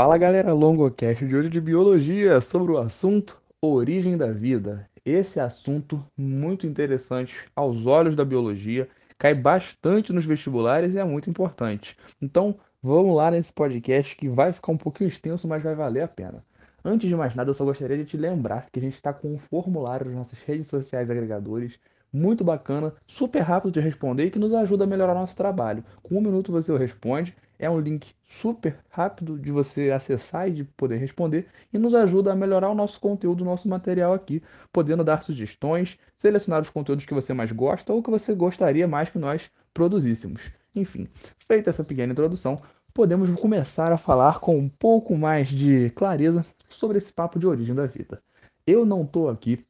Fala 0.00 0.16
galera, 0.16 0.52
LongoCast 0.52 1.26
de 1.26 1.34
hoje 1.34 1.48
de 1.48 1.60
biologia 1.60 2.40
sobre 2.40 2.70
o 2.70 2.78
assunto 2.78 3.42
origem 3.60 4.16
da 4.16 4.30
vida. 4.30 4.88
Esse 5.04 5.40
assunto 5.40 6.00
muito 6.16 6.68
interessante 6.68 7.34
aos 7.56 7.84
olhos 7.84 8.14
da 8.14 8.24
biologia, 8.24 8.88
cai 9.18 9.34
bastante 9.34 10.12
nos 10.12 10.24
vestibulares 10.24 10.94
e 10.94 11.00
é 11.00 11.04
muito 11.04 11.28
importante. 11.28 11.96
Então, 12.22 12.54
vamos 12.80 13.16
lá 13.16 13.28
nesse 13.28 13.52
podcast 13.52 14.14
que 14.14 14.28
vai 14.28 14.52
ficar 14.52 14.70
um 14.70 14.76
pouquinho 14.76 15.08
extenso, 15.08 15.48
mas 15.48 15.64
vai 15.64 15.74
valer 15.74 16.04
a 16.04 16.08
pena. 16.08 16.44
Antes 16.84 17.08
de 17.08 17.16
mais 17.16 17.34
nada, 17.34 17.50
eu 17.50 17.54
só 17.54 17.64
gostaria 17.64 17.96
de 17.96 18.04
te 18.04 18.16
lembrar 18.16 18.68
que 18.70 18.78
a 18.78 18.82
gente 18.82 18.94
está 18.94 19.12
com 19.12 19.34
um 19.34 19.38
formulário 19.50 20.06
nas 20.06 20.14
nossas 20.14 20.38
redes 20.44 20.68
sociais 20.68 21.10
agregadores 21.10 21.76
muito 22.12 22.44
bacana, 22.44 22.94
super 23.04 23.40
rápido 23.40 23.72
de 23.72 23.80
responder 23.80 24.26
e 24.26 24.30
que 24.30 24.38
nos 24.38 24.54
ajuda 24.54 24.84
a 24.84 24.86
melhorar 24.86 25.14
nosso 25.14 25.36
trabalho. 25.36 25.84
Com 26.04 26.18
um 26.18 26.22
minuto 26.22 26.52
você 26.52 26.74
responde, 26.76 27.34
é 27.58 27.68
um 27.68 27.80
link 27.80 28.14
super 28.28 28.78
rápido 28.88 29.38
de 29.38 29.50
você 29.50 29.90
acessar 29.90 30.48
e 30.48 30.52
de 30.52 30.64
poder 30.64 30.96
responder 30.96 31.46
e 31.72 31.78
nos 31.78 31.94
ajuda 31.94 32.32
a 32.32 32.36
melhorar 32.36 32.70
o 32.70 32.74
nosso 32.74 33.00
conteúdo, 33.00 33.40
o 33.40 33.44
nosso 33.44 33.68
material 33.68 34.12
aqui, 34.12 34.42
podendo 34.72 35.02
dar 35.02 35.22
sugestões, 35.22 35.98
selecionar 36.16 36.62
os 36.62 36.70
conteúdos 36.70 37.04
que 37.04 37.14
você 37.14 37.34
mais 37.34 37.50
gosta 37.50 37.92
ou 37.92 38.02
que 38.02 38.10
você 38.10 38.34
gostaria 38.34 38.86
mais 38.86 39.10
que 39.10 39.18
nós 39.18 39.50
produzíssemos. 39.74 40.50
Enfim, 40.74 41.08
feita 41.46 41.70
essa 41.70 41.82
pequena 41.82 42.12
introdução, 42.12 42.60
podemos 42.94 43.30
começar 43.40 43.92
a 43.92 43.98
falar 43.98 44.40
com 44.40 44.56
um 44.56 44.68
pouco 44.68 45.16
mais 45.16 45.48
de 45.48 45.90
clareza 45.90 46.44
sobre 46.68 46.98
esse 46.98 47.12
papo 47.12 47.38
de 47.38 47.46
origem 47.46 47.74
da 47.74 47.86
vida. 47.86 48.22
Eu 48.66 48.84
não 48.84 49.02
estou 49.02 49.30
aqui 49.30 49.64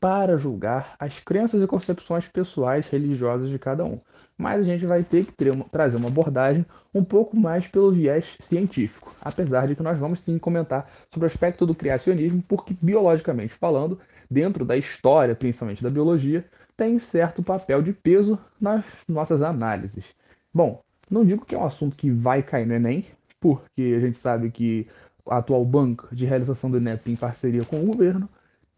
para 0.00 0.36
julgar 0.36 0.94
as 0.98 1.20
crenças 1.20 1.62
e 1.62 1.66
concepções 1.66 2.28
pessoais 2.28 2.88
religiosas 2.88 3.48
de 3.48 3.58
cada 3.58 3.84
um, 3.84 4.00
mas 4.36 4.60
a 4.60 4.64
gente 4.64 4.84
vai 4.84 5.02
ter 5.02 5.26
que 5.26 5.50
uma, 5.50 5.64
trazer 5.64 5.96
uma 5.96 6.08
abordagem 6.08 6.66
um 6.94 7.04
pouco 7.04 7.36
mais 7.36 7.66
pelo 7.66 7.92
viés 7.92 8.36
científico, 8.40 9.14
apesar 9.20 9.66
de 9.66 9.74
que 9.74 9.82
nós 9.82 9.98
vamos 9.98 10.20
sim 10.20 10.38
comentar 10.38 10.90
sobre 11.12 11.26
o 11.26 11.30
aspecto 11.30 11.64
do 11.66 11.74
criacionismo, 11.74 12.42
porque 12.46 12.76
biologicamente 12.80 13.54
falando, 13.54 13.98
dentro 14.30 14.64
da 14.64 14.76
história, 14.76 15.34
principalmente 15.34 15.82
da 15.82 15.90
biologia, 15.90 16.44
tem 16.76 16.98
certo 16.98 17.42
papel 17.42 17.82
de 17.82 17.92
peso 17.92 18.38
nas 18.60 18.84
nossas 19.08 19.40
análises. 19.40 20.04
Bom, 20.52 20.82
não 21.10 21.24
digo 21.24 21.44
que 21.44 21.54
é 21.54 21.58
um 21.58 21.64
assunto 21.64 21.96
que 21.96 22.10
vai 22.10 22.42
cair 22.42 22.66
no 22.66 22.74
Enem, 22.74 23.06
porque 23.40 23.94
a 23.96 24.00
gente 24.00 24.18
sabe 24.18 24.50
que 24.50 24.86
a 25.28 25.38
atual 25.38 25.64
banca 25.64 26.08
de 26.14 26.24
realização 26.24 26.70
do 26.70 26.78
INEP 26.78 27.10
em 27.10 27.16
parceria 27.16 27.64
com 27.64 27.80
o 27.80 27.86
governo 27.86 28.28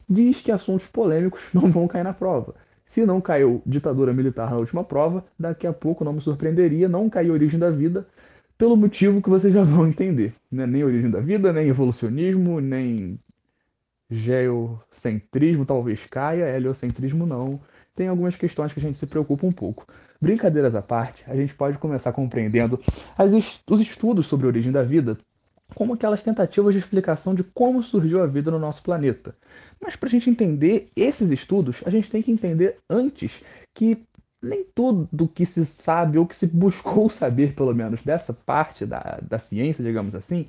diz 0.09 0.41
que 0.41 0.51
assuntos 0.51 0.87
polêmicos 0.87 1.41
não 1.53 1.71
vão 1.71 1.87
cair 1.87 2.05
na 2.05 2.13
prova. 2.13 2.55
Se 2.87 3.05
não 3.05 3.21
caiu 3.21 3.63
ditadura 3.67 4.15
militar 4.15 4.51
na 4.51 4.57
última 4.57 4.83
prova, 4.83 5.25
daqui 5.39 5.67
a 5.67 5.73
pouco 5.73 6.05
não 6.05 6.15
me 6.15 6.21
surpreenderia 6.21 6.89
não 6.89 7.11
cair 7.11 7.31
origem 7.31 7.59
da 7.59 7.71
vida, 7.71 8.07
pelo 8.57 8.77
motivo 8.77 9.23
que 9.23 9.29
vocês 9.29 9.53
já 9.53 9.63
vão 9.63 9.87
entender. 9.87 10.35
Né? 10.51 10.67
Nem 10.67 10.83
origem 10.83 11.11
da 11.11 11.21
vida, 11.21 11.53
nem 11.53 11.69
evolucionismo, 11.69 12.61
nem 12.61 13.19
geocentrismo 14.11 15.67
talvez 15.67 16.07
caia, 16.07 16.57
heliocentrismo 16.57 17.27
não. 17.27 17.61
Tem 17.95 18.09
algumas 18.09 18.37
questões 18.37 18.73
que 18.73 18.81
a 18.81 18.83
gente 18.83 18.97
se 18.97 19.07
preocupa 19.07 19.47
um 19.47 19.53
pouco. 19.53 19.87
Brincadeiras 20.21 20.75
à 20.75 20.83
parte, 20.83 21.23
a 21.27 21.37
gente 21.37 21.55
pode 21.55 21.79
começar 21.79 22.13
compreendendo 22.13 22.81
as, 23.17 23.33
os 23.69 23.81
estudos 23.81 24.27
sobre 24.27 24.47
a 24.47 24.49
origem 24.49 24.73
da 24.73 24.83
vida 24.83 25.19
como 25.75 25.95
aquelas 25.95 26.23
tentativas 26.23 26.75
de 26.75 26.81
explicação 26.81 27.35
de 27.35 27.45
como 27.45 27.83
surgiu 27.83 28.23
a 28.23 28.27
vida 28.27 28.51
no 28.51 28.59
nosso 28.59 28.83
planeta. 28.83 29.35
Mas 29.81 29.97
para 29.97 30.09
a 30.09 30.11
gente 30.11 30.31
entender 30.31 30.89
esses 30.97 31.31
estudos, 31.31 31.83
a 31.85 31.91
gente 31.91 32.11
tem 32.11 32.23
que 32.23 32.33
entender 32.33 32.79
antes 32.89 33.43
que 33.75 34.03
nem 34.41 34.65
tudo 34.75 35.29
que 35.29 35.45
se 35.45 35.67
sabe 35.67 36.19
ou 36.19 36.27
que 36.27 36.35
se 36.35 36.47
buscou 36.47 37.11
saber, 37.11 37.55
pelo 37.55 37.75
menos, 37.75 38.03
dessa 38.03 38.33
parte 38.33 38.87
da, 38.87 39.19
da 39.23 39.39
ciência, 39.39 39.85
digamos 39.85 40.15
assim, 40.15 40.49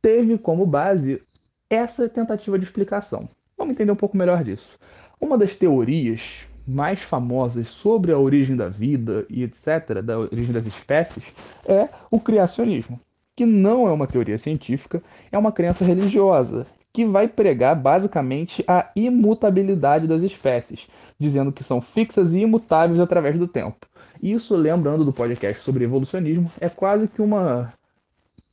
teve 0.00 0.38
como 0.38 0.66
base 0.66 1.22
essa 1.68 2.08
tentativa 2.08 2.58
de 2.58 2.64
explicação. 2.64 3.28
Vamos 3.56 3.72
entender 3.72 3.92
um 3.92 3.96
pouco 3.96 4.16
melhor 4.16 4.44
disso. 4.44 4.78
Uma 5.20 5.38
das 5.38 5.54
teorias 5.54 6.46
mais 6.66 7.00
famosas 7.00 7.68
sobre 7.68 8.12
a 8.12 8.18
origem 8.18 8.56
da 8.56 8.68
vida 8.68 9.26
e 9.28 9.42
etc., 9.42 10.00
da 10.04 10.18
origem 10.18 10.52
das 10.52 10.66
espécies, 10.66 11.24
é 11.66 11.88
o 12.10 12.20
criacionismo 12.20 13.00
que 13.36 13.46
não 13.46 13.88
é 13.88 13.92
uma 13.92 14.06
teoria 14.06 14.38
científica, 14.38 15.02
é 15.30 15.38
uma 15.38 15.52
crença 15.52 15.84
religiosa, 15.84 16.66
que 16.92 17.06
vai 17.06 17.26
pregar 17.26 17.74
basicamente 17.74 18.62
a 18.68 18.90
imutabilidade 18.94 20.06
das 20.06 20.22
espécies, 20.22 20.86
dizendo 21.18 21.50
que 21.50 21.64
são 21.64 21.80
fixas 21.80 22.32
e 22.34 22.40
imutáveis 22.40 23.00
através 23.00 23.38
do 23.38 23.48
tempo. 23.48 23.86
Isso, 24.22 24.54
lembrando 24.54 25.04
do 25.04 25.12
podcast 25.12 25.62
sobre 25.64 25.84
evolucionismo, 25.84 26.50
é 26.60 26.68
quase 26.68 27.08
que 27.08 27.22
uma, 27.22 27.72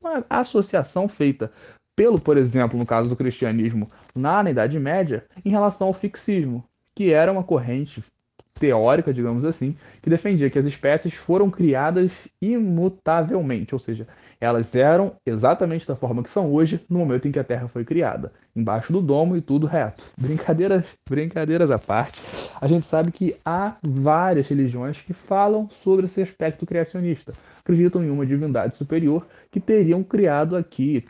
uma 0.01 0.23
associação 0.29 1.07
feita 1.07 1.51
pelo, 1.95 2.19
por 2.19 2.37
exemplo, 2.37 2.79
no 2.79 2.85
caso 2.85 3.09
do 3.09 3.15
cristianismo, 3.15 3.89
na, 4.15 4.41
na 4.41 4.51
Idade 4.51 4.79
Média, 4.79 5.25
em 5.43 5.49
relação 5.49 5.87
ao 5.87 5.93
fixismo, 5.93 6.63
que 6.95 7.11
era 7.11 7.31
uma 7.31 7.43
corrente 7.43 8.01
teórica, 8.59 9.13
digamos 9.13 9.45
assim, 9.45 9.75
que 10.01 10.09
defendia 10.09 10.49
que 10.49 10.59
as 10.59 10.65
espécies 10.65 11.13
foram 11.13 11.49
criadas 11.49 12.11
imutavelmente, 12.41 13.73
ou 13.73 13.79
seja, 13.79 14.07
elas 14.39 14.75
eram 14.75 15.15
exatamente 15.25 15.87
da 15.87 15.95
forma 15.95 16.23
que 16.23 16.29
são 16.29 16.51
hoje 16.53 16.81
no 16.89 16.99
momento 16.99 17.27
em 17.27 17.31
que 17.31 17.39
a 17.39 17.43
Terra 17.43 17.67
foi 17.67 17.83
criada, 17.83 18.31
embaixo 18.55 18.93
do 18.93 19.01
domo 19.01 19.35
e 19.35 19.41
tudo 19.41 19.65
reto. 19.67 20.03
Brincadeiras, 20.19 20.85
brincadeiras 21.09 21.71
à 21.71 21.79
parte, 21.79 22.19
a 22.59 22.67
gente 22.67 22.85
sabe 22.85 23.11
que 23.11 23.35
há 23.45 23.77
várias 23.81 24.47
religiões 24.47 25.01
que 25.01 25.13
falam 25.13 25.69
sobre 25.69 26.05
esse 26.05 26.21
aspecto 26.21 26.65
criacionista, 26.65 27.33
acreditam 27.59 28.03
em 28.03 28.09
uma 28.09 28.25
divindade 28.25 28.75
superior 28.77 29.25
que 29.51 29.59
teriam 29.59 30.03
criado 30.03 30.55
aqui 30.55 31.05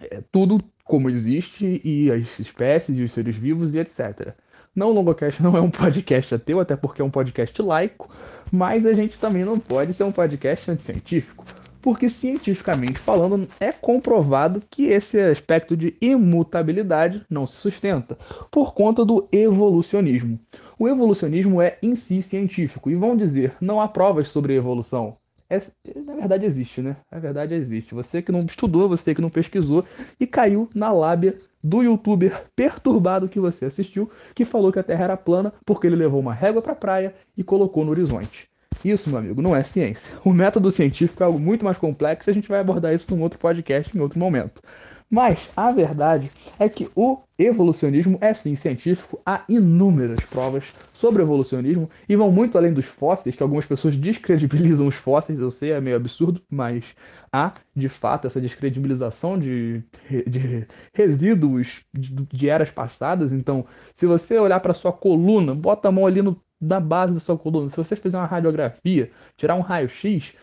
é, 0.00 0.20
tudo 0.32 0.58
como 0.84 1.10
existe 1.10 1.80
e 1.84 2.10
as 2.10 2.38
espécies 2.38 2.96
e 2.96 3.02
os 3.02 3.12
seres 3.12 3.34
vivos 3.36 3.74
e 3.74 3.80
etc. 3.80 4.34
Não, 4.76 4.90
o 4.90 4.92
Longocast 4.92 5.42
não 5.42 5.56
é 5.56 5.60
um 5.62 5.70
podcast 5.72 6.34
ateu, 6.34 6.60
até 6.60 6.76
porque 6.76 7.00
é 7.00 7.04
um 7.04 7.10
podcast 7.10 7.62
laico, 7.62 8.10
mas 8.52 8.84
a 8.84 8.92
gente 8.92 9.18
também 9.18 9.42
não 9.42 9.58
pode 9.58 9.94
ser 9.94 10.04
um 10.04 10.12
podcast 10.12 10.70
anticientífico, 10.70 11.46
porque 11.80 12.10
cientificamente 12.10 12.98
falando 12.98 13.48
é 13.58 13.72
comprovado 13.72 14.62
que 14.70 14.88
esse 14.88 15.18
aspecto 15.18 15.74
de 15.74 15.96
imutabilidade 15.98 17.24
não 17.30 17.46
se 17.46 17.56
sustenta 17.56 18.18
por 18.50 18.74
conta 18.74 19.02
do 19.02 19.26
evolucionismo. 19.32 20.38
O 20.78 20.86
evolucionismo 20.86 21.62
é 21.62 21.78
em 21.82 21.96
si 21.96 22.20
científico, 22.20 22.90
e 22.90 22.94
vão 22.94 23.16
dizer, 23.16 23.54
não 23.58 23.80
há 23.80 23.88
provas 23.88 24.28
sobre 24.28 24.56
evolução. 24.56 25.16
É, 25.48 25.58
na 26.04 26.16
verdade 26.16 26.44
existe, 26.44 26.82
né? 26.82 26.96
Na 27.10 27.18
verdade 27.18 27.54
existe. 27.54 27.94
Você 27.94 28.20
que 28.20 28.32
não 28.32 28.44
estudou, 28.44 28.88
você 28.88 29.14
que 29.14 29.22
não 29.22 29.30
pesquisou 29.30 29.86
e 30.20 30.26
caiu 30.26 30.68
na 30.74 30.92
lábia 30.92 31.38
do 31.66 31.82
youtuber 31.82 32.44
perturbado 32.54 33.28
que 33.28 33.40
você 33.40 33.66
assistiu, 33.66 34.08
que 34.34 34.44
falou 34.44 34.72
que 34.72 34.78
a 34.78 34.84
Terra 34.84 35.04
era 35.04 35.16
plana 35.16 35.52
porque 35.64 35.88
ele 35.88 35.96
levou 35.96 36.20
uma 36.20 36.32
régua 36.32 36.62
para 36.62 36.72
a 36.72 36.76
praia 36.76 37.14
e 37.36 37.42
colocou 37.42 37.84
no 37.84 37.90
horizonte. 37.90 38.48
Isso, 38.84 39.10
meu 39.10 39.18
amigo, 39.18 39.42
não 39.42 39.56
é 39.56 39.64
ciência. 39.64 40.14
O 40.24 40.32
método 40.32 40.70
científico 40.70 41.22
é 41.22 41.26
algo 41.26 41.40
muito 41.40 41.64
mais 41.64 41.76
complexo 41.76 42.28
e 42.28 42.32
a 42.32 42.34
gente 42.34 42.48
vai 42.48 42.60
abordar 42.60 42.94
isso 42.94 43.12
num 43.12 43.20
outro 43.20 43.38
podcast 43.38 43.96
em 43.96 44.00
outro 44.00 44.18
momento. 44.18 44.62
Mas 45.08 45.48
a 45.56 45.70
verdade 45.70 46.32
é 46.58 46.68
que 46.68 46.90
o 46.94 47.18
evolucionismo 47.38 48.18
é 48.20 48.34
sim 48.34 48.56
científico, 48.56 49.20
há 49.24 49.44
inúmeras 49.48 50.18
provas 50.24 50.74
sobre 50.92 51.22
evolucionismo 51.22 51.88
e 52.08 52.16
vão 52.16 52.32
muito 52.32 52.58
além 52.58 52.72
dos 52.72 52.86
fósseis, 52.86 53.36
que 53.36 53.42
algumas 53.42 53.64
pessoas 53.66 53.94
descredibilizam 53.94 54.86
os 54.88 54.96
fósseis, 54.96 55.38
eu 55.38 55.50
sei, 55.50 55.70
é 55.72 55.80
meio 55.80 55.96
absurdo, 55.96 56.42
mas 56.50 56.94
há 57.32 57.54
de 57.74 57.88
fato 57.88 58.26
essa 58.26 58.40
descredibilização 58.40 59.38
de, 59.38 59.84
de 60.26 60.66
resíduos 60.92 61.84
de, 61.92 62.10
de 62.12 62.48
eras 62.48 62.70
passadas. 62.70 63.32
Então, 63.32 63.64
se 63.94 64.06
você 64.06 64.36
olhar 64.38 64.58
para 64.60 64.74
sua 64.74 64.92
coluna, 64.92 65.54
bota 65.54 65.88
a 65.88 65.92
mão 65.92 66.06
ali 66.06 66.20
no, 66.20 66.40
na 66.60 66.80
base 66.80 67.14
da 67.14 67.20
sua 67.20 67.38
coluna, 67.38 67.70
se 67.70 67.76
você 67.76 67.94
fizer 67.94 68.18
uma 68.18 68.26
radiografia, 68.26 69.10
tirar 69.36 69.54
um 69.54 69.60
raio-x, 69.60 70.34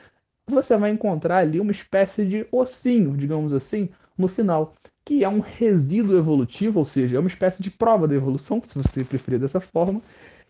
você 0.47 0.77
vai 0.77 0.91
encontrar 0.91 1.37
ali 1.37 1.59
uma 1.59 1.71
espécie 1.71 2.25
de 2.25 2.45
ossinho, 2.51 3.15
digamos 3.17 3.53
assim, 3.53 3.89
no 4.17 4.27
final, 4.27 4.73
que 5.05 5.23
é 5.23 5.29
um 5.29 5.39
resíduo 5.39 6.17
evolutivo, 6.17 6.79
ou 6.79 6.85
seja, 6.85 7.17
é 7.17 7.19
uma 7.19 7.27
espécie 7.27 7.61
de 7.61 7.71
prova 7.71 8.07
da 8.07 8.15
evolução, 8.15 8.61
se 8.65 8.75
você 8.75 9.03
preferir 9.03 9.39
dessa 9.39 9.59
forma, 9.59 10.01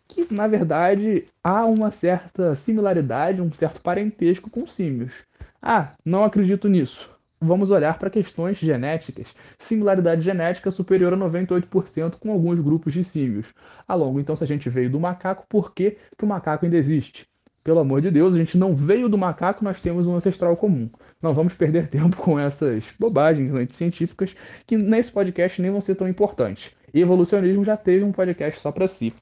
que 0.08 0.32
na 0.34 0.48
verdade 0.48 1.26
há 1.44 1.66
uma 1.66 1.92
certa 1.92 2.56
similaridade, 2.56 3.42
um 3.42 3.52
certo 3.54 3.82
parentesco 3.82 4.50
com 4.50 4.68
símios. 4.68 5.24
Ah, 5.62 5.94
não 6.06 6.24
acredito 6.24 6.68
nisso. 6.68 7.10
Vamos 7.40 7.72
olhar 7.72 8.00
para 8.00 8.10
questões 8.10 8.58
genéticas. 8.58 9.34
Similaridade 9.60 10.22
genética 10.22 10.72
superior 10.72 11.14
a 11.14 11.18
98% 11.18 12.16
com 12.18 12.32
alguns 12.32 12.60
grupos 12.60 12.94
de 12.94 13.04
símios. 13.04 13.54
A 13.88 13.96
longo, 13.96 14.20
então, 14.20 14.36
se 14.36 14.44
a 14.44 14.48
gente 14.48 14.70
veio 14.70 14.90
do 14.90 15.00
macaco, 15.00 15.46
por 15.50 15.74
que, 15.74 15.98
que 16.18 16.24
o 16.24 16.28
macaco 16.28 16.66
ainda 16.66 16.78
existe? 16.78 17.28
Pelo 17.64 17.80
amor 17.80 18.02
de 18.02 18.12
Deus, 18.12 18.34
a 18.34 18.38
gente 18.38 18.58
não 18.58 18.76
veio 18.76 19.08
do 19.08 19.18
macaco, 19.18 19.64
nós 19.64 19.80
temos 19.80 20.06
um 20.06 20.16
ancestral 20.16 20.56
comum. 20.58 20.90
Não 21.22 21.34
vamos 21.34 21.54
perder 21.54 21.88
tempo 21.90 22.18
com 22.18 22.40
essas 22.40 22.86
bobagens 23.00 23.54
anticientíficas 23.54 24.36
que 24.68 24.78
nesse 24.78 25.12
podcast 25.12 25.62
nem 25.62 25.72
vão 25.72 25.82
ser 25.82 25.96
tão 25.96 26.08
importantes. 26.08 26.72
Evolucionismo 26.94 27.64
já 27.64 27.78
teve 27.78 28.04
um 28.04 28.12
podcast 28.12 28.60
só 28.60 28.72
para 28.72 28.88
si. 28.88 29.14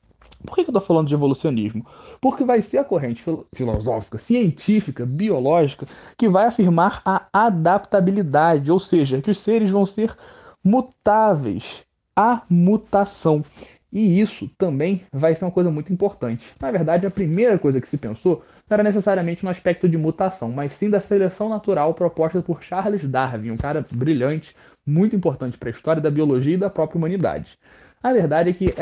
Por 0.46 0.56
que 0.56 0.62
eu 0.62 0.66
estou 0.66 0.82
falando 0.82 1.08
de 1.08 1.14
evolucionismo? 1.14 1.86
Porque 2.20 2.44
vai 2.44 2.62
ser 2.62 2.80
a 2.80 2.84
corrente 2.84 3.24
filosófica, 3.54 4.18
científica, 4.18 5.06
biológica, 5.06 5.86
que 6.18 6.28
vai 6.28 6.48
afirmar 6.48 7.02
a 7.06 7.28
adaptabilidade, 7.32 8.72
ou 8.72 8.80
seja, 8.80 9.22
que 9.22 9.30
os 9.30 9.40
seres 9.40 9.70
vão 9.70 9.86
ser 9.86 10.16
mutáveis, 10.64 11.84
a 12.16 12.42
mutação. 12.50 13.46
E 13.92 14.22
isso 14.22 14.50
também 14.58 15.04
vai 15.12 15.36
ser 15.36 15.46
uma 15.46 15.52
coisa 15.52 15.70
muito 15.70 15.92
importante. 15.92 16.46
Na 16.60 16.72
verdade, 16.72 17.06
a 17.06 17.12
primeira 17.12 17.60
coisa 17.60 17.82
que 17.82 17.90
se 17.90 17.98
pensou 17.98 18.44
não 18.70 18.76
era 18.76 18.84
necessariamente 18.84 19.44
no 19.44 19.50
aspecto 19.50 19.90
de 19.90 19.98
mutação, 19.98 20.52
mas 20.52 20.74
sim 20.74 20.90
da 20.90 21.02
seleção 21.02 21.50
natural 21.50 21.94
proposta 21.94 22.42
por 22.42 22.64
Charles 22.64 23.04
Darwin, 23.04 23.52
um 23.52 23.58
cara 23.58 23.86
brilhante, 23.92 24.56
muito 24.88 25.16
importante 25.16 25.58
para 25.58 25.70
a 25.70 25.72
história 25.72 26.02
da 26.02 26.10
biologia 26.10 26.54
e 26.54 26.58
da 26.58 26.70
própria 26.70 26.98
humanidade. 26.98 27.58
A 28.04 28.14
verdade 28.14 28.50
é 28.50 28.54
que 28.54 28.74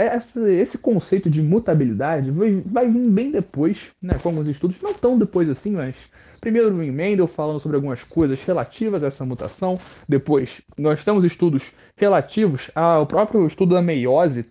esse 0.47 0.77
conceito 0.77 1.29
de 1.29 1.41
mutabilidade 1.41 2.31
vai, 2.31 2.63
vai 2.65 2.87
vir 2.87 3.09
bem 3.09 3.31
depois, 3.31 3.89
né, 4.01 4.13
com 4.21 4.29
alguns 4.29 4.47
estudos, 4.47 4.81
não 4.81 4.93
tão 4.93 5.17
depois 5.19 5.49
assim, 5.49 5.71
mas 5.71 5.95
primeiro 6.39 6.81
em 6.81 6.89
Mendel 6.89 7.27
falando 7.27 7.59
sobre 7.59 7.75
algumas 7.75 8.01
coisas 8.01 8.41
relativas 8.41 9.03
a 9.03 9.07
essa 9.07 9.25
mutação, 9.25 9.77
depois 10.07 10.61
nós 10.77 11.03
temos 11.03 11.25
estudos 11.25 11.73
relativos 11.97 12.71
ao 12.73 13.05
próprio 13.05 13.45
estudo 13.45 13.75
da 13.75 13.81
meiose, 13.81 14.45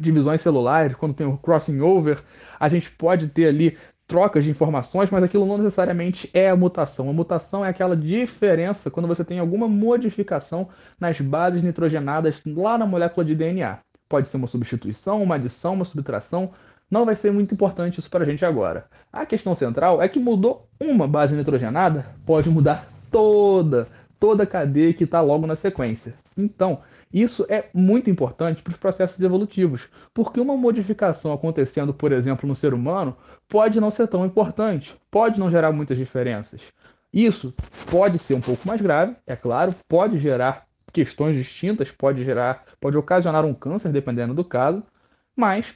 divisões 0.00 0.40
celulares, 0.40 0.96
quando 0.96 1.14
tem 1.14 1.26
o 1.26 1.36
crossing 1.36 1.80
over, 1.80 2.18
a 2.58 2.68
gente 2.68 2.90
pode 2.90 3.28
ter 3.28 3.46
ali 3.46 3.76
trocas 4.10 4.44
de 4.44 4.50
informações, 4.50 5.08
mas 5.08 5.22
aquilo 5.22 5.46
não 5.46 5.56
necessariamente 5.56 6.28
é 6.34 6.50
a 6.50 6.56
mutação. 6.56 7.08
A 7.08 7.12
mutação 7.12 7.64
é 7.64 7.68
aquela 7.68 7.96
diferença 7.96 8.90
quando 8.90 9.06
você 9.06 9.24
tem 9.24 9.38
alguma 9.38 9.68
modificação 9.68 10.68
nas 10.98 11.20
bases 11.20 11.62
nitrogenadas 11.62 12.40
lá 12.44 12.76
na 12.76 12.86
molécula 12.86 13.24
de 13.24 13.36
DNA. 13.36 13.78
Pode 14.08 14.28
ser 14.28 14.36
uma 14.36 14.48
substituição, 14.48 15.22
uma 15.22 15.36
adição, 15.36 15.74
uma 15.74 15.84
subtração. 15.84 16.50
Não 16.90 17.06
vai 17.06 17.14
ser 17.14 17.30
muito 17.30 17.54
importante 17.54 18.00
isso 18.00 18.10
para 18.10 18.24
a 18.24 18.26
gente 18.26 18.44
agora. 18.44 18.86
A 19.12 19.24
questão 19.24 19.54
central 19.54 20.02
é 20.02 20.08
que 20.08 20.18
mudou 20.18 20.68
uma 20.80 21.06
base 21.06 21.36
nitrogenada, 21.36 22.04
pode 22.26 22.50
mudar 22.50 22.88
toda, 23.12 23.86
toda 24.20 24.42
a 24.42 24.46
cadeia 24.46 24.92
que 24.92 25.04
está 25.04 25.20
logo 25.22 25.46
na 25.46 25.56
sequência. 25.56 26.14
Então, 26.36 26.80
isso 27.12 27.44
é 27.48 27.64
muito 27.74 28.08
importante 28.10 28.62
para 28.62 28.70
os 28.70 28.76
processos 28.76 29.20
evolutivos, 29.20 29.88
porque 30.14 30.38
uma 30.38 30.56
modificação 30.56 31.32
acontecendo, 31.32 31.92
por 31.92 32.12
exemplo, 32.12 32.48
no 32.48 32.54
ser 32.54 32.72
humano, 32.72 33.16
pode 33.48 33.80
não 33.80 33.90
ser 33.90 34.06
tão 34.06 34.24
importante, 34.24 34.94
pode 35.10 35.40
não 35.40 35.50
gerar 35.50 35.72
muitas 35.72 35.98
diferenças. 35.98 36.60
Isso 37.12 37.52
pode 37.90 38.18
ser 38.18 38.34
um 38.34 38.40
pouco 38.40 38.68
mais 38.68 38.80
grave, 38.80 39.16
é 39.26 39.34
claro, 39.34 39.74
pode 39.88 40.18
gerar 40.18 40.66
questões 40.92 41.36
distintas, 41.36 41.90
pode 41.90 42.22
gerar, 42.22 42.64
pode 42.80 42.96
ocasionar 42.96 43.44
um 43.44 43.54
câncer, 43.54 43.90
dependendo 43.90 44.34
do 44.34 44.44
caso, 44.44 44.84
mas 45.34 45.74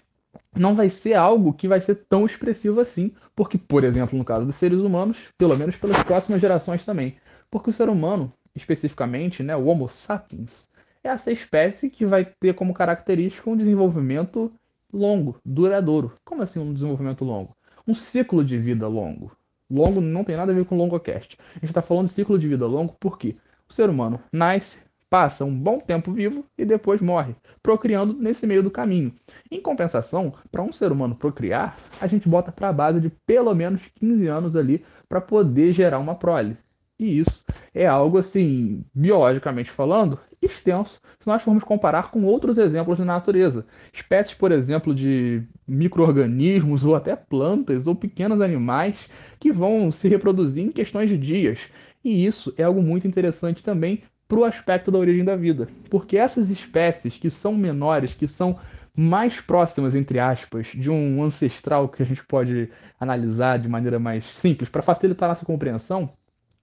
não 0.56 0.75
vai 0.75 0.88
ser 0.88 1.14
algo 1.14 1.52
que 1.52 1.67
vai 1.67 1.81
ser 1.81 1.96
tão 2.08 2.26
expressivo 2.26 2.81
assim, 2.81 3.12
porque, 3.35 3.58
por 3.58 3.82
exemplo, 3.82 4.17
no 4.17 4.25
caso 4.25 4.46
dos 4.46 4.56
seres 4.56 4.79
humanos, 4.79 5.29
pelo 5.37 5.56
menos 5.56 5.76
pelas 5.76 6.00
próximas 6.05 6.41
gerações 6.41 6.85
também, 6.85 7.17
porque 7.54 7.70
o 7.70 7.72
ser 7.72 7.88
humano, 7.88 8.32
especificamente, 8.52 9.40
né, 9.40 9.54
o 9.54 9.66
Homo 9.66 9.88
sapiens, 9.88 10.68
é 11.04 11.08
essa 11.08 11.30
espécie 11.30 11.88
que 11.88 12.04
vai 12.04 12.24
ter 12.24 12.52
como 12.52 12.74
característica 12.74 13.48
um 13.48 13.56
desenvolvimento 13.56 14.50
longo, 14.92 15.36
duradouro. 15.44 16.14
Como 16.24 16.42
assim 16.42 16.58
um 16.58 16.74
desenvolvimento 16.74 17.24
longo? 17.24 17.56
Um 17.86 17.94
ciclo 17.94 18.44
de 18.44 18.58
vida 18.58 18.88
longo. 18.88 19.30
Longo 19.70 20.00
não 20.00 20.24
tem 20.24 20.36
nada 20.36 20.50
a 20.50 20.54
ver 20.54 20.64
com 20.64 20.76
longocast. 20.76 21.38
A 21.50 21.60
gente 21.60 21.66
está 21.66 21.80
falando 21.80 22.06
de 22.06 22.10
ciclo 22.10 22.36
de 22.36 22.48
vida 22.48 22.66
longo 22.66 22.96
porque 22.98 23.36
o 23.68 23.72
ser 23.72 23.88
humano 23.88 24.18
nasce, 24.32 24.78
passa 25.08 25.44
um 25.44 25.56
bom 25.56 25.78
tempo 25.78 26.10
vivo 26.10 26.44
e 26.58 26.64
depois 26.64 27.00
morre, 27.00 27.36
procriando 27.62 28.14
nesse 28.14 28.48
meio 28.48 28.64
do 28.64 28.70
caminho. 28.70 29.14
Em 29.48 29.60
compensação, 29.60 30.34
para 30.50 30.60
um 30.60 30.72
ser 30.72 30.90
humano 30.90 31.14
procriar, 31.14 31.76
a 32.00 32.08
gente 32.08 32.28
bota 32.28 32.50
para 32.50 32.70
a 32.70 32.72
base 32.72 33.00
de 33.00 33.10
pelo 33.24 33.54
menos 33.54 33.86
15 33.94 34.26
anos 34.26 34.56
ali 34.56 34.84
para 35.08 35.20
poder 35.20 35.70
gerar 35.70 36.00
uma 36.00 36.16
prole. 36.16 36.56
E 37.04 37.18
isso 37.18 37.44
é 37.74 37.86
algo 37.86 38.16
assim, 38.16 38.82
biologicamente 38.94 39.70
falando, 39.70 40.18
extenso, 40.40 41.02
se 41.20 41.26
nós 41.26 41.42
formos 41.42 41.62
comparar 41.62 42.10
com 42.10 42.24
outros 42.24 42.56
exemplos 42.56 42.96
de 42.96 43.04
natureza. 43.04 43.66
Espécies, 43.92 44.32
por 44.32 44.50
exemplo, 44.50 44.94
de 44.94 45.42
micro-organismos 45.68 46.82
ou 46.82 46.94
até 46.94 47.14
plantas 47.14 47.86
ou 47.86 47.94
pequenos 47.94 48.40
animais 48.40 49.10
que 49.38 49.52
vão 49.52 49.92
se 49.92 50.08
reproduzir 50.08 50.64
em 50.64 50.72
questões 50.72 51.10
de 51.10 51.18
dias. 51.18 51.68
E 52.02 52.24
isso 52.24 52.54
é 52.56 52.62
algo 52.62 52.82
muito 52.82 53.06
interessante 53.06 53.62
também 53.62 54.02
para 54.26 54.38
o 54.38 54.44
aspecto 54.44 54.90
da 54.90 54.98
origem 54.98 55.26
da 55.26 55.36
vida. 55.36 55.68
Porque 55.90 56.16
essas 56.16 56.48
espécies 56.48 57.18
que 57.18 57.28
são 57.28 57.52
menores, 57.52 58.14
que 58.14 58.26
são 58.26 58.58
mais 58.96 59.42
próximas, 59.42 59.94
entre 59.94 60.18
aspas, 60.18 60.68
de 60.68 60.88
um 60.90 61.22
ancestral 61.22 61.86
que 61.86 62.02
a 62.02 62.06
gente 62.06 62.24
pode 62.24 62.70
analisar 62.98 63.58
de 63.58 63.68
maneira 63.68 63.98
mais 63.98 64.24
simples, 64.24 64.70
para 64.70 64.80
facilitar 64.80 65.28
a 65.28 65.32
nossa 65.32 65.44
compreensão, 65.44 66.10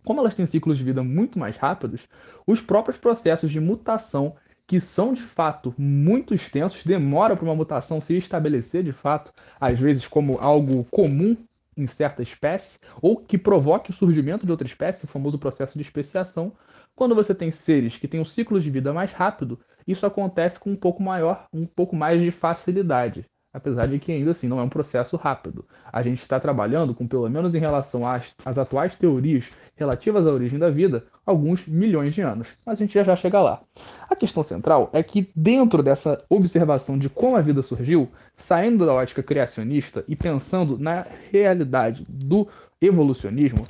como 0.03 0.19
elas 0.19 0.36
têm 0.36 0.45
ciclos 0.45 0.77
de 0.77 0.83
vida 0.83 1.03
muito 1.03 1.38
mais 1.38 1.57
rápidos, 1.57 2.07
os 2.45 2.62
próprios 2.62 2.98
processos 2.98 3.51
de 3.51 3.59
mutação, 3.59 4.36
que 4.68 4.80
são 4.80 5.13
de 5.13 5.21
fato 5.21 5.74
muito 5.77 6.33
extensos, 6.33 6.83
demora 6.83 7.36
para 7.36 7.45
uma 7.45 7.56
mutação 7.56 8.00
se 8.00 8.15
estabelecer 8.18 8.83
de 8.83 8.94
fato, 8.94 9.33
às 9.59 9.80
vezes 9.80 10.07
como 10.07 10.38
algo 10.39 10.86
comum 10.86 11.36
em 11.75 11.88
certa 11.88 12.21
espécie, 12.21 12.80
ou 13.01 13.18
que 13.18 13.38
provoque 13.38 13.92
o 13.92 13.94
surgimento 13.94 14.45
de 14.45 14.51
outra 14.51 14.68
espécie, 14.68 15.06
o 15.06 15.07
famoso 15.07 15.39
processo 15.39 15.77
de 15.77 15.81
especiação, 15.81 16.54
quando 16.95 17.15
você 17.15 17.33
tem 17.33 17.50
seres 17.51 17.97
que 17.97 18.07
têm 18.07 18.19
um 18.19 18.25
ciclo 18.25 18.59
de 18.59 18.69
vida 18.69 18.94
mais 18.94 19.12
rápido, 19.12 19.59
isso 19.88 20.06
acontece 20.06 20.59
com 20.59 20.71
um 20.71 20.75
pouco 20.75 21.01
maior, 21.01 21.47
um 21.51 21.65
pouco 21.65 21.95
mais 21.95 22.21
de 22.21 22.31
facilidade. 22.31 23.25
Apesar 23.53 23.88
de 23.88 24.00
que 24.00 24.12
ainda 24.12 24.31
assim 24.31 24.48
não 24.48 24.59
é 24.59 24.63
um 24.63 24.69
processo 24.69 25.18
rápido. 25.18 25.65
A 25.92 26.01
gente 26.01 26.21
está 26.21 26.39
trabalhando 26.39 26.94
com, 26.94 27.06
pelo 27.06 27.30
menos 27.30 27.53
em 27.53 27.59
relação 27.59 28.07
às, 28.07 28.33
às 28.45 28.57
atuais 28.57 28.95
teorias 28.95 29.45
relativas 29.75 30.25
à 30.25 30.31
origem 30.31 30.57
da 30.57 30.69
vida, 30.69 31.06
alguns 31.25 31.68
milhões 31.68 32.13
de 32.13 32.21
anos. 32.21 32.48
Mas 32.65 32.77
a 32.77 32.83
gente 32.83 32.94
já 32.94 33.03
já 33.03 33.15
chega 33.15 33.42
lá. 33.42 33.62
A 34.09 34.15
questão 34.15 34.44
central 34.44 34.89
é 34.94 35.03
que, 35.03 35.30
dentro 35.36 35.83
dessa 35.83 36.24
observação 36.30 36.98
de 36.98 37.09
como 37.09 37.36
a 37.36 37.42
vida 37.42 37.62
surgiu, 37.62 38.09
saindo 38.38 38.86
da 38.86 38.94
ótica 38.94 39.21
criacionista 39.21 40.04
e 40.07 40.15
pensando 40.15 40.77
na 40.77 41.06
realidade 41.31 42.06
do 42.07 42.47
evolucionismo, 42.81 43.68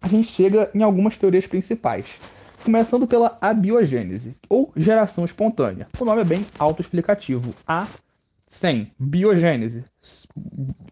a 0.00 0.08
gente 0.08 0.28
chega 0.28 0.70
em 0.74 0.82
algumas 0.82 1.16
teorias 1.16 1.46
principais 1.46 2.18
começando 2.64 3.06
pela 3.06 3.36
abiogênese, 3.40 4.36
ou 4.48 4.72
geração 4.76 5.24
espontânea. 5.24 5.88
O 5.98 6.04
nome 6.04 6.22
é 6.22 6.24
bem 6.24 6.46
autoexplicativo. 6.58 7.54
A 7.66 7.86
sem 8.52 8.92
biogênese, 8.98 9.82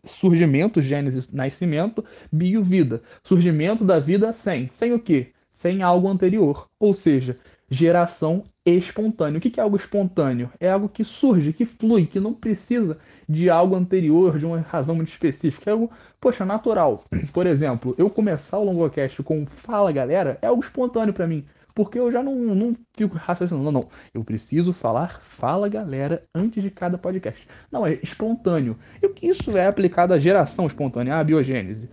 surgimento, 0.03 0.81
gênese, 0.81 1.33
nascimento, 1.33 2.03
bio, 2.33 2.65
vida. 2.65 3.03
Surgimento 3.23 3.85
da 3.85 4.01
vida 4.01 4.33
sem. 4.33 4.71
Sem 4.73 4.95
o 4.95 4.99
quê? 4.99 5.29
Sem 5.53 5.83
algo 5.83 6.09
anterior. 6.09 6.67
Ou 6.81 6.95
seja, 6.95 7.39
geração 7.71 8.45
espontânea. 8.65 9.37
O 9.37 9.41
que 9.41 9.61
é 9.61 9.62
algo 9.62 9.77
espontâneo? 9.77 10.50
É 10.59 10.71
algo 10.71 10.88
que 10.88 11.05
surge, 11.05 11.52
que 11.52 11.67
flui, 11.67 12.07
que 12.07 12.19
não 12.19 12.33
precisa 12.33 12.99
de 13.29 13.50
algo 13.50 13.76
anterior, 13.76 14.38
de 14.38 14.47
uma 14.47 14.61
razão 14.61 14.95
muito 14.95 15.11
específica. 15.11 15.71
É 15.71 15.73
algo, 15.73 15.90
poxa, 16.19 16.47
natural. 16.47 17.05
Por 17.31 17.47
exemplo, 17.47 17.95
eu 17.99 18.09
começar 18.09 18.59
o 18.59 18.64
Longocast 18.64 19.23
com 19.23 19.45
Fala 19.45 19.93
Galera 19.93 20.38
é 20.40 20.47
algo 20.47 20.62
espontâneo 20.62 21.12
para 21.12 21.26
mim. 21.26 21.45
Porque 21.75 21.99
eu 21.99 22.11
já 22.11 22.23
não, 22.23 22.35
não 22.37 22.77
fico 22.95 23.17
raciocinando. 23.17 23.65
Não, 23.65 23.73
não. 23.73 23.89
Eu 24.12 24.25
preciso 24.25 24.73
falar, 24.73 25.21
fala 25.23 25.69
galera, 25.69 26.25
antes 26.35 26.62
de 26.62 26.71
cada 26.71 26.99
podcast. 26.99 27.47
Não, 27.71 27.87
é 27.87 27.99
espontâneo. 28.03 28.77
E 29.03 29.07
o 29.07 29.15
que 29.15 29.27
isso 29.27 29.57
é 29.57 29.67
aplicado 29.67 30.15
à 30.15 30.19
geração 30.19 30.67
espontânea, 30.67 31.17
à 31.17 31.25
biogênese? 31.25 31.89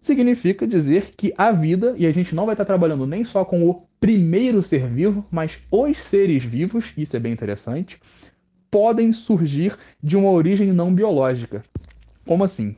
Significa 0.00 0.66
dizer 0.66 1.14
que 1.16 1.32
a 1.38 1.52
vida, 1.52 1.94
e 1.96 2.06
a 2.06 2.12
gente 2.12 2.34
não 2.34 2.44
vai 2.44 2.54
estar 2.54 2.64
trabalhando 2.64 3.06
nem 3.06 3.24
só 3.24 3.44
com 3.44 3.68
o 3.68 3.86
primeiro 4.00 4.62
ser 4.62 4.88
vivo, 4.88 5.24
mas 5.30 5.60
os 5.70 5.96
seres 5.98 6.42
vivos, 6.42 6.92
isso 6.96 7.16
é 7.16 7.20
bem 7.20 7.32
interessante, 7.32 8.00
podem 8.68 9.12
surgir 9.12 9.76
de 10.02 10.16
uma 10.16 10.30
origem 10.30 10.72
não 10.72 10.92
biológica. 10.92 11.62
Como 12.26 12.42
assim? 12.42 12.74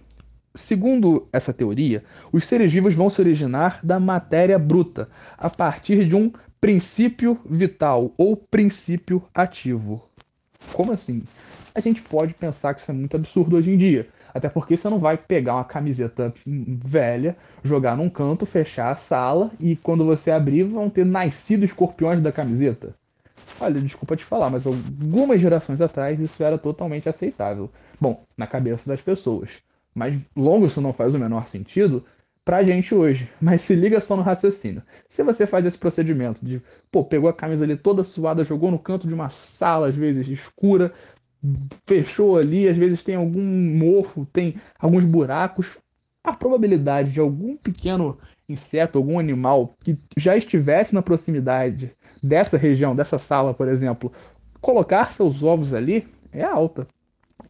Segundo 0.56 1.28
essa 1.32 1.52
teoria, 1.52 2.04
os 2.32 2.46
seres 2.46 2.72
vivos 2.72 2.94
vão 2.94 3.10
se 3.10 3.20
originar 3.20 3.80
da 3.82 3.98
matéria 3.98 4.56
bruta, 4.56 5.08
a 5.36 5.50
partir 5.50 6.06
de 6.06 6.14
um 6.14 6.32
princípio 6.60 7.40
vital 7.44 8.12
ou 8.16 8.36
princípio 8.36 9.22
ativo. 9.34 10.08
Como 10.72 10.92
assim? 10.92 11.24
A 11.74 11.80
gente 11.80 12.00
pode 12.02 12.34
pensar 12.34 12.72
que 12.72 12.80
isso 12.80 12.90
é 12.92 12.94
muito 12.94 13.16
absurdo 13.16 13.56
hoje 13.56 13.72
em 13.72 13.76
dia. 13.76 14.08
Até 14.32 14.48
porque 14.48 14.76
você 14.76 14.88
não 14.88 15.00
vai 15.00 15.16
pegar 15.16 15.54
uma 15.54 15.64
camiseta 15.64 16.32
velha, 16.46 17.36
jogar 17.64 17.96
num 17.96 18.08
canto, 18.08 18.46
fechar 18.46 18.92
a 18.92 18.96
sala 18.96 19.50
e 19.58 19.74
quando 19.74 20.04
você 20.04 20.30
abrir 20.30 20.62
vão 20.62 20.88
ter 20.88 21.04
nascido 21.04 21.64
escorpiões 21.64 22.20
da 22.20 22.30
camiseta. 22.30 22.94
Olha, 23.60 23.80
desculpa 23.80 24.14
te 24.14 24.24
falar, 24.24 24.50
mas 24.50 24.68
algumas 24.68 25.40
gerações 25.40 25.80
atrás 25.80 26.20
isso 26.20 26.40
era 26.44 26.56
totalmente 26.58 27.08
aceitável. 27.08 27.68
Bom, 28.00 28.24
na 28.36 28.46
cabeça 28.46 28.88
das 28.88 29.00
pessoas. 29.00 29.50
Mas 29.94 30.18
longo 30.36 30.66
isso 30.66 30.80
não 30.80 30.92
faz 30.92 31.14
o 31.14 31.18
menor 31.18 31.48
sentido 31.48 32.04
pra 32.44 32.64
gente 32.64 32.94
hoje. 32.94 33.30
Mas 33.40 33.62
se 33.62 33.74
liga 33.74 34.00
só 34.00 34.16
no 34.16 34.22
raciocínio. 34.22 34.82
Se 35.08 35.22
você 35.22 35.46
faz 35.46 35.64
esse 35.64 35.78
procedimento 35.78 36.44
de, 36.44 36.60
pô, 36.90 37.04
pegou 37.04 37.28
a 37.28 37.34
camisa 37.34 37.64
ali 37.64 37.76
toda 37.76 38.04
suada, 38.04 38.44
jogou 38.44 38.70
no 38.70 38.78
canto 38.78 39.06
de 39.06 39.14
uma 39.14 39.30
sala, 39.30 39.88
às 39.88 39.94
vezes 39.94 40.28
escura, 40.28 40.92
fechou 41.86 42.36
ali, 42.36 42.68
às 42.68 42.76
vezes 42.76 43.04
tem 43.04 43.14
algum 43.14 43.42
mofo, 43.42 44.26
tem 44.32 44.56
alguns 44.78 45.04
buracos. 45.04 45.76
A 46.22 46.32
probabilidade 46.32 47.10
de 47.12 47.20
algum 47.20 47.56
pequeno 47.56 48.18
inseto, 48.48 48.98
algum 48.98 49.18
animal 49.18 49.74
que 49.80 49.98
já 50.16 50.36
estivesse 50.36 50.94
na 50.94 51.02
proximidade 51.02 51.92
dessa 52.22 52.56
região, 52.56 52.96
dessa 52.96 53.18
sala, 53.18 53.52
por 53.52 53.68
exemplo, 53.68 54.10
colocar 54.60 55.12
seus 55.12 55.42
ovos 55.42 55.74
ali 55.74 56.08
é 56.32 56.42
alta. 56.42 56.86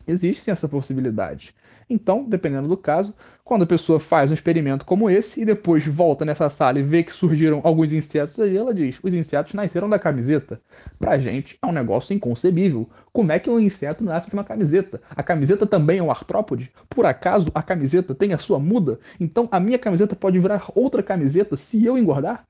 Existe 0.07 0.43
sim 0.43 0.50
essa 0.50 0.69
possibilidade. 0.69 1.55
Então, 1.88 2.25
dependendo 2.25 2.69
do 2.69 2.76
caso, 2.76 3.14
quando 3.43 3.62
a 3.62 3.67
pessoa 3.67 4.00
faz 4.00 4.31
um 4.31 4.35
experimento 4.35 4.85
como 4.87 5.11
esse 5.11 5.43
e 5.43 5.45
depois 5.45 5.87
volta 5.87 6.25
nessa 6.25 6.49
sala 6.49 6.79
e 6.79 6.83
vê 6.83 7.03
que 7.03 7.12
surgiram 7.12 7.61
alguns 7.62 7.93
insetos 7.93 8.38
aí, 8.41 8.57
ela 8.57 8.75
diz: 8.75 8.99
os 9.03 9.12
insetos 9.12 9.53
nasceram 9.55 9.88
da 9.88 9.99
camiseta. 9.99 10.61
Pra 10.99 11.19
gente 11.19 11.59
é 11.61 11.67
um 11.67 11.73
negócio 11.73 12.14
inconcebível. 12.14 12.88
Como 13.12 13.33
é 13.33 13.38
que 13.38 13.50
um 13.50 13.61
inseto 13.61 14.05
nasce 14.05 14.29
de 14.29 14.35
uma 14.35 14.45
camiseta? 14.45 15.00
A 15.11 15.23
camiseta 15.23 15.67
também 15.67 15.99
é 15.99 16.03
um 16.03 16.11
artrópode? 16.11 16.73
Por 16.88 17.07
acaso 17.07 17.49
a 17.55 17.62
camiseta 17.62 18.14
tem 18.14 18.33
a 18.33 18.38
sua 18.38 18.59
muda? 18.59 18.99
Então 19.21 19.49
a 19.50 19.61
minha 19.61 19.79
camiseta 19.79 20.17
pode 20.17 20.38
virar 20.38 20.71
outra 20.75 21.03
camiseta 21.03 21.57
se 21.57 21.85
eu 21.85 21.99
engordar? 21.99 22.47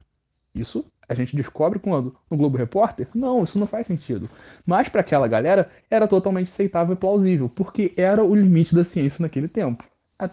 Isso 0.55 0.85
a 1.09 1.15
gente 1.15 1.37
descobre 1.37 1.79
quando? 1.79 2.17
No 2.31 2.37
Globo 2.37 2.57
Repórter? 2.57 3.09
Não, 3.15 3.45
isso 3.45 3.59
não 3.59 3.67
faz 3.67 3.87
sentido. 3.87 4.29
Mas 4.67 4.89
para 4.89 5.01
aquela 5.01 5.29
galera 5.29 5.71
era 5.91 6.09
totalmente 6.09 6.49
aceitável 6.49 6.95
e 6.95 6.99
plausível, 6.99 7.49
porque 7.49 7.93
era 7.97 8.25
o 8.25 8.35
limite 8.35 8.75
da 8.75 8.85
ciência 8.85 9.23
naquele 9.23 9.49
tempo. 9.49 9.85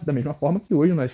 Da 0.04 0.12
mesma 0.12 0.32
forma 0.32 0.60
que 0.60 0.72
hoje 0.72 0.92
nós 0.94 1.12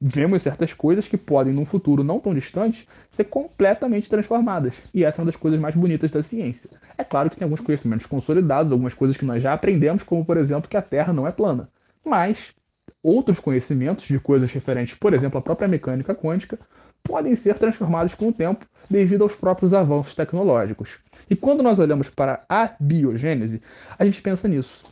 vemos 0.00 0.42
certas 0.42 0.72
coisas 0.72 1.06
que 1.08 1.16
podem, 1.16 1.52
num 1.52 1.66
futuro 1.66 2.04
não 2.04 2.20
tão 2.20 2.32
distante, 2.32 2.88
ser 3.10 3.24
completamente 3.24 4.08
transformadas. 4.08 4.74
E 4.94 5.04
essa 5.04 5.20
é 5.20 5.22
uma 5.22 5.26
das 5.26 5.36
coisas 5.36 5.60
mais 5.60 5.74
bonitas 5.74 6.10
da 6.10 6.22
ciência. 6.22 6.70
É 6.96 7.04
claro 7.04 7.28
que 7.28 7.36
tem 7.36 7.44
alguns 7.44 7.60
conhecimentos 7.60 8.06
consolidados, 8.06 8.72
algumas 8.72 8.94
coisas 8.94 9.16
que 9.16 9.24
nós 9.24 9.42
já 9.42 9.52
aprendemos, 9.52 10.04
como 10.04 10.24
por 10.24 10.36
exemplo 10.36 10.70
que 10.70 10.76
a 10.76 10.82
Terra 10.82 11.12
não 11.12 11.26
é 11.26 11.32
plana. 11.32 11.68
Mas 12.04 12.54
outros 13.02 13.40
conhecimentos 13.40 14.06
de 14.06 14.18
coisas 14.18 14.50
referentes, 14.50 14.96
por 14.96 15.12
exemplo, 15.12 15.38
à 15.38 15.42
própria 15.42 15.68
mecânica 15.68 16.14
quântica, 16.14 16.58
podem 17.04 17.36
ser 17.36 17.58
transformados 17.58 18.14
com 18.14 18.28
o 18.28 18.32
tempo 18.32 18.66
devido 18.90 19.22
aos 19.22 19.34
próprios 19.34 19.72
avanços 19.72 20.14
tecnológicos. 20.14 20.98
E 21.30 21.36
quando 21.36 21.62
nós 21.62 21.78
olhamos 21.78 22.10
para 22.10 22.44
a 22.48 22.70
biogênese, 22.80 23.62
a 23.98 24.04
gente 24.04 24.20
pensa 24.20 24.48
nisso, 24.48 24.84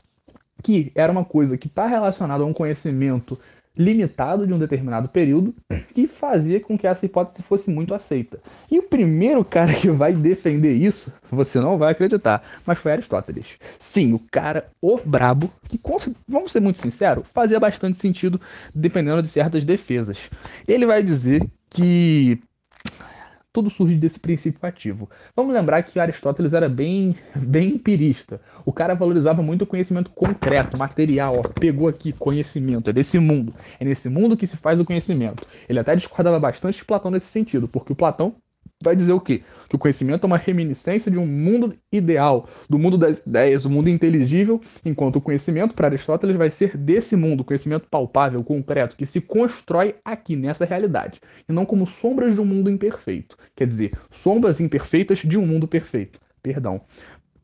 que 0.63 0.93
era 0.95 1.11
uma 1.11 1.25
coisa 1.25 1.59
que 1.59 1.67
está 1.67 1.87
relacionada 1.87 2.45
a 2.45 2.47
um 2.47 2.53
conhecimento 2.53 3.39
limitado 3.77 4.47
de 4.47 4.53
um 4.53 4.59
determinado 4.59 5.09
período 5.09 5.55
que 5.95 6.07
fazia 6.07 6.61
com 6.61 6.77
que 6.77 6.87
essa 6.87 7.07
hipótese 7.07 7.43
fosse 7.43 7.71
muito 7.71 7.95
aceita. 7.95 8.39
E 8.71 8.79
o 8.79 8.83
primeiro 8.83 9.43
cara 9.45 9.73
que 9.73 9.91
vai 9.91 10.13
defender 10.13 10.73
isso, 10.73 11.13
você 11.31 11.59
não 11.59 11.79
vai 11.79 11.93
acreditar, 11.93 12.43
mas 12.67 12.79
foi 12.79 12.93
Aristóteles. 12.93 13.59
Sim, 13.79 14.13
o 14.13 14.21
cara, 14.31 14.69
o 14.81 14.99
brabo, 14.99 15.51
que, 15.69 15.81
vamos 16.29 16.53
ser 16.53 16.61
muito 16.61 16.81
sinceros, 16.81 17.27
fazia 17.33 17.59
bastante 17.59 17.97
sentido 17.97 18.41
dependendo 18.75 19.23
de 19.23 19.29
certas 19.29 19.65
defesas. 19.65 20.31
Ele 20.69 20.85
vai 20.85 21.03
dizer 21.03 21.43
que 21.73 22.43
tudo 23.53 23.69
surge 23.69 23.97
desse 23.97 24.19
princípio 24.19 24.67
ativo. 24.67 25.11
Vamos 25.37 25.53
lembrar 25.53 25.83
que 25.83 26.01
Aristóteles 26.01 26.55
era 26.55 26.69
bem, 26.69 27.15
bem 27.37 27.75
empirista. 27.75 28.41
O 28.65 28.73
cara 28.73 28.95
valorizava 28.95 29.43
muito 29.43 29.63
o 29.63 29.67
conhecimento 29.67 30.11
concreto, 30.11 30.79
material. 30.79 31.39
Ó, 31.39 31.43
pegou 31.43 31.87
aqui 31.87 32.13
conhecimento, 32.13 32.89
é 32.89 32.93
desse 32.93 33.19
mundo. 33.19 33.55
É 33.79 33.85
nesse 33.85 34.09
mundo 34.09 34.37
que 34.37 34.47
se 34.47 34.57
faz 34.57 34.81
o 34.81 34.85
conhecimento. 34.85 35.47
Ele 35.69 35.79
até 35.79 35.95
discordava 35.95 36.41
bastante 36.41 36.79
de 36.79 36.85
Platão 36.85 37.11
nesse 37.11 37.27
sentido, 37.27 37.69
porque 37.69 37.93
o 37.93 37.97
Platão 37.97 38.35
vai 38.83 38.97
dizer 38.97 39.13
o 39.13 39.21
quê? 39.21 39.43
Que 39.69 39.77
o 39.77 39.79
conhecimento 39.79 40.25
é 40.25 40.27
uma 40.27 40.37
reminiscência 40.37 41.11
de 41.11 41.19
um 41.19 41.27
mundo 41.27 41.75
ideal, 41.91 42.49
do 42.69 42.79
mundo 42.79 42.99
das 42.99 43.19
ideias, 43.19 43.63
do 43.63 43.71
mundo 43.71 43.89
inteligível, 43.89 44.61
enquanto 44.85 45.17
o 45.17 45.21
conhecimento, 45.21 45.75
para 45.75 45.89
Aristóteles, 45.89 46.37
vai 46.37 46.51
ser 46.51 46.77
desse 46.77 47.17
mundo, 47.17 47.45
conhecimento 47.45 47.89
palpável, 47.89 48.43
concreto, 48.43 48.97
que 48.97 49.07
se 49.07 49.21
constrói 49.21 49.95
aqui, 50.05 50.37
nessa 50.37 50.65
realidade, 50.65 51.21
e 51.49 51.53
não 51.53 51.65
como 51.65 51.87
sombras 51.87 52.35
de 52.35 52.41
um 52.41 52.45
mundo 52.45 52.71
imperfeito. 52.71 53.37
Quer 53.55 53.67
dizer, 53.67 53.93
sombras 54.11 54.61
imperfeitas 54.61 55.19
de 55.19 55.39
um 55.39 55.47
mundo 55.47 55.69
perfeito. 55.69 56.21
Perdão. 56.43 56.81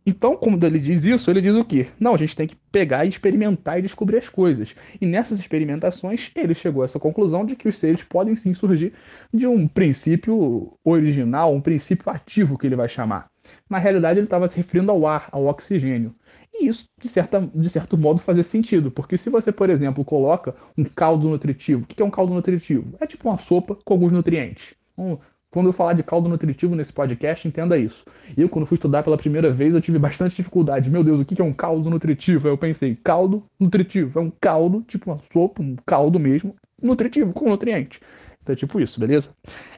Então, 0.08 0.38
como 0.38 0.58
ele 0.64 0.78
diz 0.78 1.04
isso, 1.04 1.30
ele 1.30 1.42
diz 1.42 1.54
o 1.54 1.62
quê? 1.62 1.88
Não, 2.00 2.14
a 2.14 2.16
gente 2.16 2.34
tem 2.34 2.46
que 2.46 2.56
pegar 2.72 3.04
e 3.04 3.10
experimentar 3.10 3.78
e 3.78 3.82
descobrir 3.82 4.16
as 4.16 4.26
coisas. 4.26 4.74
E 4.98 5.04
nessas 5.04 5.38
experimentações, 5.38 6.30
ele 6.34 6.54
chegou 6.54 6.80
a 6.80 6.86
essa 6.86 6.98
conclusão 6.98 7.44
de 7.44 7.54
que 7.54 7.68
os 7.68 7.76
seres 7.76 8.02
podem 8.02 8.34
sim 8.34 8.54
surgir 8.54 8.94
de 9.30 9.46
um 9.46 9.68
princípio 9.68 10.72
original, 10.82 11.54
um 11.54 11.60
princípio 11.60 12.10
ativo 12.10 12.56
que 12.56 12.66
ele 12.66 12.74
vai 12.74 12.88
chamar. 12.88 13.28
Na 13.68 13.76
realidade, 13.76 14.18
ele 14.18 14.24
estava 14.26 14.48
se 14.48 14.56
referindo 14.56 14.90
ao 14.90 15.06
ar, 15.06 15.28
ao 15.30 15.44
oxigênio. 15.44 16.14
E 16.54 16.68
isso, 16.68 16.88
de, 16.98 17.06
certa, 17.06 17.46
de 17.54 17.68
certo 17.68 17.98
modo, 17.98 18.18
fazia 18.18 18.44
sentido, 18.44 18.90
porque 18.90 19.18
se 19.18 19.28
você, 19.28 19.52
por 19.52 19.68
exemplo, 19.68 20.02
coloca 20.06 20.56
um 20.74 20.84
caldo 20.84 21.28
nutritivo, 21.28 21.82
o 21.82 21.86
que 21.86 22.00
é 22.00 22.04
um 22.04 22.10
caldo 22.10 22.32
nutritivo? 22.32 22.96
É 22.98 23.06
tipo 23.06 23.28
uma 23.28 23.36
sopa 23.36 23.76
com 23.84 23.92
alguns 23.92 24.10
nutrientes. 24.10 24.72
Um, 24.96 25.18
quando 25.50 25.66
eu 25.66 25.72
falar 25.72 25.94
de 25.94 26.02
caldo 26.02 26.28
nutritivo 26.28 26.74
nesse 26.74 26.92
podcast, 26.92 27.48
entenda 27.48 27.78
isso. 27.78 28.04
Eu, 28.36 28.48
quando 28.48 28.66
fui 28.66 28.74
estudar 28.74 29.02
pela 29.02 29.16
primeira 29.16 29.50
vez, 29.50 29.74
eu 29.74 29.80
tive 29.80 29.98
bastante 29.98 30.36
dificuldade. 30.36 30.90
Meu 30.90 31.02
Deus, 31.02 31.20
o 31.20 31.24
que 31.24 31.40
é 31.40 31.44
um 31.44 31.52
caldo 31.52 31.88
nutritivo? 31.88 32.46
Aí 32.46 32.52
eu 32.52 32.58
pensei, 32.58 32.96
caldo 33.02 33.42
nutritivo. 33.58 34.18
É 34.18 34.22
um 34.22 34.30
caldo, 34.40 34.84
tipo 34.86 35.10
uma 35.10 35.20
sopa, 35.32 35.62
um 35.62 35.76
caldo 35.86 36.20
mesmo, 36.20 36.54
nutritivo, 36.82 37.32
com 37.32 37.48
nutriente. 37.48 38.00
Então 38.42 38.52
é 38.52 38.56
tipo 38.56 38.78
isso, 38.78 39.00
beleza? 39.00 39.30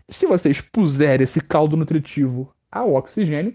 Se 0.09 0.27
você 0.27 0.51
expuser 0.51 1.21
esse 1.21 1.41
caldo 1.41 1.77
nutritivo 1.77 2.53
ao 2.71 2.95
oxigênio, 2.95 3.55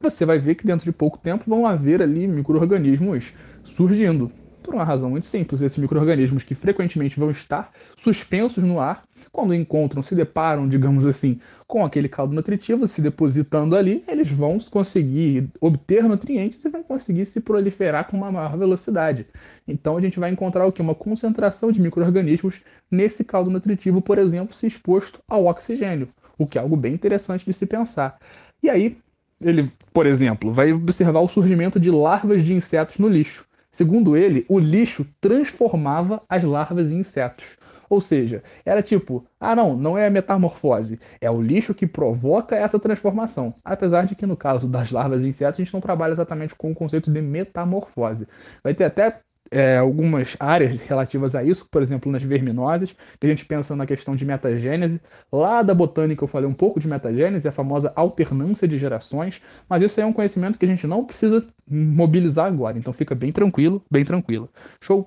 você 0.00 0.24
vai 0.24 0.38
ver 0.38 0.54
que 0.54 0.66
dentro 0.66 0.86
de 0.86 0.92
pouco 0.92 1.18
tempo 1.18 1.44
vão 1.46 1.66
haver 1.66 2.00
ali 2.00 2.26
micro-organismos 2.26 3.34
surgindo. 3.64 4.32
Por 4.62 4.74
uma 4.74 4.84
razão 4.84 5.10
muito 5.10 5.26
simples, 5.26 5.60
esses 5.60 5.78
micro-organismos 5.78 6.42
que 6.42 6.54
frequentemente 6.54 7.18
vão 7.18 7.30
estar 7.30 7.70
suspensos 8.02 8.62
no 8.64 8.80
ar, 8.80 9.02
quando 9.32 9.54
encontram, 9.54 10.02
se 10.02 10.14
deparam, 10.14 10.68
digamos 10.68 11.06
assim, 11.06 11.40
com 11.66 11.84
aquele 11.84 12.08
caldo 12.08 12.34
nutritivo 12.34 12.86
se 12.86 13.00
depositando 13.00 13.76
ali, 13.76 14.02
eles 14.08 14.30
vão 14.30 14.58
conseguir 14.58 15.48
obter 15.60 16.02
nutrientes 16.02 16.64
e 16.64 16.68
vão 16.68 16.82
conseguir 16.82 17.26
se 17.26 17.40
proliferar 17.40 18.08
com 18.08 18.16
uma 18.16 18.32
maior 18.32 18.56
velocidade. 18.56 19.26
Então 19.66 19.96
a 19.96 20.00
gente 20.00 20.18
vai 20.18 20.30
encontrar 20.30 20.66
o 20.66 20.72
que? 20.72 20.82
Uma 20.82 20.94
concentração 20.94 21.70
de 21.70 21.80
micro-organismos 21.80 22.60
nesse 22.90 23.22
caldo 23.22 23.50
nutritivo, 23.50 24.02
por 24.02 24.18
exemplo, 24.18 24.54
se 24.54 24.66
exposto 24.66 25.20
ao 25.28 25.46
oxigênio, 25.46 26.08
o 26.36 26.46
que 26.46 26.58
é 26.58 26.60
algo 26.60 26.76
bem 26.76 26.94
interessante 26.94 27.44
de 27.44 27.52
se 27.52 27.66
pensar. 27.66 28.18
E 28.62 28.68
aí, 28.68 28.98
ele, 29.40 29.70
por 29.92 30.06
exemplo, 30.06 30.52
vai 30.52 30.72
observar 30.72 31.20
o 31.20 31.28
surgimento 31.28 31.78
de 31.78 31.90
larvas 31.90 32.44
de 32.44 32.52
insetos 32.52 32.98
no 32.98 33.08
lixo. 33.08 33.46
Segundo 33.70 34.16
ele, 34.16 34.44
o 34.48 34.58
lixo 34.58 35.06
transformava 35.20 36.20
as 36.28 36.42
larvas 36.42 36.90
em 36.90 36.98
insetos. 36.98 37.56
Ou 37.90 38.00
seja, 38.00 38.44
era 38.64 38.82
tipo, 38.84 39.26
ah 39.40 39.56
não, 39.56 39.76
não 39.76 39.98
é 39.98 40.06
a 40.06 40.10
metamorfose, 40.10 41.00
é 41.20 41.28
o 41.28 41.42
lixo 41.42 41.74
que 41.74 41.88
provoca 41.88 42.54
essa 42.54 42.78
transformação. 42.78 43.52
Apesar 43.64 44.06
de 44.06 44.14
que 44.14 44.24
no 44.24 44.36
caso 44.36 44.68
das 44.68 44.92
larvas 44.92 45.24
e 45.24 45.28
insetos 45.28 45.58
a 45.58 45.64
gente 45.64 45.74
não 45.74 45.80
trabalha 45.80 46.12
exatamente 46.12 46.54
com 46.54 46.70
o 46.70 46.74
conceito 46.74 47.10
de 47.10 47.20
metamorfose. 47.20 48.28
Vai 48.62 48.74
ter 48.74 48.84
até 48.84 49.18
é, 49.50 49.76
algumas 49.78 50.36
áreas 50.38 50.80
relativas 50.80 51.34
a 51.34 51.42
isso, 51.42 51.68
por 51.68 51.82
exemplo, 51.82 52.10
nas 52.12 52.22
verminoses, 52.22 52.94
que 53.18 53.26
a 53.26 53.30
gente 53.30 53.44
pensa 53.44 53.74
na 53.74 53.84
questão 53.84 54.14
de 54.14 54.24
metagênese. 54.24 55.00
Lá 55.32 55.60
da 55.62 55.74
botânica 55.74 56.22
eu 56.22 56.28
falei 56.28 56.48
um 56.48 56.54
pouco 56.54 56.78
de 56.78 56.86
metagênese, 56.86 57.48
a 57.48 57.52
famosa 57.52 57.92
alternância 57.96 58.68
de 58.68 58.78
gerações, 58.78 59.42
mas 59.68 59.82
isso 59.82 59.98
aí 59.98 60.04
é 60.04 60.06
um 60.06 60.12
conhecimento 60.12 60.58
que 60.58 60.64
a 60.64 60.68
gente 60.68 60.86
não 60.86 61.04
precisa 61.04 61.44
mobilizar 61.66 62.46
agora, 62.46 62.78
então 62.78 62.92
fica 62.92 63.16
bem 63.16 63.32
tranquilo, 63.32 63.82
bem 63.90 64.04
tranquilo. 64.04 64.48
Show? 64.80 65.06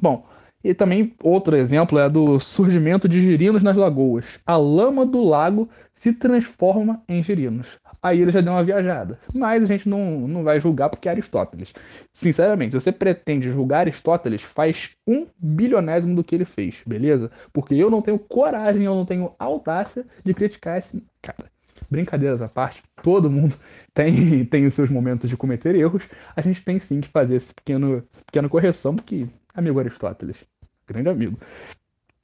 Bom, 0.00 0.26
e 0.62 0.74
também 0.74 1.14
outro 1.22 1.56
exemplo 1.56 1.98
é 1.98 2.08
do 2.08 2.38
surgimento 2.38 3.08
de 3.08 3.20
girinos 3.20 3.62
nas 3.62 3.76
lagoas. 3.76 4.38
A 4.44 4.56
lama 4.56 5.06
do 5.06 5.24
lago 5.24 5.68
se 5.94 6.12
transforma 6.12 7.02
em 7.08 7.22
girinos. 7.22 7.78
Aí 8.02 8.20
ele 8.20 8.30
já 8.30 8.40
deu 8.40 8.52
uma 8.52 8.64
viajada. 8.64 9.18
Mas 9.34 9.62
a 9.62 9.66
gente 9.66 9.88
não, 9.88 10.26
não 10.26 10.42
vai 10.42 10.58
julgar 10.58 10.88
porque 10.88 11.08
é 11.08 11.12
Aristóteles. 11.12 11.72
Sinceramente, 12.12 12.72
se 12.72 12.80
você 12.80 12.92
pretende 12.92 13.50
julgar 13.50 13.80
Aristóteles, 13.80 14.42
faz 14.42 14.90
um 15.06 15.26
bilionésimo 15.38 16.14
do 16.14 16.24
que 16.24 16.34
ele 16.34 16.44
fez, 16.44 16.76
beleza? 16.86 17.30
Porque 17.52 17.74
eu 17.74 17.90
não 17.90 18.00
tenho 18.00 18.18
coragem, 18.18 18.84
eu 18.84 18.94
não 18.94 19.04
tenho 19.04 19.34
audácia 19.38 20.06
de 20.24 20.32
criticar 20.32 20.78
esse 20.78 21.02
cara. 21.20 21.50
Brincadeiras 21.90 22.40
à 22.40 22.48
parte, 22.48 22.82
todo 23.02 23.30
mundo 23.30 23.56
tem, 23.92 24.44
tem 24.44 24.66
os 24.66 24.74
seus 24.74 24.88
momentos 24.88 25.28
de 25.28 25.36
cometer 25.36 25.74
erros. 25.74 26.04
A 26.34 26.40
gente 26.40 26.62
tem 26.64 26.78
sim 26.78 27.00
que 27.00 27.08
fazer 27.08 27.36
esse 27.36 27.52
pequeno, 27.52 28.02
pequena 28.26 28.48
correção, 28.48 28.94
porque, 28.94 29.26
amigo 29.54 29.78
Aristóteles, 29.78 30.44
grande 30.86 31.08
amigo, 31.08 31.38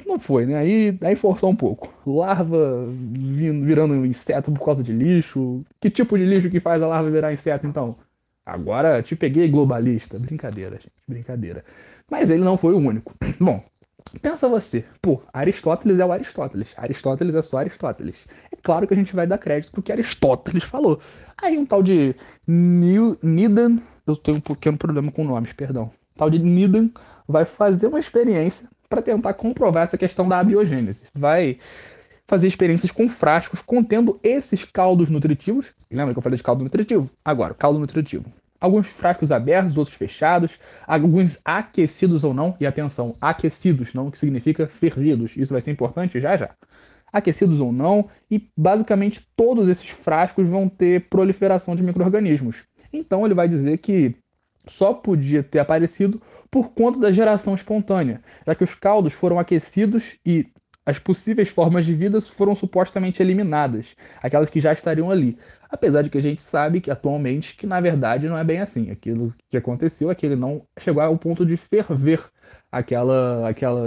não 0.06 0.18
foi, 0.18 0.47
né? 0.47 0.56
Aí, 0.56 0.99
aí 1.02 1.16
forçou 1.16 1.50
um 1.50 1.56
pouco. 1.56 1.92
Larva 2.06 2.87
virando 2.88 3.95
um 3.95 4.06
inseto 4.06 4.52
por 4.52 4.64
causa 4.64 4.83
de 4.83 4.92
lixo. 4.92 5.64
Que 5.80 5.90
tipo 5.90 6.16
de 6.16 6.25
lixo 6.25 6.50
que 6.50 6.61
faz 6.61 6.83
a 6.83 6.87
larva 6.87 7.11
virar 7.11 7.33
inseto, 7.33 7.66
então? 7.66 7.97
Agora 8.45 9.02
te 9.02 9.16
peguei 9.16 9.49
globalista. 9.49 10.18
Brincadeira, 10.18 10.76
gente. 10.76 10.92
Brincadeira. 11.09 11.64
Mas 12.11 12.30
ele 12.30 12.45
não 12.45 12.56
foi 12.56 12.75
o 12.75 12.78
único. 12.78 13.14
Bom, 13.40 13.64
pensa 14.23 14.49
você. 14.49 14.85
Pô, 15.02 15.23
Aristóteles 15.33 15.99
é 15.99 16.04
o 16.04 16.12
Aristóteles. 16.12 16.73
Aristóteles 16.76 17.35
é 17.35 17.42
só 17.42 17.59
Aristóteles. 17.59 18.16
É 18.52 18.56
claro 18.62 18.87
que 18.87 18.95
a 18.95 18.97
gente 18.97 19.14
vai 19.16 19.26
dar 19.26 19.38
crédito 19.38 19.73
pro 19.73 19.83
que 19.83 19.90
Aristóteles 19.90 20.62
falou. 20.62 21.00
Aí 21.37 21.59
um 21.59 21.66
tal 21.66 21.83
de 21.83 22.14
Nidan 22.47 23.78
eu 24.06 24.14
tenho 24.14 24.37
um 24.37 24.40
pequeno 24.40 24.78
problema 24.78 25.11
com 25.11 25.25
nomes, 25.25 25.52
perdão. 25.52 25.90
Tal 26.16 26.30
de 26.30 26.38
Needham 26.38 26.90
vai 27.28 27.44
fazer 27.44 27.87
uma 27.87 28.00
experiência 28.00 28.68
para 28.88 29.02
tentar 29.02 29.35
comprovar 29.35 29.85
essa 29.85 29.99
questão 29.99 30.28
da 30.28 30.38
abiogênese. 30.38 31.08
Vai 31.14 31.58
fazer 32.26 32.49
experiências 32.49 32.90
com 32.90 33.08
frascos 33.08 33.61
contendo 33.61 34.18
esses 34.23 34.64
caldos 34.64 35.11
nutritivos. 35.11 35.73
Lembra 35.90 36.14
que 36.14 36.18
eu 36.18 36.23
falei 36.23 36.37
de 36.37 36.42
caldo 36.42 36.64
nutritivo? 36.64 37.08
Agora, 37.25 37.54
caldo 37.54 37.78
nutritivo. 37.78 38.25
Alguns 38.58 38.88
frascos 38.88 39.30
abertos, 39.30 39.76
outros 39.76 39.96
fechados, 39.96 40.58
alguns 40.87 41.38
aquecidos 41.44 42.25
ou 42.25 42.32
não. 42.32 42.56
E 42.58 42.66
atenção, 42.66 43.14
aquecidos, 43.20 43.92
não 43.92 44.11
que 44.11 44.18
significa 44.18 44.66
fervidos. 44.66 45.37
Isso 45.37 45.52
vai 45.52 45.61
ser 45.61 45.70
importante 45.70 46.20
já 46.20 46.37
já. 46.37 46.50
Aquecidos 47.12 47.61
ou 47.61 47.73
não, 47.73 48.08
e 48.30 48.49
basicamente 48.56 49.26
todos 49.37 49.68
esses 49.68 49.88
frascos 49.88 50.46
vão 50.46 50.68
ter 50.68 51.08
proliferação 51.08 51.76
de 51.76 51.82
micro-organismos. 51.82 52.64
Então 52.92 53.25
ele 53.25 53.35
vai 53.35 53.49
dizer 53.49 53.78
que 53.78 54.16
só 54.66 54.92
podia 54.92 55.42
ter 55.42 55.58
aparecido 55.58 56.20
por 56.50 56.70
conta 56.70 56.99
da 56.99 57.12
geração 57.12 57.54
espontânea, 57.54 58.20
já 58.46 58.54
que 58.54 58.64
os 58.64 58.75
caldos 58.75 59.12
foram 59.12 59.38
aquecidos 59.38 60.16
e 60.25 60.46
as 60.85 60.99
possíveis 61.00 61.49
formas 61.49 61.85
de 61.85 61.92
vida 61.92 62.20
foram 62.20 62.54
supostamente 62.54 63.20
eliminadas, 63.20 63.96
aquelas 64.23 64.49
que 64.49 64.61
já 64.61 64.73
estariam 64.73 65.11
ali. 65.11 65.37
Apesar 65.68 66.02
de 66.02 66.11
que 66.11 66.18
a 66.18 66.23
gente 66.23 66.40
sabe 66.40 66.80
que 66.80 66.92
atualmente 66.92 67.56
que 67.56 67.66
na 67.66 67.80
verdade 67.80 68.28
não 68.28 68.38
é 68.38 68.44
bem 68.44 68.61
assim. 68.61 68.90
Aquilo 68.90 69.35
que 69.50 69.56
aconteceu 69.56 70.11
é 70.11 70.14
que 70.14 70.25
ele 70.25 70.37
não 70.37 70.62
chegou 70.78 71.02
ao 71.02 71.18
ponto 71.18 71.44
de 71.44 71.56
ferver 71.56 72.25
aquela, 72.70 73.49
aquela, 73.49 73.85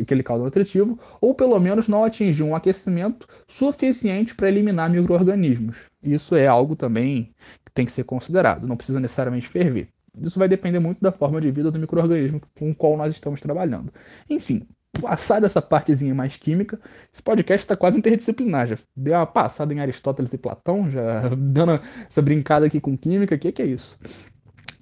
aquele 0.00 0.22
caldo 0.22 0.44
nutritivo, 0.44 0.98
ou 1.20 1.34
pelo 1.34 1.58
menos 1.60 1.86
não 1.86 2.02
atingiu 2.04 2.46
um 2.46 2.56
aquecimento 2.56 3.26
suficiente 3.46 4.34
para 4.34 4.48
eliminar 4.48 4.90
micro-organismos. 4.90 5.76
Isso 6.02 6.34
é 6.34 6.46
algo 6.46 6.74
também 6.74 7.32
que 7.64 7.72
tem 7.72 7.84
que 7.84 7.92
ser 7.92 8.04
considerado, 8.04 8.66
não 8.66 8.76
precisa 8.76 8.98
necessariamente 8.98 9.48
ferver. 9.48 9.88
Isso 10.20 10.38
vai 10.38 10.48
depender 10.48 10.78
muito 10.78 11.00
da 11.00 11.10
forma 11.10 11.40
de 11.40 11.50
vida 11.50 11.70
do 11.70 11.78
microorganismo 11.78 12.40
com 12.58 12.70
o 12.70 12.74
qual 12.74 12.96
nós 12.96 13.12
estamos 13.14 13.40
trabalhando. 13.40 13.92
Enfim, 14.28 14.66
passada 15.00 15.46
essa 15.46 15.62
partezinha 15.62 16.14
mais 16.14 16.36
química, 16.36 16.78
esse 17.12 17.22
podcast 17.22 17.64
está 17.64 17.76
quase 17.76 17.98
interdisciplinar. 17.98 18.66
Já 18.66 18.78
deu 18.94 19.14
uma 19.14 19.26
passada 19.26 19.72
em 19.72 19.80
Aristóteles 19.80 20.32
e 20.32 20.38
Platão, 20.38 20.90
já 20.90 21.28
dando 21.36 21.80
essa 22.08 22.20
brincada 22.20 22.66
aqui 22.66 22.80
com 22.80 22.96
química. 22.96 23.34
O 23.34 23.38
que, 23.38 23.52
que 23.52 23.62
é 23.62 23.66
isso? 23.66 23.98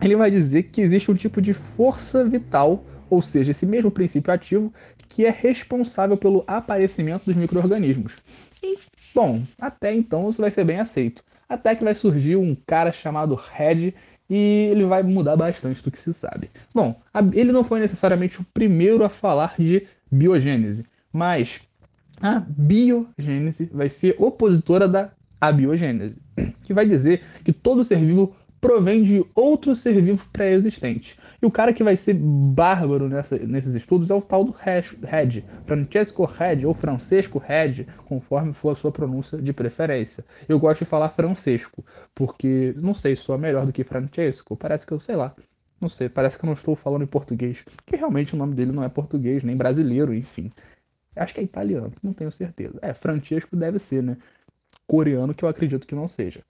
Ele 0.03 0.17
vai 0.17 0.31
dizer 0.31 0.65
que 0.65 0.81
existe 0.81 1.11
um 1.11 1.15
tipo 1.15 1.41
de 1.41 1.53
força 1.53 2.25
vital, 2.25 2.85
ou 3.09 3.21
seja, 3.21 3.51
esse 3.51 3.67
mesmo 3.67 3.91
princípio 3.91 4.33
ativo, 4.33 4.73
que 5.09 5.27
é 5.27 5.31
responsável 5.31 6.17
pelo 6.17 6.43
aparecimento 6.47 7.27
dos 7.27 7.37
micro-organismos. 7.37 8.17
E, 8.63 8.79
bom, 9.15 9.43
até 9.59 9.95
então 9.95 10.31
isso 10.31 10.41
vai 10.41 10.51
ser 10.51 10.65
bem 10.65 10.81
aceito. 10.81 11.23
Até 11.49 11.75
que 11.75 11.85
vai 11.85 11.95
surgir 11.95 12.37
um 12.37 12.55
cara 12.55 12.93
chamado 12.93 13.35
Red 13.35 13.93
e 14.31 14.69
ele 14.71 14.85
vai 14.85 15.03
mudar 15.03 15.37
bastante 15.37 15.83
do 15.83 15.91
que 15.91 15.99
se 15.99 16.15
sabe. 16.15 16.49
Bom, 16.73 16.99
ele 17.33 17.51
não 17.51 17.65
foi 17.65 17.81
necessariamente 17.81 18.41
o 18.41 18.47
primeiro 18.55 19.03
a 19.03 19.09
falar 19.09 19.57
de 19.59 19.87
biogênese, 20.11 20.87
mas 21.13 21.61
a 22.23 22.39
biogênese 22.39 23.69
vai 23.73 23.89
ser 23.89 24.15
opositora 24.19 24.87
da 24.87 25.11
abiogênese, 25.41 26.21
que 26.63 26.73
vai 26.73 26.87
dizer 26.87 27.23
que 27.45 27.53
todo 27.53 27.85
ser 27.85 27.99
vivo 27.99 28.37
provém 28.61 29.03
de 29.03 29.25
outro 29.35 29.75
ser 29.75 30.01
vivo 30.01 30.29
pré-existente. 30.33 31.19
E 31.41 31.47
o 31.47 31.51
cara 31.51 31.73
que 31.73 31.83
vai 31.83 31.97
ser 31.97 32.15
bárbaro 32.15 33.09
nessa, 33.09 33.39
nesses 33.39 33.75
estudos 33.75 34.11
é 34.11 34.15
o 34.15 34.21
tal 34.21 34.45
do 34.45 34.53
Red, 34.53 35.43
Francesco 35.65 36.25
Red 36.25 36.67
ou 36.67 36.75
Francesco 36.75 37.39
Red, 37.39 37.87
conforme 38.05 38.53
for 38.53 38.71
a 38.71 38.77
sua 38.77 38.93
pronúncia 38.93 39.39
de 39.39 39.53
preferência. 39.53 40.25
Eu 40.49 40.59
gosto 40.59 40.81
de 40.81 40.85
falar 40.85 41.09
Francesco, 41.11 41.85
porque 42.15 42.75
não 42.77 42.95
sei, 42.95 43.17
sou 43.17 43.39
melhor 43.39 43.65
do 43.65 43.73
que 43.73 43.83
Francesco, 43.83 44.57
parece 44.57 44.87
que 44.87 44.93
eu 44.93 45.01
sei 45.01 45.17
lá. 45.17 45.35
Não 45.81 45.89
sei, 45.89 46.11
parece 46.11 46.39
que 46.39 46.45
eu 46.45 46.49
não 46.49 46.55
estou 46.55 46.77
falando 46.77 47.03
em 47.03 47.07
português, 47.07 47.63
porque 47.63 47.97
realmente 47.97 48.35
o 48.35 48.37
nome 48.37 48.55
dele 48.55 48.71
não 48.71 48.85
é 48.85 48.89
português, 48.91 49.43
nem 49.43 49.57
brasileiro, 49.57 50.13
enfim. 50.13 50.51
Acho 51.17 51.33
que 51.35 51.41
é 51.41 51.43
italiano, 51.43 51.93
não 52.03 52.13
tenho 52.13 52.31
certeza. 52.31 52.79
É, 52.83 52.93
Francesco 52.93 53.57
deve 53.57 53.79
ser, 53.79 54.03
né? 54.03 54.19
Coreano 54.87 55.35
que 55.35 55.43
eu 55.45 55.49
acredito 55.49 55.87
que 55.87 55.95
não 55.95 56.07
seja. 56.07 56.45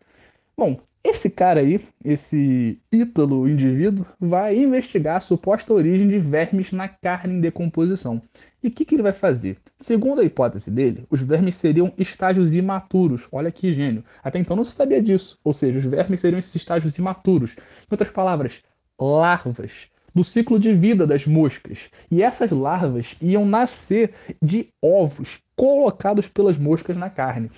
Bom, 0.56 0.80
esse 1.02 1.30
cara 1.30 1.60
aí, 1.60 1.80
esse 2.04 2.78
ítalo 2.92 3.48
indivíduo, 3.48 4.04
vai 4.18 4.56
investigar 4.58 5.16
a 5.16 5.20
suposta 5.20 5.72
origem 5.72 6.08
de 6.08 6.18
vermes 6.18 6.72
na 6.72 6.88
carne 6.88 7.34
em 7.34 7.40
decomposição. 7.40 8.20
E 8.62 8.68
o 8.68 8.70
que, 8.70 8.84
que 8.84 8.94
ele 8.94 9.02
vai 9.02 9.14
fazer? 9.14 9.56
Segundo 9.78 10.20
a 10.20 10.24
hipótese 10.24 10.70
dele, 10.70 11.06
os 11.08 11.22
vermes 11.22 11.56
seriam 11.56 11.90
estágios 11.96 12.54
imaturos. 12.54 13.26
Olha 13.32 13.50
que 13.50 13.72
gênio. 13.72 14.04
Até 14.22 14.38
então 14.38 14.54
não 14.54 14.64
se 14.64 14.72
sabia 14.72 15.02
disso. 15.02 15.38
Ou 15.42 15.54
seja, 15.54 15.78
os 15.78 15.84
vermes 15.84 16.20
seriam 16.20 16.38
esses 16.38 16.54
estágios 16.54 16.98
imaturos. 16.98 17.56
Em 17.56 17.92
outras 17.92 18.10
palavras, 18.10 18.60
larvas 19.00 19.88
do 20.14 20.24
ciclo 20.24 20.58
de 20.58 20.74
vida 20.74 21.06
das 21.06 21.26
moscas. 21.26 21.88
E 22.10 22.22
essas 22.22 22.50
larvas 22.50 23.16
iam 23.20 23.44
nascer 23.44 24.12
de 24.42 24.68
ovos 24.82 25.40
colocados 25.56 26.28
pelas 26.28 26.58
moscas 26.58 26.96
na 26.96 27.10
carne. 27.10 27.50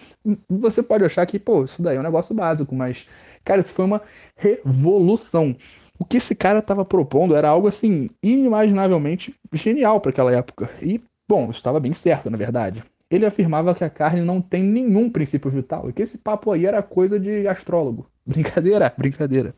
Você 0.48 0.82
pode 0.82 1.04
achar 1.04 1.26
que, 1.26 1.38
pô, 1.38 1.64
isso 1.64 1.82
daí 1.82 1.96
é 1.96 2.00
um 2.00 2.04
negócio 2.04 2.34
básico, 2.34 2.74
mas 2.74 3.06
Cara, 3.44 3.60
isso 3.60 3.72
foi 3.72 3.84
uma 3.84 4.02
revolução. 4.36 5.56
O 5.98 6.04
que 6.04 6.16
esse 6.16 6.34
cara 6.34 6.58
estava 6.58 6.84
propondo 6.84 7.36
era 7.36 7.48
algo 7.48 7.68
assim 7.68 8.10
inimaginavelmente 8.22 9.34
genial 9.52 10.00
para 10.00 10.10
aquela 10.10 10.32
época. 10.32 10.70
E, 10.80 11.00
bom, 11.28 11.50
estava 11.50 11.78
bem 11.78 11.92
certo, 11.92 12.30
na 12.30 12.36
verdade. 12.36 12.82
Ele 13.10 13.26
afirmava 13.26 13.74
que 13.74 13.84
a 13.84 13.90
carne 13.90 14.22
não 14.22 14.40
tem 14.40 14.62
nenhum 14.62 15.10
princípio 15.10 15.50
vital 15.50 15.88
e 15.88 15.92
que 15.92 16.02
esse 16.02 16.18
papo 16.18 16.50
aí 16.50 16.66
era 16.66 16.82
coisa 16.82 17.20
de 17.20 17.46
astrólogo. 17.46 18.08
Brincadeira, 18.26 18.92
brincadeira. 18.96 19.52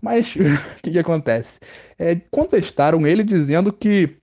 Mas 0.00 0.34
o 0.36 0.82
que, 0.82 0.90
que 0.90 0.98
acontece? 0.98 1.58
É, 1.98 2.16
contestaram 2.30 3.06
ele 3.06 3.22
dizendo 3.24 3.72
que 3.72 4.16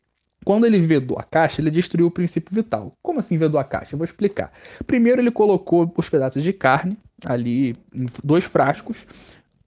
quando 0.43 0.65
ele 0.65 0.79
vedou 0.79 1.17
a 1.17 1.23
caixa, 1.23 1.61
ele 1.61 1.71
destruiu 1.71 2.07
o 2.07 2.11
princípio 2.11 2.53
vital. 2.53 2.97
Como 3.01 3.19
assim 3.19 3.37
vedou 3.37 3.59
a 3.59 3.63
caixa? 3.63 3.95
Eu 3.95 3.97
vou 3.97 4.05
explicar. 4.05 4.51
Primeiro, 4.85 5.21
ele 5.21 5.31
colocou 5.31 5.91
os 5.97 6.09
pedaços 6.09 6.43
de 6.43 6.53
carne 6.53 6.97
ali 7.25 7.75
em 7.93 8.05
dois 8.23 8.43
frascos 8.43 9.05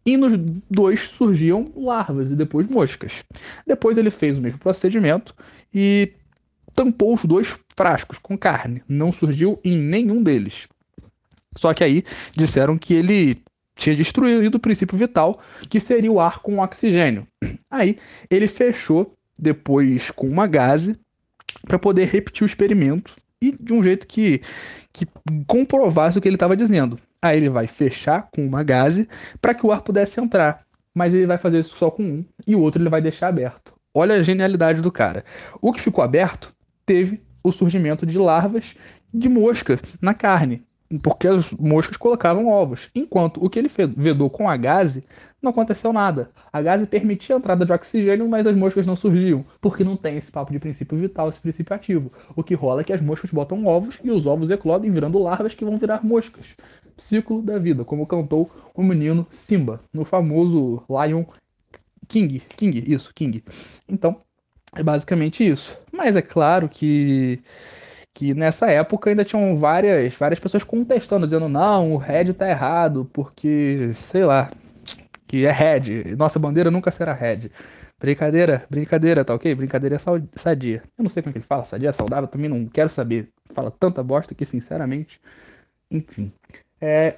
e 0.04 0.16
nos 0.16 0.38
dois 0.70 1.00
surgiam 1.00 1.72
larvas 1.76 2.30
e 2.30 2.36
depois 2.36 2.66
moscas. 2.68 3.24
Depois 3.66 3.98
ele 3.98 4.10
fez 4.10 4.38
o 4.38 4.40
mesmo 4.40 4.58
procedimento 4.58 5.34
e 5.74 6.12
tampou 6.72 7.14
os 7.14 7.24
dois 7.24 7.58
frascos 7.76 8.18
com 8.18 8.38
carne. 8.38 8.82
Não 8.88 9.10
surgiu 9.10 9.58
em 9.64 9.76
nenhum 9.76 10.22
deles. 10.22 10.68
Só 11.56 11.74
que 11.74 11.82
aí 11.82 12.04
disseram 12.36 12.78
que 12.78 12.94
ele 12.94 13.42
tinha 13.74 13.96
destruído 13.96 14.54
o 14.54 14.60
princípio 14.60 14.96
vital, 14.96 15.40
que 15.68 15.80
seria 15.80 16.10
o 16.10 16.20
ar 16.20 16.40
com 16.40 16.58
oxigênio. 16.58 17.26
Aí 17.70 17.98
ele 18.30 18.48
fechou 18.48 19.14
depois 19.38 20.10
com 20.10 20.26
uma 20.26 20.46
gase 20.46 20.98
para 21.62 21.78
poder 21.78 22.06
repetir 22.06 22.42
o 22.42 22.46
experimento 22.46 23.14
e 23.40 23.52
de 23.52 23.72
um 23.74 23.82
jeito 23.82 24.06
que, 24.06 24.40
que 24.92 25.06
comprovasse 25.46 26.16
o 26.16 26.22
que 26.22 26.28
ele 26.28 26.36
estava 26.36 26.56
dizendo. 26.56 26.98
Aí 27.26 27.38
ele 27.38 27.48
vai 27.48 27.66
fechar 27.66 28.28
com 28.30 28.46
uma 28.46 28.62
gase 28.62 29.08
para 29.40 29.54
que 29.54 29.66
o 29.66 29.72
ar 29.72 29.82
pudesse 29.82 30.20
entrar, 30.20 30.62
mas 30.94 31.12
ele 31.12 31.26
vai 31.26 31.38
fazer 31.38 31.60
isso 31.60 31.76
só 31.76 31.90
com 31.90 32.02
um 32.02 32.24
e 32.46 32.54
o 32.54 32.60
outro 32.60 32.82
ele 32.82 32.90
vai 32.90 33.00
deixar 33.00 33.28
aberto. 33.28 33.74
Olha 33.94 34.16
a 34.16 34.22
genialidade 34.22 34.82
do 34.82 34.92
cara. 34.92 35.24
O 35.60 35.72
que 35.72 35.80
ficou 35.80 36.04
aberto 36.04 36.54
teve 36.84 37.22
o 37.42 37.52
surgimento 37.52 38.04
de 38.04 38.18
larvas 38.18 38.74
de 39.12 39.28
mosca 39.28 39.78
na 40.00 40.12
carne 40.12 40.66
porque 41.02 41.26
as 41.26 41.50
moscas 41.52 41.96
colocavam 41.96 42.48
ovos, 42.48 42.90
enquanto 42.94 43.44
o 43.44 43.50
que 43.50 43.58
ele 43.58 43.70
vedou 43.96 44.30
com 44.30 44.48
a 44.48 44.56
gase 44.56 45.04
não 45.42 45.50
aconteceu 45.50 45.92
nada. 45.92 46.30
A 46.52 46.62
gase 46.62 46.86
permitia 46.86 47.34
a 47.34 47.38
entrada 47.38 47.64
de 47.64 47.72
oxigênio, 47.72 48.28
mas 48.28 48.46
as 48.46 48.56
moscas 48.56 48.86
não 48.86 48.94
surgiam, 48.94 49.44
porque 49.60 49.82
não 49.82 49.96
tem 49.96 50.16
esse 50.16 50.30
papo 50.30 50.52
de 50.52 50.58
princípio 50.58 50.96
vital, 50.96 51.28
esse 51.28 51.40
princípio 51.40 51.74
ativo. 51.74 52.12
O 52.34 52.42
que 52.42 52.54
rola 52.54 52.82
é 52.82 52.84
que 52.84 52.92
as 52.92 53.02
moscas 53.02 53.30
botam 53.30 53.66
ovos 53.66 53.98
e 54.02 54.10
os 54.10 54.26
ovos 54.26 54.50
eclodem 54.50 54.90
virando 54.90 55.18
larvas 55.18 55.54
que 55.54 55.64
vão 55.64 55.76
virar 55.76 56.04
moscas. 56.04 56.46
Ciclo 56.96 57.42
da 57.42 57.58
vida, 57.58 57.84
como 57.84 58.06
cantou 58.06 58.50
o 58.74 58.82
menino 58.82 59.26
Simba 59.30 59.80
no 59.92 60.04
famoso 60.04 60.82
Lion 60.88 61.24
King. 62.08 62.40
King, 62.56 62.84
isso, 62.86 63.12
King. 63.14 63.42
Então, 63.88 64.20
é 64.74 64.82
basicamente 64.82 65.46
isso. 65.46 65.78
Mas 65.92 66.16
é 66.16 66.22
claro 66.22 66.68
que 66.68 67.42
que 68.16 68.32
nessa 68.32 68.70
época 68.70 69.10
ainda 69.10 69.26
tinham 69.26 69.58
várias, 69.58 70.14
várias 70.14 70.40
pessoas 70.40 70.64
contestando, 70.64 71.26
dizendo 71.26 71.50
não, 71.50 71.92
o 71.92 71.98
Red 71.98 72.32
tá 72.32 72.48
errado, 72.48 73.04
porque, 73.12 73.92
sei 73.92 74.24
lá, 74.24 74.50
que 75.26 75.44
é 75.44 75.52
Red, 75.52 76.16
nossa 76.16 76.38
bandeira 76.38 76.70
nunca 76.70 76.90
será 76.90 77.12
Red. 77.12 77.50
Brincadeira, 77.98 78.64
brincadeira, 78.70 79.22
tá 79.22 79.34
ok? 79.34 79.54
Brincadeira 79.54 79.96
é 79.96 79.98
sadia. 80.34 80.82
Eu 80.98 81.02
não 81.02 81.10
sei 81.10 81.22
como 81.22 81.30
é 81.30 81.32
que 81.34 81.38
ele 81.40 81.46
fala, 81.46 81.64
sadia, 81.64 81.92
saudável, 81.92 82.26
também 82.26 82.48
não 82.48 82.66
quero 82.66 82.88
saber. 82.88 83.28
Fala 83.52 83.70
tanta 83.70 84.02
bosta 84.02 84.34
que, 84.34 84.46
sinceramente, 84.46 85.20
enfim. 85.90 86.32
É, 86.80 87.14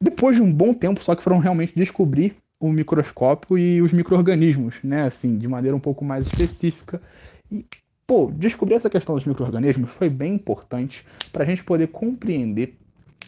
depois 0.00 0.36
de 0.36 0.42
um 0.42 0.52
bom 0.52 0.72
tempo, 0.72 1.02
só 1.02 1.14
que 1.14 1.22
foram 1.22 1.38
realmente 1.38 1.74
descobrir 1.74 2.36
o 2.60 2.70
microscópio 2.70 3.58
e 3.58 3.82
os 3.82 3.92
micro-organismos, 3.92 4.76
né, 4.82 5.02
assim, 5.02 5.36
de 5.36 5.48
maneira 5.48 5.76
um 5.76 5.80
pouco 5.80 6.04
mais 6.04 6.26
específica. 6.26 7.02
E 7.50 7.66
pô, 8.06 8.30
descobrir 8.34 8.74
essa 8.74 8.90
questão 8.90 9.14
dos 9.14 9.26
micro-organismos 9.26 9.90
foi 9.90 10.08
bem 10.08 10.34
importante 10.34 11.04
para 11.32 11.42
a 11.42 11.46
gente 11.46 11.64
poder 11.64 11.88
compreender 11.88 12.76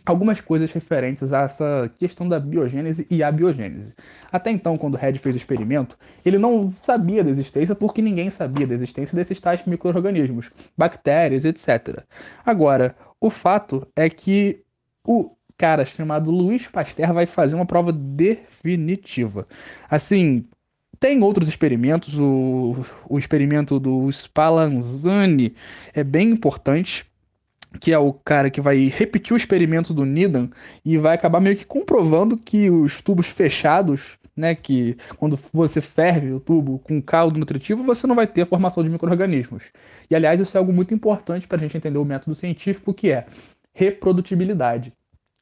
algumas 0.04 0.40
coisas 0.40 0.70
referentes 0.72 1.32
a 1.32 1.42
essa 1.42 1.90
questão 1.98 2.28
da 2.28 2.38
biogênese 2.38 3.06
e 3.10 3.22
abiogênese. 3.22 3.94
Até 4.30 4.50
então, 4.50 4.76
quando 4.76 4.96
Red 4.96 5.14
fez 5.14 5.34
o 5.34 5.38
experimento, 5.38 5.96
ele 6.24 6.38
não 6.38 6.70
sabia 6.70 7.24
da 7.24 7.30
existência 7.30 7.74
porque 7.74 8.02
ninguém 8.02 8.30
sabia 8.30 8.66
da 8.66 8.74
existência 8.74 9.16
desses 9.16 9.40
tais 9.40 9.64
micro-organismos, 9.64 10.50
bactérias, 10.76 11.44
etc. 11.44 12.04
Agora, 12.44 12.96
o 13.20 13.30
fato 13.30 13.86
é 13.96 14.08
que 14.10 14.62
o 15.06 15.33
cara 15.56 15.84
chamado 15.84 16.30
Luiz 16.30 16.66
Pasteur 16.66 17.12
vai 17.12 17.26
fazer 17.26 17.54
uma 17.54 17.66
prova 17.66 17.92
definitiva. 17.92 19.46
Assim, 19.88 20.46
tem 20.98 21.22
outros 21.22 21.48
experimentos, 21.48 22.18
o, 22.18 22.76
o 23.08 23.18
experimento 23.18 23.78
do 23.78 24.10
Spallanzani 24.10 25.54
é 25.92 26.02
bem 26.02 26.30
importante, 26.30 27.06
que 27.80 27.92
é 27.92 27.98
o 27.98 28.12
cara 28.12 28.50
que 28.50 28.60
vai 28.60 28.86
repetir 28.88 29.34
o 29.34 29.36
experimento 29.36 29.92
do 29.92 30.04
Needham 30.04 30.50
e 30.84 30.96
vai 30.96 31.14
acabar 31.14 31.40
meio 31.40 31.56
que 31.56 31.66
comprovando 31.66 32.36
que 32.36 32.70
os 32.70 33.02
tubos 33.02 33.26
fechados, 33.26 34.16
né, 34.36 34.54
que 34.54 34.96
quando 35.16 35.38
você 35.52 35.80
ferve 35.80 36.32
o 36.32 36.40
tubo 36.40 36.78
com 36.78 37.02
caldo 37.02 37.38
nutritivo, 37.38 37.82
você 37.82 38.06
não 38.06 38.14
vai 38.14 38.26
ter 38.26 38.46
formação 38.46 38.82
de 38.82 38.88
micro-organismos. 38.88 39.64
E 40.08 40.14
aliás, 40.14 40.40
isso 40.40 40.56
é 40.56 40.60
algo 40.60 40.72
muito 40.72 40.94
importante 40.94 41.46
para 41.46 41.56
a 41.56 41.60
gente 41.60 41.76
entender 41.76 41.98
o 41.98 42.04
método 42.04 42.34
científico, 42.34 42.94
que 42.94 43.10
é 43.10 43.26
reprodutibilidade. 43.72 44.92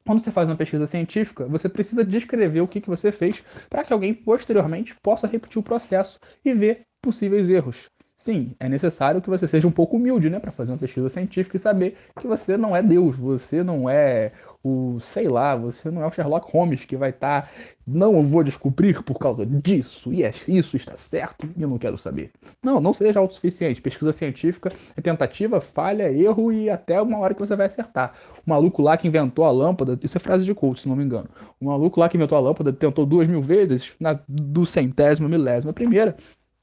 Quando 0.05 0.19
você 0.19 0.31
faz 0.31 0.49
uma 0.49 0.55
pesquisa 0.55 0.85
científica, 0.85 1.47
você 1.47 1.69
precisa 1.69 2.03
descrever 2.03 2.61
o 2.61 2.67
que, 2.67 2.81
que 2.81 2.89
você 2.89 3.11
fez 3.11 3.43
para 3.69 3.83
que 3.83 3.93
alguém 3.93 4.13
posteriormente 4.13 4.95
possa 5.01 5.27
repetir 5.27 5.59
o 5.59 5.63
processo 5.63 6.19
e 6.43 6.53
ver 6.53 6.83
possíveis 7.01 7.49
erros. 7.49 7.89
Sim, 8.17 8.55
é 8.59 8.69
necessário 8.69 9.21
que 9.21 9.29
você 9.29 9.47
seja 9.47 9.67
um 9.67 9.71
pouco 9.71 9.97
humilde, 9.97 10.29
né, 10.29 10.39
para 10.39 10.51
fazer 10.51 10.71
uma 10.71 10.77
pesquisa 10.77 11.09
científica 11.09 11.57
e 11.57 11.59
saber 11.59 11.97
que 12.17 12.27
você 12.27 12.55
não 12.55 12.75
é 12.75 12.81
Deus, 12.81 13.17
você 13.17 13.63
não 13.63 13.89
é 13.89 14.31
o, 14.63 14.97
sei 15.01 15.27
lá, 15.27 15.57
você 15.57 15.91
não 15.91 16.01
é 16.01 16.07
o 16.07 16.11
Sherlock 16.11 16.49
Holmes 16.49 16.85
que 16.85 16.95
vai 16.95 17.09
estar, 17.09 17.41
tá, 17.41 17.49
não 17.85 18.25
vou 18.25 18.41
descobrir 18.43 19.03
por 19.03 19.19
causa 19.19 19.45
disso, 19.45 20.13
e 20.13 20.23
é, 20.23 20.31
isso 20.47 20.77
está 20.77 20.95
certo 20.95 21.49
e 21.57 21.61
eu 21.61 21.67
não 21.67 21.77
quero 21.77 21.97
saber. 21.97 22.31
Não, 22.63 22.79
não 22.79 22.93
seja 22.93 23.19
autossuficiente. 23.19 23.81
Pesquisa 23.81 24.13
científica 24.13 24.71
é 24.95 25.01
tentativa, 25.01 25.59
falha, 25.59 26.09
erro 26.09 26.49
e 26.49 26.69
até 26.69 27.01
uma 27.01 27.19
hora 27.19 27.33
que 27.33 27.41
você 27.41 27.57
vai 27.57 27.65
acertar. 27.65 28.13
O 28.45 28.49
maluco 28.49 28.81
lá 28.81 28.95
que 28.95 29.05
inventou 29.05 29.43
a 29.43 29.51
lâmpada, 29.51 29.99
isso 30.01 30.17
é 30.17 30.19
frase 30.19 30.45
de 30.45 30.55
coach, 30.55 30.81
se 30.81 30.87
não 30.87 30.95
me 30.95 31.03
engano. 31.03 31.27
O 31.59 31.65
maluco 31.65 31.99
lá 31.99 32.07
que 32.07 32.15
inventou 32.15 32.37
a 32.37 32.41
lâmpada 32.41 32.71
tentou 32.71 33.05
duas 33.05 33.27
mil 33.27 33.41
vezes, 33.41 33.93
na 33.99 34.17
do 34.29 34.65
centésimo 34.65 35.27
milésima 35.27 35.73
primeira, 35.73 36.15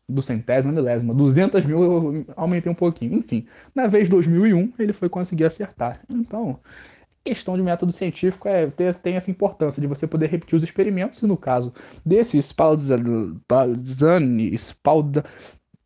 do 0.09 0.23
centésimo 0.23 0.73
milésimo, 0.73 1.15
200 1.15 1.65
mil 1.65 1.83
eu 1.83 2.27
aumentei 2.37 2.73
um 2.73 2.75
pouquinho. 2.75 3.15
Enfim, 3.15 3.47
na 3.75 3.87
vez 3.87 4.09
2001 4.09 4.73
ele 4.79 4.93
foi 4.93 5.09
conseguir 5.09 5.45
acertar. 5.45 6.01
Então, 6.09 6.59
questão 7.24 7.56
de 7.56 7.62
método 7.62 7.92
científico 7.92 8.48
é 8.48 8.66
ter, 8.66 8.94
tem 8.96 9.16
essa 9.16 9.30
importância 9.30 9.80
de 9.80 9.87
você 9.87 10.06
poder 10.06 10.28
repetir 10.28 10.56
os 10.56 10.62
experimentos, 10.62 11.22
e 11.22 11.26
no 11.26 11.37
caso 11.37 11.72
desse 12.04 12.40
Spalzani, 12.42 13.40
Spalda, 14.56 15.24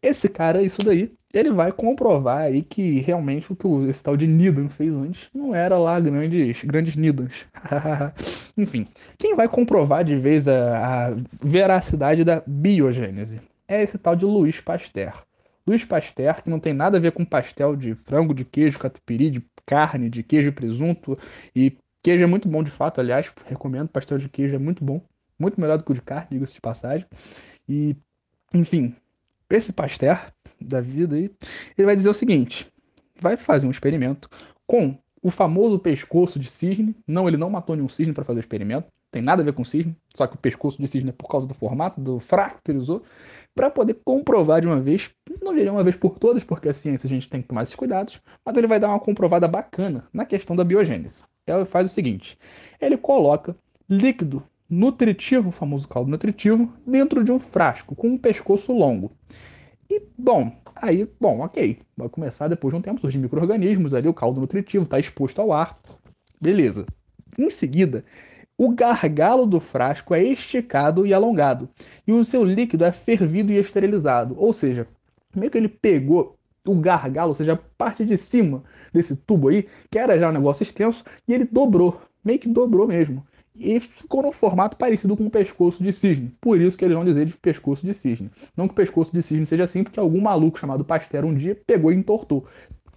esse 0.02 0.28
cara, 0.28 0.62
isso 0.62 0.82
daí, 0.84 1.12
ele 1.32 1.50
vai 1.50 1.72
comprovar 1.72 2.42
aí 2.42 2.62
que 2.62 3.00
realmente 3.00 3.52
o 3.52 3.56
que 3.56 3.66
esse 3.88 4.02
tal 4.02 4.16
de 4.16 4.26
Nidan 4.26 4.68
fez 4.68 4.94
antes 4.94 5.28
não 5.34 5.54
era 5.54 5.76
lá 5.78 5.98
grandes, 5.98 6.62
grandes 6.62 6.94
Nidans. 6.94 7.46
Enfim, 8.56 8.86
quem 9.18 9.34
vai 9.34 9.48
comprovar 9.48 10.04
de 10.04 10.16
vez 10.16 10.46
a, 10.46 11.08
a 11.08 11.16
veracidade 11.42 12.22
da 12.22 12.42
biogênese? 12.46 13.40
é 13.68 13.82
esse 13.82 13.98
tal 13.98 14.14
de 14.14 14.24
Luiz 14.24 14.60
Pasteur. 14.60 15.24
Luiz 15.66 15.84
Pasteur, 15.84 16.42
que 16.42 16.50
não 16.50 16.60
tem 16.60 16.74
nada 16.74 16.98
a 16.98 17.00
ver 17.00 17.12
com 17.12 17.24
pastel 17.24 17.74
de 17.74 17.94
frango, 17.94 18.34
de 18.34 18.44
queijo, 18.44 18.78
catupiry, 18.78 19.30
de 19.30 19.40
carne, 19.66 20.10
de 20.10 20.22
queijo 20.22 20.48
e 20.48 20.52
presunto. 20.52 21.18
E 21.54 21.76
queijo 22.02 22.24
é 22.24 22.26
muito 22.26 22.48
bom 22.48 22.62
de 22.62 22.70
fato, 22.70 23.00
aliás, 23.00 23.32
recomendo. 23.46 23.88
Pastel 23.88 24.18
de 24.18 24.28
queijo 24.28 24.54
é 24.54 24.58
muito 24.58 24.84
bom. 24.84 25.00
Muito 25.38 25.60
melhor 25.60 25.78
do 25.78 25.84
que 25.84 25.92
o 25.92 25.94
de 25.94 26.02
carne, 26.02 26.28
diga-se 26.32 26.54
de 26.54 26.60
passagem. 26.60 27.06
E, 27.68 27.96
enfim, 28.52 28.94
esse 29.50 29.72
Pasteur 29.72 30.32
da 30.60 30.80
vida 30.80 31.16
aí, 31.16 31.30
ele 31.76 31.86
vai 31.86 31.96
dizer 31.96 32.08
o 32.08 32.14
seguinte: 32.14 32.66
vai 33.20 33.36
fazer 33.36 33.66
um 33.66 33.70
experimento 33.70 34.28
com 34.66 34.98
o 35.22 35.30
famoso 35.30 35.78
pescoço 35.78 36.38
de 36.38 36.48
cisne. 36.48 36.94
Não, 37.06 37.26
ele 37.26 37.36
não 37.36 37.50
matou 37.50 37.74
nenhum 37.74 37.88
cisne 37.88 38.12
para 38.12 38.24
fazer 38.24 38.40
o 38.40 38.40
experimento. 38.40 38.88
Tem 39.14 39.22
nada 39.22 39.42
a 39.42 39.44
ver 39.44 39.52
com 39.52 39.64
cisne, 39.64 39.96
só 40.12 40.26
que 40.26 40.34
o 40.34 40.38
pescoço 40.38 40.82
de 40.82 40.88
cisne 40.88 41.10
é 41.10 41.12
por 41.12 41.28
causa 41.28 41.46
do 41.46 41.54
formato, 41.54 42.00
do 42.00 42.18
fraco 42.18 42.58
que 42.64 42.72
ele 42.72 42.78
usou 42.78 43.00
para 43.54 43.70
poder 43.70 43.98
comprovar 44.04 44.60
de 44.60 44.66
uma 44.66 44.80
vez, 44.80 45.08
não 45.40 45.54
diria 45.54 45.70
uma 45.70 45.84
vez 45.84 45.94
por 45.94 46.18
todas, 46.18 46.42
porque 46.42 46.68
a 46.68 46.74
ciência 46.74 47.06
a 47.06 47.08
gente 47.08 47.30
tem 47.30 47.40
que 47.40 47.46
tomar 47.46 47.62
esses 47.62 47.76
cuidados, 47.76 48.20
mas 48.44 48.56
ele 48.56 48.66
vai 48.66 48.80
dar 48.80 48.88
uma 48.88 48.98
comprovada 48.98 49.46
bacana 49.46 50.08
na 50.12 50.24
questão 50.24 50.56
da 50.56 50.64
biogênese. 50.64 51.22
Ele 51.46 51.64
faz 51.64 51.88
o 51.88 51.94
seguinte: 51.94 52.36
ele 52.80 52.96
coloca 52.96 53.54
líquido 53.88 54.42
nutritivo, 54.68 55.50
o 55.50 55.52
famoso 55.52 55.86
caldo 55.86 56.10
nutritivo, 56.10 56.72
dentro 56.84 57.22
de 57.22 57.30
um 57.30 57.38
frasco 57.38 57.94
com 57.94 58.08
um 58.08 58.18
pescoço 58.18 58.72
longo. 58.72 59.12
E, 59.88 60.02
bom, 60.18 60.50
aí, 60.74 61.08
bom, 61.20 61.38
ok, 61.38 61.78
vai 61.96 62.08
começar 62.08 62.48
depois 62.48 62.74
de 62.74 62.78
um 62.80 62.82
tempo 62.82 63.00
surgir 63.00 63.18
micro-organismos 63.18 63.94
ali, 63.94 64.08
o 64.08 64.14
caldo 64.14 64.40
nutritivo 64.40 64.82
está 64.82 64.98
exposto 64.98 65.40
ao 65.40 65.52
ar, 65.52 65.78
beleza. 66.40 66.84
Em 67.38 67.50
seguida, 67.50 68.04
o 68.56 68.70
gargalo 68.70 69.46
do 69.46 69.60
frasco 69.60 70.14
é 70.14 70.22
esticado 70.22 71.06
e 71.06 71.12
alongado, 71.12 71.68
e 72.06 72.12
o 72.12 72.24
seu 72.24 72.44
líquido 72.44 72.84
é 72.84 72.92
fervido 72.92 73.52
e 73.52 73.58
esterilizado. 73.58 74.34
Ou 74.38 74.52
seja, 74.52 74.86
meio 75.34 75.50
que 75.50 75.58
ele 75.58 75.68
pegou 75.68 76.36
o 76.66 76.74
gargalo, 76.76 77.30
ou 77.30 77.34
seja, 77.34 77.54
a 77.54 77.58
parte 77.76 78.04
de 78.04 78.16
cima 78.16 78.62
desse 78.92 79.16
tubo 79.16 79.48
aí, 79.48 79.66
que 79.90 79.98
era 79.98 80.18
já 80.18 80.30
um 80.30 80.32
negócio 80.32 80.62
extenso, 80.62 81.04
e 81.26 81.34
ele 81.34 81.44
dobrou, 81.44 82.00
meio 82.24 82.38
que 82.38 82.48
dobrou 82.48 82.86
mesmo. 82.86 83.26
E 83.56 83.78
ficou 83.78 84.22
num 84.22 84.32
formato 84.32 84.76
parecido 84.76 85.16
com 85.16 85.26
o 85.26 85.30
pescoço 85.30 85.82
de 85.82 85.92
cisne. 85.92 86.34
Por 86.40 86.60
isso 86.60 86.76
que 86.76 86.84
eles 86.84 86.96
vão 86.96 87.04
dizer 87.04 87.26
de 87.26 87.36
pescoço 87.36 87.86
de 87.86 87.94
cisne. 87.94 88.30
Não 88.56 88.66
que 88.66 88.72
o 88.72 88.76
pescoço 88.76 89.12
de 89.12 89.22
cisne 89.22 89.46
seja 89.46 89.62
assim, 89.62 89.84
porque 89.84 90.00
algum 90.00 90.20
maluco 90.20 90.58
chamado 90.58 90.84
Pasteur 90.84 91.24
um 91.24 91.34
dia 91.34 91.56
pegou 91.64 91.92
e 91.92 91.94
entortou. 91.94 92.46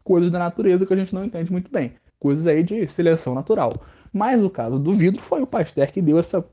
Coisas 0.04 0.32
da 0.32 0.40
natureza 0.40 0.86
que 0.86 0.94
a 0.94 0.98
gente 0.98 1.14
não 1.14 1.24
entende 1.24 1.52
muito 1.52 1.72
bem. 1.72 1.94
Coisas 2.20 2.48
aí 2.48 2.64
de 2.64 2.88
seleção 2.88 3.36
natural. 3.36 3.86
Mas 4.14 4.44
o 4.44 4.50
caso 4.50 4.80
do 4.80 4.94
vidro 4.94 5.22
foi 5.22 5.42
o 5.42 5.48
Pasteur 5.48 5.92
que 5.92 6.02
deu 6.02 6.20
essa, 6.20 6.46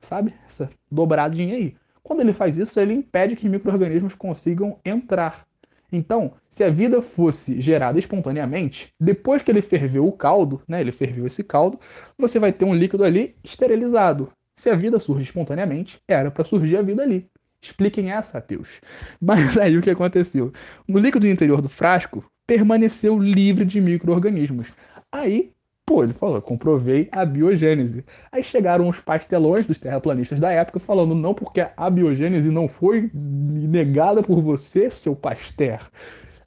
sabe, 0.00 0.34
essa 0.46 0.70
dobradinha 0.90 1.54
aí. 1.54 1.74
Quando 2.02 2.20
ele 2.20 2.32
faz 2.32 2.56
isso, 2.56 2.80
ele 2.80 2.94
impede 2.94 3.36
que 3.36 3.48
micro-organismos 3.48 4.14
consigam 4.14 4.78
entrar. 4.84 5.46
Então, 5.90 6.34
se 6.48 6.62
a 6.62 6.70
vida 6.70 7.00
fosse 7.00 7.60
gerada 7.60 7.98
espontaneamente, 7.98 8.92
depois 9.00 9.42
que 9.42 9.50
ele 9.50 9.62
ferveu 9.62 10.06
o 10.06 10.12
caldo, 10.12 10.62
né, 10.68 10.80
ele 10.80 10.92
ferveu 10.92 11.26
esse 11.26 11.42
caldo, 11.42 11.78
você 12.16 12.38
vai 12.38 12.52
ter 12.52 12.64
um 12.64 12.74
líquido 12.74 13.04
ali 13.04 13.36
esterilizado. 13.42 14.30
Se 14.58 14.68
a 14.68 14.74
vida 14.74 14.98
surge 14.98 15.24
espontaneamente, 15.24 16.00
era 16.06 16.30
para 16.30 16.44
surgir 16.44 16.76
a 16.76 16.82
vida 16.82 17.02
ali. 17.02 17.26
Expliquem 17.60 18.10
essa, 18.10 18.38
ateus. 18.38 18.80
Mas 19.20 19.56
aí 19.56 19.76
o 19.76 19.82
que 19.82 19.90
aconteceu? 19.90 20.52
O 20.88 20.98
líquido 20.98 21.26
interior 21.26 21.60
do 21.60 21.68
frasco 21.68 22.24
permaneceu 22.46 23.18
livre 23.18 23.64
de 23.64 23.80
micro-organismos. 23.80 24.72
Aí 25.12 25.52
Pô, 25.88 26.04
ele 26.04 26.12
falou, 26.12 26.42
comprovei 26.42 27.08
a 27.10 27.24
biogênese. 27.24 28.04
Aí 28.30 28.44
chegaram 28.44 28.86
os 28.90 29.00
pastelões 29.00 29.64
dos 29.64 29.78
terraplanistas 29.78 30.38
da 30.38 30.52
época 30.52 30.78
falando, 30.78 31.14
não, 31.14 31.32
porque 31.32 31.66
a 31.74 31.88
biogênese 31.88 32.50
não 32.50 32.68
foi 32.68 33.10
negada 33.14 34.22
por 34.22 34.42
você, 34.42 34.90
seu 34.90 35.16
Pasteur. 35.16 35.80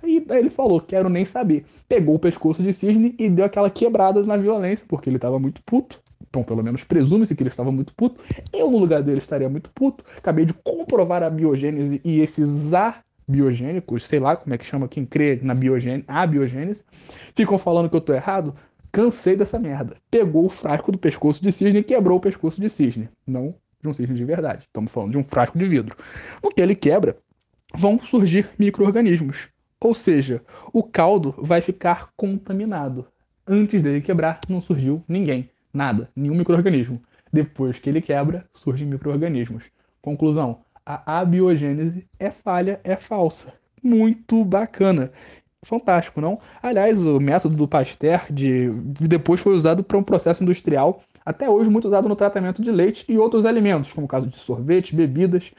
Aí, 0.04 0.24
aí 0.30 0.38
ele 0.38 0.52
falou, 0.52 0.80
quero 0.80 1.10
nem 1.10 1.26
saber. 1.26 1.66
Pegou 1.90 2.14
o 2.14 2.20
pescoço 2.20 2.62
de 2.62 2.72
cisne 2.72 3.16
e 3.18 3.28
deu 3.32 3.44
aquela 3.44 3.72
quebrada 3.72 4.22
na 4.22 4.38
violência, 4.38 4.86
porque 4.88 5.10
ele 5.10 5.18
estava 5.18 5.40
muito 5.40 5.60
puto. 5.64 6.00
Bom, 6.32 6.44
pelo 6.44 6.62
menos 6.62 6.84
presume-se 6.84 7.36
que 7.36 7.42
ele 7.42 7.50
estava 7.50 7.72
muito 7.72 7.96
puto. 7.96 8.22
Eu, 8.54 8.70
no 8.70 8.78
lugar 8.78 9.02
dele, 9.02 9.18
estaria 9.18 9.50
muito 9.50 9.72
puto. 9.72 10.06
Acabei 10.20 10.46
de 10.46 10.54
comprovar 10.54 11.24
a 11.24 11.32
biogênese 11.32 12.00
e 12.06 12.22
esses 12.22 12.76
ar 12.76 13.04
biogênicos, 13.28 14.06
sei 14.06 14.20
lá 14.20 14.36
como 14.36 14.54
é 14.54 14.58
que 14.58 14.66
chama 14.66 14.88
quem 14.88 15.06
crê 15.06 15.40
na 15.42 15.56
biogênese, 15.56 16.04
a 16.08 16.28
biogênese, 16.28 16.84
ficam 17.34 17.58
falando 17.58 17.90
que 17.90 17.96
eu 17.96 18.02
tô 18.02 18.14
errado. 18.14 18.54
Cansei 18.92 19.36
dessa 19.36 19.58
merda. 19.58 19.96
Pegou 20.10 20.46
o 20.46 20.50
frasco 20.50 20.92
do 20.92 20.98
pescoço 20.98 21.42
de 21.42 21.52
cisne 21.52 21.80
e 21.80 21.84
quebrou 21.84 22.18
o 22.18 22.22
pescoço 22.22 22.60
de 22.60 22.70
cisne. 22.70 23.10
Não 23.26 23.56
de 23.82 23.88
um 23.88 23.94
cisne 23.94 24.16
de 24.16 24.26
verdade. 24.26 24.64
Estamos 24.64 24.92
falando 24.92 25.12
de 25.12 25.18
um 25.18 25.24
frasco 25.24 25.58
de 25.58 25.66
vidro. 25.66 25.96
No 26.44 26.52
que 26.52 26.62
ele 26.62 26.76
quebra, 26.76 27.18
vão 27.74 28.00
surgir 28.00 28.50
micro-organismos. 28.60 29.50
Ou 29.80 29.96
seja, 29.96 30.42
o 30.72 30.84
caldo 30.84 31.34
vai 31.38 31.62
ficar 31.62 32.10
contaminado. 32.16 33.08
Antes 33.48 33.82
dele 33.82 34.02
quebrar, 34.02 34.40
não 34.48 34.62
surgiu 34.62 35.04
ninguém. 35.08 35.50
Nada. 35.74 36.10
Nenhum 36.16 36.36
micro-organismo. 36.36 37.02
Depois 37.34 37.80
que 37.80 37.90
ele 37.90 38.02
quebra, 38.02 38.46
surgem 38.54 38.88
micro-organismos. 38.88 39.64
Conclusão: 40.02 40.62
a 40.86 41.20
abiogênese 41.20 42.08
é 42.20 42.30
falha, 42.30 42.80
é 42.84 42.96
falsa. 42.96 43.54
Muito 43.82 44.46
bacana 44.46 45.12
fantástico, 45.66 46.20
não? 46.20 46.40
Aliás, 46.62 47.06
o 47.06 47.20
método 47.20 47.56
do 47.56 47.68
Pasteur 47.68 48.26
de 48.32 48.70
depois 49.00 49.40
foi 49.40 49.54
usado 49.54 49.84
para 49.84 49.98
um 49.98 50.04
processo 50.04 50.44
industrial, 50.44 51.02
até 51.26 51.50
hoje 51.50 51.70
muito 51.70 51.88
usado 51.88 52.10
no 52.10 52.16
tratamento 52.16 52.62
de 52.62 52.72
leite 52.72 53.06
e 53.08 53.18
outros 53.18 53.46
alimentos, 53.46 53.94
como 53.94 54.06
o 54.06 54.10
caso 54.10 54.28
de 54.28 54.38
sorvete, 54.38 54.96
bebidas. 54.96 55.52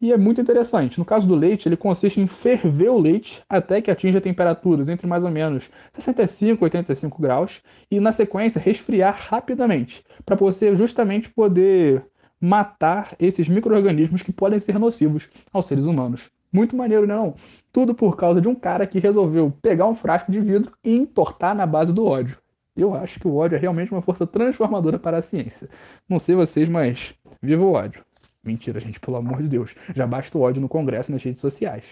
E 0.00 0.14
é 0.14 0.16
muito 0.16 0.40
interessante. 0.40 0.98
No 0.98 1.04
caso 1.04 1.28
do 1.28 1.34
leite, 1.34 1.68
ele 1.68 1.76
consiste 1.76 2.22
em 2.22 2.26
ferver 2.26 2.88
o 2.88 2.98
leite 2.98 3.42
até 3.46 3.82
que 3.82 3.90
atinja 3.90 4.18
temperaturas 4.18 4.88
entre 4.88 5.06
mais 5.06 5.24
ou 5.24 5.30
menos 5.30 5.68
65 5.92 6.64
e 6.64 6.64
85 6.64 7.20
graus 7.20 7.60
e, 7.90 8.00
na 8.00 8.10
sequência, 8.10 8.58
resfriar 8.58 9.14
rapidamente, 9.28 10.02
para 10.24 10.36
você 10.36 10.74
justamente 10.74 11.28
poder 11.28 12.02
matar 12.40 13.14
esses 13.20 13.46
micro-organismos 13.46 14.22
que 14.22 14.32
podem 14.32 14.58
ser 14.58 14.78
nocivos 14.78 15.28
aos 15.52 15.66
seres 15.66 15.84
humanos. 15.84 16.30
Muito 16.52 16.76
maneiro, 16.76 17.06
não? 17.06 17.34
Tudo 17.72 17.94
por 17.94 18.16
causa 18.16 18.40
de 18.40 18.48
um 18.48 18.54
cara 18.54 18.86
que 18.86 18.98
resolveu 18.98 19.52
pegar 19.62 19.86
um 19.86 19.94
frasco 19.94 20.32
de 20.32 20.40
vidro 20.40 20.72
e 20.82 20.96
entortar 20.96 21.54
na 21.54 21.66
base 21.66 21.92
do 21.92 22.04
ódio. 22.04 22.36
Eu 22.76 22.94
acho 22.94 23.20
que 23.20 23.28
o 23.28 23.36
ódio 23.36 23.56
é 23.56 23.58
realmente 23.58 23.92
uma 23.92 24.02
força 24.02 24.26
transformadora 24.26 24.98
para 24.98 25.18
a 25.18 25.22
ciência. 25.22 25.68
Não 26.08 26.18
sei 26.18 26.34
vocês, 26.34 26.68
mas 26.68 27.14
viva 27.42 27.62
o 27.62 27.72
ódio. 27.72 28.04
Mentira, 28.42 28.80
gente, 28.80 28.98
pelo 28.98 29.16
amor 29.16 29.42
de 29.42 29.48
Deus. 29.48 29.74
Já 29.94 30.06
basta 30.06 30.36
o 30.36 30.40
ódio 30.40 30.62
no 30.62 30.68
Congresso 30.68 31.10
e 31.10 31.14
nas 31.14 31.22
redes 31.22 31.40
sociais. 31.40 31.84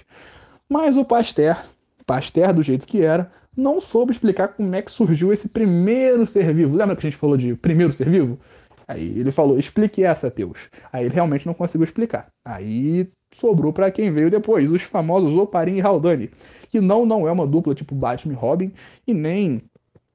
Mas 0.68 0.96
o 0.96 1.04
Pasteur, 1.04 1.56
Pasteur 2.06 2.52
do 2.52 2.62
jeito 2.62 2.86
que 2.86 3.02
era, 3.02 3.30
não 3.56 3.80
soube 3.80 4.12
explicar 4.12 4.48
como 4.48 4.74
é 4.74 4.80
que 4.80 4.90
surgiu 4.90 5.32
esse 5.32 5.48
primeiro 5.48 6.26
ser 6.26 6.54
vivo. 6.54 6.76
Lembra 6.76 6.96
que 6.96 7.06
a 7.06 7.10
gente 7.10 7.18
falou 7.18 7.36
de 7.36 7.54
primeiro 7.54 7.92
ser 7.92 8.08
vivo? 8.08 8.38
Aí 8.88 9.20
ele 9.20 9.30
falou, 9.30 9.58
explique 9.58 10.02
essa, 10.02 10.30
Teus. 10.30 10.70
Aí 10.90 11.04
ele 11.04 11.14
realmente 11.14 11.46
não 11.46 11.52
conseguiu 11.52 11.84
explicar. 11.84 12.28
Aí 12.42 13.08
sobrou 13.32 13.72
para 13.72 13.90
quem 13.90 14.10
veio 14.10 14.30
depois, 14.30 14.70
os 14.70 14.82
famosos 14.82 15.34
Oparin 15.34 15.76
e 15.76 15.80
Haldane, 15.82 16.30
que 16.70 16.80
não 16.80 17.04
não 17.04 17.28
é 17.28 17.30
uma 17.30 17.46
dupla 17.46 17.74
tipo 17.74 17.94
Batman 17.94 18.32
e 18.32 18.36
Robin 18.36 18.72
e 19.06 19.12
nem 19.12 19.62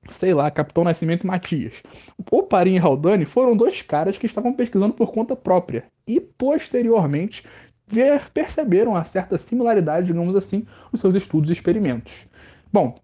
sei 0.09 0.33
lá, 0.33 0.51
Capitão 0.51 0.83
Nascimento 0.83 1.23
e 1.23 1.27
Matias. 1.27 1.81
O 2.31 2.43
Parim 2.43 2.75
e 2.75 2.79
Haldane 2.79 3.25
foram 3.25 3.55
dois 3.55 3.81
caras 3.81 4.17
que 4.17 4.25
estavam 4.25 4.53
pesquisando 4.53 4.93
por 4.93 5.11
conta 5.11 5.35
própria 5.35 5.85
e 6.07 6.19
posteriormente 6.19 7.43
ver, 7.87 8.29
perceberam 8.31 8.91
uma 8.91 9.05
certa 9.05 9.37
similaridade, 9.37 10.07
digamos 10.07 10.35
assim, 10.35 10.65
nos 10.91 10.99
seus 10.99 11.15
estudos 11.15 11.49
e 11.49 11.53
experimentos. 11.53 12.27
Bom, 12.71 12.95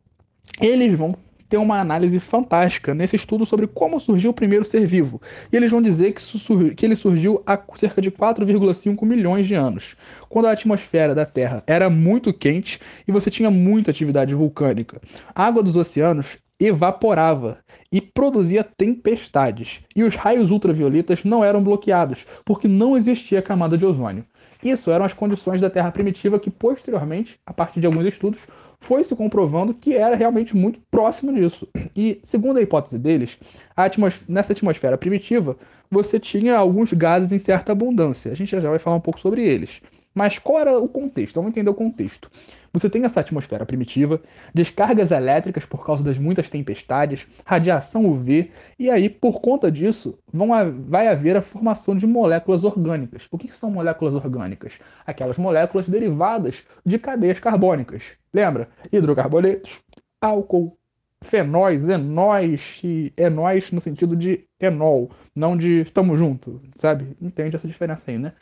eles 0.61 0.93
vão 0.97 1.15
ter 1.49 1.57
uma 1.57 1.79
análise 1.79 2.19
fantástica 2.19 2.93
nesse 2.93 3.15
estudo 3.15 3.45
sobre 3.45 3.65
como 3.65 3.99
surgiu 3.99 4.29
o 4.29 4.33
primeiro 4.33 4.63
ser 4.63 4.85
vivo. 4.85 5.19
E 5.51 5.57
eles 5.57 5.71
vão 5.71 5.81
dizer 5.81 6.13
que, 6.13 6.75
que 6.75 6.85
ele 6.85 6.95
surgiu 6.95 7.41
há 7.45 7.59
cerca 7.75 8.01
de 8.01 8.11
4,5 8.11 9.03
milhões 9.05 9.47
de 9.47 9.55
anos, 9.55 9.95
quando 10.29 10.45
a 10.45 10.51
atmosfera 10.51 11.15
da 11.15 11.25
Terra 11.25 11.63
era 11.65 11.89
muito 11.89 12.31
quente 12.31 12.79
e 13.07 13.11
você 13.11 13.31
tinha 13.31 13.49
muita 13.49 13.89
atividade 13.89 14.35
vulcânica. 14.35 15.01
A 15.33 15.45
água 15.45 15.63
dos 15.63 15.75
oceanos 15.75 16.37
evaporava 16.59 17.57
e 17.91 18.01
produzia 18.01 18.63
tempestades, 18.63 19.79
e 19.95 20.03
os 20.03 20.15
raios 20.15 20.51
ultravioletas 20.51 21.23
não 21.23 21.43
eram 21.43 21.63
bloqueados, 21.63 22.27
porque 22.43 22.67
não 22.67 22.97
existia 22.97 23.41
camada 23.41 23.77
de 23.77 23.85
ozônio. 23.85 24.25
Isso 24.61 24.91
eram 24.91 25.05
as 25.05 25.13
condições 25.13 25.61
da 25.61 25.69
Terra 25.69 25.89
primitiva 25.89 26.37
que, 26.37 26.51
posteriormente, 26.51 27.39
a 27.45 27.53
partir 27.53 27.79
de 27.79 27.87
alguns 27.87 28.05
estudos, 28.05 28.41
foi 28.79 29.03
se 29.03 29.15
comprovando 29.15 29.73
que 29.73 29.93
era 29.93 30.15
realmente 30.15 30.55
muito 30.55 30.79
próximo 30.89 31.33
disso. 31.33 31.67
E, 31.95 32.19
segundo 32.23 32.57
a 32.57 32.61
hipótese 32.61 32.97
deles, 32.97 33.37
atmos 33.75 34.21
nessa 34.27 34.53
atmosfera 34.53 34.97
primitiva, 34.97 35.57
você 35.91 36.19
tinha 36.19 36.55
alguns 36.57 36.93
gases 36.93 37.31
em 37.31 37.39
certa 37.39 37.71
abundância. 37.71 38.31
A 38.31 38.35
gente 38.35 38.49
já 38.49 38.69
vai 38.69 38.79
falar 38.79 38.95
um 38.95 39.01
pouco 39.01 39.19
sobre 39.19 39.43
eles. 39.43 39.81
Mas 40.13 40.39
qual 40.39 40.59
era 40.59 40.77
o 40.77 40.87
contexto? 40.87 41.35
Vamos 41.35 41.51
entender 41.51 41.69
o 41.69 41.73
contexto. 41.73 42.29
Você 42.73 42.89
tem 42.89 43.03
essa 43.03 43.19
atmosfera 43.19 43.65
primitiva, 43.65 44.21
descargas 44.53 45.11
elétricas 45.11 45.65
por 45.65 45.85
causa 45.85 46.03
das 46.03 46.17
muitas 46.17 46.49
tempestades, 46.49 47.27
radiação 47.45 48.05
UV, 48.05 48.51
e 48.77 48.89
aí, 48.89 49.09
por 49.09 49.41
conta 49.41 49.71
disso, 49.71 50.19
vão 50.31 50.53
a, 50.53 50.63
vai 50.63 51.07
haver 51.07 51.37
a 51.37 51.41
formação 51.41 51.95
de 51.95 52.05
moléculas 52.05 52.63
orgânicas. 52.63 53.27
O 53.31 53.37
que 53.37 53.53
são 53.55 53.71
moléculas 53.71 54.13
orgânicas? 54.13 54.79
Aquelas 55.05 55.37
moléculas 55.37 55.87
derivadas 55.87 56.63
de 56.85 56.99
cadeias 56.99 57.39
carbônicas. 57.39 58.03
Lembra? 58.33 58.69
Hidrocarbonetos, 58.91 59.81
álcool, 60.21 60.77
fenóis, 61.21 61.87
enóis 61.87 62.81
e 62.83 63.13
enóis 63.17 63.71
no 63.71 63.81
sentido 63.81 64.15
de 64.15 64.45
enol, 64.59 65.11
não 65.35 65.57
de 65.57 65.81
estamos 65.81 66.17
junto, 66.17 66.61
sabe? 66.75 67.15
Entende 67.21 67.55
essa 67.55 67.67
diferença 67.67 68.09
aí, 68.09 68.17
né? 68.17 68.33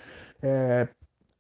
É, 0.42 0.88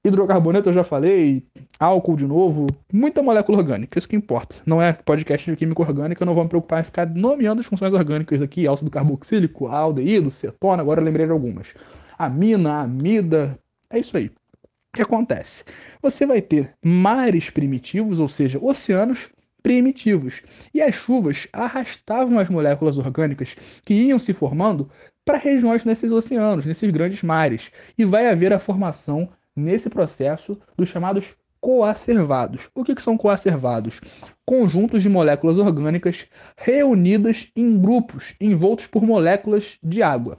Hidrocarboneto 0.07 0.69
eu 0.69 0.73
já 0.73 0.83
falei, 0.83 1.43
álcool 1.79 2.15
de 2.15 2.25
novo, 2.25 2.67
muita 2.91 3.21
molécula 3.21 3.57
orgânica, 3.57 3.97
isso 3.97 4.07
que 4.07 4.15
importa. 4.15 4.55
Não 4.65 4.81
é 4.81 4.93
podcast 4.93 5.49
de 5.49 5.57
química 5.57 5.81
orgânica, 5.81 6.23
eu 6.23 6.25
não 6.25 6.33
vou 6.33 6.43
me 6.43 6.49
preocupar 6.49 6.81
em 6.81 6.85
ficar 6.85 7.05
nomeando 7.05 7.61
as 7.61 7.67
funções 7.67 7.93
orgânicas 7.93 8.41
aqui, 8.41 8.67
ácido 8.67 8.89
carboxílico, 8.89 9.67
aldeído, 9.67 10.31
cetona, 10.31 10.81
agora 10.81 11.01
eu 11.01 11.05
lembrei 11.05 11.25
de 11.25 11.31
algumas. 11.31 11.73
Amina, 12.17 12.81
amida, 12.81 13.59
é 13.89 13.99
isso 13.99 14.15
aí. 14.17 14.27
O 14.27 14.97
que 14.97 15.01
acontece? 15.01 15.63
Você 16.01 16.25
vai 16.25 16.41
ter 16.41 16.73
mares 16.83 17.49
primitivos, 17.49 18.19
ou 18.19 18.27
seja, 18.27 18.57
oceanos 18.59 19.29
primitivos. 19.61 20.41
E 20.73 20.81
as 20.81 20.95
chuvas 20.95 21.47
arrastavam 21.51 22.39
as 22.39 22.49
moléculas 22.49 22.97
orgânicas 22.97 23.55
que 23.83 23.93
iam 23.93 24.17
se 24.17 24.33
formando 24.33 24.89
para 25.25 25.37
regiões 25.37 25.83
nesses 25.83 26.11
oceanos, 26.11 26.65
nesses 26.65 26.89
grandes 26.89 27.21
mares. 27.21 27.69
E 27.97 28.05
vai 28.05 28.27
haver 28.27 28.53
a 28.53 28.59
formação 28.59 29.29
nesse 29.57 29.89
processo 29.89 30.57
dos 30.77 30.87
chamados 30.87 31.35
coacervados. 31.59 32.69
O 32.75 32.83
que, 32.83 32.95
que 32.95 33.01
são 33.01 33.17
coacervados? 33.17 33.99
Conjuntos 34.45 35.01
de 35.01 35.09
moléculas 35.09 35.57
orgânicas 35.57 36.27
reunidas 36.55 37.51
em 37.55 37.77
grupos 37.77 38.35
envoltos 38.39 38.85
por 38.85 39.03
moléculas 39.03 39.77
de 39.83 40.03
água. 40.03 40.37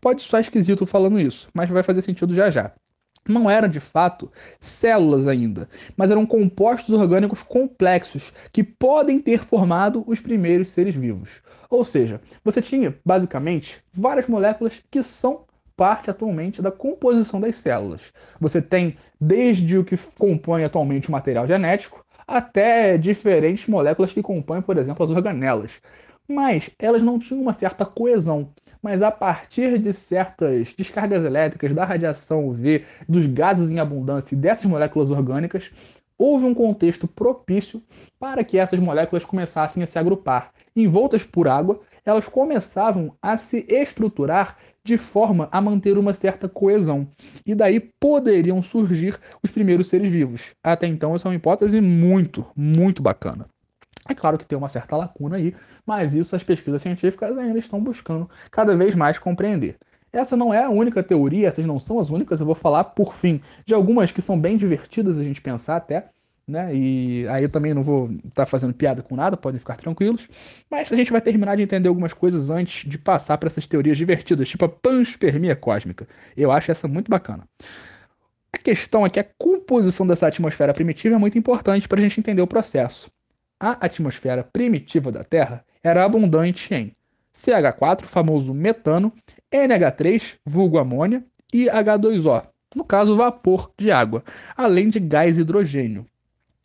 Pode 0.00 0.22
soar 0.22 0.42
esquisito 0.42 0.84
falando 0.84 1.18
isso, 1.20 1.48
mas 1.54 1.70
vai 1.70 1.82
fazer 1.82 2.02
sentido 2.02 2.34
já 2.34 2.50
já. 2.50 2.72
Não 3.28 3.48
eram 3.50 3.68
de 3.68 3.78
fato 3.78 4.32
células 4.58 5.26
ainda, 5.26 5.68
mas 5.96 6.10
eram 6.10 6.24
compostos 6.24 6.94
orgânicos 6.94 7.42
complexos 7.42 8.32
que 8.52 8.64
podem 8.64 9.20
ter 9.20 9.44
formado 9.44 10.02
os 10.06 10.18
primeiros 10.18 10.70
seres 10.70 10.94
vivos. 10.94 11.42
Ou 11.68 11.84
seja, 11.84 12.22
você 12.42 12.62
tinha 12.62 12.98
basicamente 13.04 13.82
várias 13.92 14.26
moléculas 14.26 14.82
que 14.90 15.02
são 15.02 15.44
parte 15.78 16.10
atualmente 16.10 16.60
da 16.60 16.72
composição 16.72 17.40
das 17.40 17.54
células. 17.54 18.12
Você 18.40 18.60
tem 18.60 18.96
desde 19.20 19.78
o 19.78 19.84
que 19.84 19.96
compõe 20.18 20.64
atualmente 20.64 21.08
o 21.08 21.12
material 21.12 21.46
genético 21.46 22.04
até 22.26 22.98
diferentes 22.98 23.68
moléculas 23.68 24.12
que 24.12 24.20
compõem, 24.20 24.60
por 24.60 24.76
exemplo, 24.76 25.04
as 25.04 25.10
organelas. 25.10 25.80
Mas 26.28 26.68
elas 26.80 27.00
não 27.00 27.18
tinham 27.18 27.40
uma 27.40 27.52
certa 27.52 27.86
coesão. 27.86 28.50
Mas 28.82 29.02
a 29.02 29.10
partir 29.10 29.78
de 29.78 29.92
certas 29.92 30.74
descargas 30.76 31.24
elétricas, 31.24 31.72
da 31.72 31.84
radiação 31.84 32.48
UV, 32.48 32.84
dos 33.08 33.26
gases 33.26 33.70
em 33.70 33.78
abundância 33.78 34.34
e 34.34 34.38
dessas 34.38 34.66
moléculas 34.66 35.10
orgânicas, 35.10 35.70
houve 36.18 36.44
um 36.44 36.54
contexto 36.54 37.06
propício 37.06 37.80
para 38.18 38.42
que 38.42 38.58
essas 38.58 38.80
moléculas 38.80 39.24
começassem 39.24 39.82
a 39.82 39.86
se 39.86 39.98
agrupar. 39.98 40.50
Envoltas 40.74 41.22
por 41.22 41.46
água, 41.46 41.80
elas 42.04 42.26
começavam 42.26 43.16
a 43.22 43.36
se 43.36 43.64
estruturar 43.68 44.56
de 44.88 44.96
forma 44.96 45.48
a 45.52 45.60
manter 45.60 45.98
uma 45.98 46.14
certa 46.14 46.48
coesão. 46.48 47.06
E 47.44 47.54
daí 47.54 47.78
poderiam 47.78 48.62
surgir 48.62 49.20
os 49.42 49.50
primeiros 49.50 49.86
seres 49.86 50.10
vivos. 50.10 50.54
Até 50.64 50.86
então, 50.86 51.14
essa 51.14 51.28
é 51.28 51.30
uma 51.30 51.36
hipótese 51.36 51.80
muito, 51.80 52.44
muito 52.56 53.02
bacana. 53.02 53.46
É 54.08 54.14
claro 54.14 54.38
que 54.38 54.46
tem 54.46 54.56
uma 54.56 54.70
certa 54.70 54.96
lacuna 54.96 55.36
aí, 55.36 55.54
mas 55.84 56.14
isso 56.14 56.34
as 56.34 56.42
pesquisas 56.42 56.80
científicas 56.80 57.36
ainda 57.36 57.58
estão 57.58 57.78
buscando 57.78 58.28
cada 58.50 58.74
vez 58.74 58.94
mais 58.94 59.18
compreender. 59.18 59.76
Essa 60.10 60.34
não 60.34 60.54
é 60.54 60.64
a 60.64 60.70
única 60.70 61.02
teoria, 61.02 61.48
essas 61.48 61.66
não 61.66 61.78
são 61.78 62.00
as 62.00 62.08
únicas, 62.08 62.40
eu 62.40 62.46
vou 62.46 62.54
falar 62.54 62.84
por 62.84 63.14
fim 63.14 63.42
de 63.66 63.74
algumas 63.74 64.10
que 64.10 64.22
são 64.22 64.40
bem 64.40 64.56
divertidas 64.56 65.18
a 65.18 65.22
gente 65.22 65.42
pensar 65.42 65.76
até, 65.76 66.08
né? 66.48 66.74
E 66.74 67.28
aí 67.28 67.42
eu 67.42 67.48
também 67.50 67.74
não 67.74 67.82
vou 67.82 68.10
estar 68.10 68.30
tá 68.44 68.46
fazendo 68.46 68.72
piada 68.72 69.02
com 69.02 69.14
nada, 69.14 69.36
podem 69.36 69.60
ficar 69.60 69.76
tranquilos. 69.76 70.26
Mas 70.70 70.90
a 70.90 70.96
gente 70.96 71.12
vai 71.12 71.20
terminar 71.20 71.56
de 71.56 71.62
entender 71.62 71.88
algumas 71.88 72.14
coisas 72.14 72.48
antes 72.48 72.88
de 72.88 72.96
passar 72.96 73.36
para 73.36 73.48
essas 73.48 73.66
teorias 73.66 73.98
divertidas, 73.98 74.48
tipo 74.48 74.64
a 74.64 74.68
panspermia 74.68 75.54
cósmica. 75.54 76.08
Eu 76.36 76.50
acho 76.50 76.70
essa 76.70 76.88
muito 76.88 77.10
bacana. 77.10 77.46
A 78.50 78.56
questão 78.56 79.04
é 79.04 79.10
que 79.10 79.20
a 79.20 79.26
composição 79.36 80.06
dessa 80.06 80.26
atmosfera 80.26 80.72
primitiva 80.72 81.14
é 81.14 81.18
muito 81.18 81.38
importante 81.38 81.86
para 81.86 81.98
a 81.98 82.02
gente 82.02 82.18
entender 82.18 82.40
o 82.40 82.46
processo. 82.46 83.10
A 83.60 83.72
atmosfera 83.84 84.42
primitiva 84.42 85.12
da 85.12 85.22
Terra 85.22 85.64
era 85.82 86.04
abundante 86.04 86.72
em 86.74 86.92
CH4, 87.34 88.02
famoso 88.04 88.54
metano, 88.54 89.12
NH3, 89.52 90.38
vulgo 90.44 90.78
amônia, 90.78 91.22
e 91.52 91.66
H2O, 91.66 92.46
no 92.74 92.84
caso 92.84 93.16
vapor 93.16 93.70
de 93.78 93.90
água, 93.90 94.22
além 94.56 94.88
de 94.88 95.00
gás 95.00 95.38
hidrogênio 95.38 96.06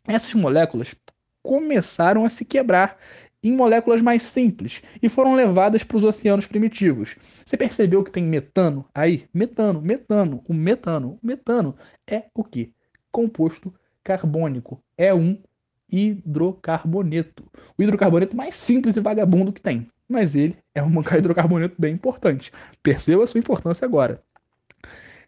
essas 0.06 0.34
moléculas 0.34 0.94
começaram 1.42 2.24
a 2.24 2.30
se 2.30 2.44
quebrar 2.44 2.98
em 3.42 3.54
moléculas 3.54 4.00
mais 4.00 4.22
simples 4.22 4.82
e 5.02 5.08
foram 5.08 5.34
levadas 5.34 5.84
para 5.84 5.98
os 5.98 6.04
oceanos 6.04 6.46
primitivos. 6.46 7.16
Você 7.44 7.56
percebeu 7.58 8.02
que 8.02 8.10
tem 8.10 8.24
metano 8.24 8.86
aí? 8.94 9.28
Metano, 9.34 9.82
metano, 9.82 10.42
o 10.48 10.54
metano. 10.54 11.18
O 11.22 11.26
metano 11.26 11.76
é 12.06 12.24
o 12.34 12.42
que? 12.42 12.72
Composto 13.12 13.72
carbônico. 14.02 14.82
É 14.96 15.12
um 15.12 15.38
hidrocarboneto. 15.90 17.44
O 17.76 17.82
hidrocarboneto 17.82 18.34
mais 18.34 18.54
simples 18.54 18.96
e 18.96 19.00
vagabundo 19.00 19.52
que 19.52 19.60
tem. 19.60 19.88
Mas 20.08 20.34
ele 20.34 20.56
é 20.74 20.82
um 20.82 20.88
hidrocarboneto 21.16 21.74
bem 21.78 21.92
importante. 21.92 22.50
Perceba 22.82 23.24
a 23.24 23.26
sua 23.26 23.40
importância 23.40 23.84
agora. 23.84 24.22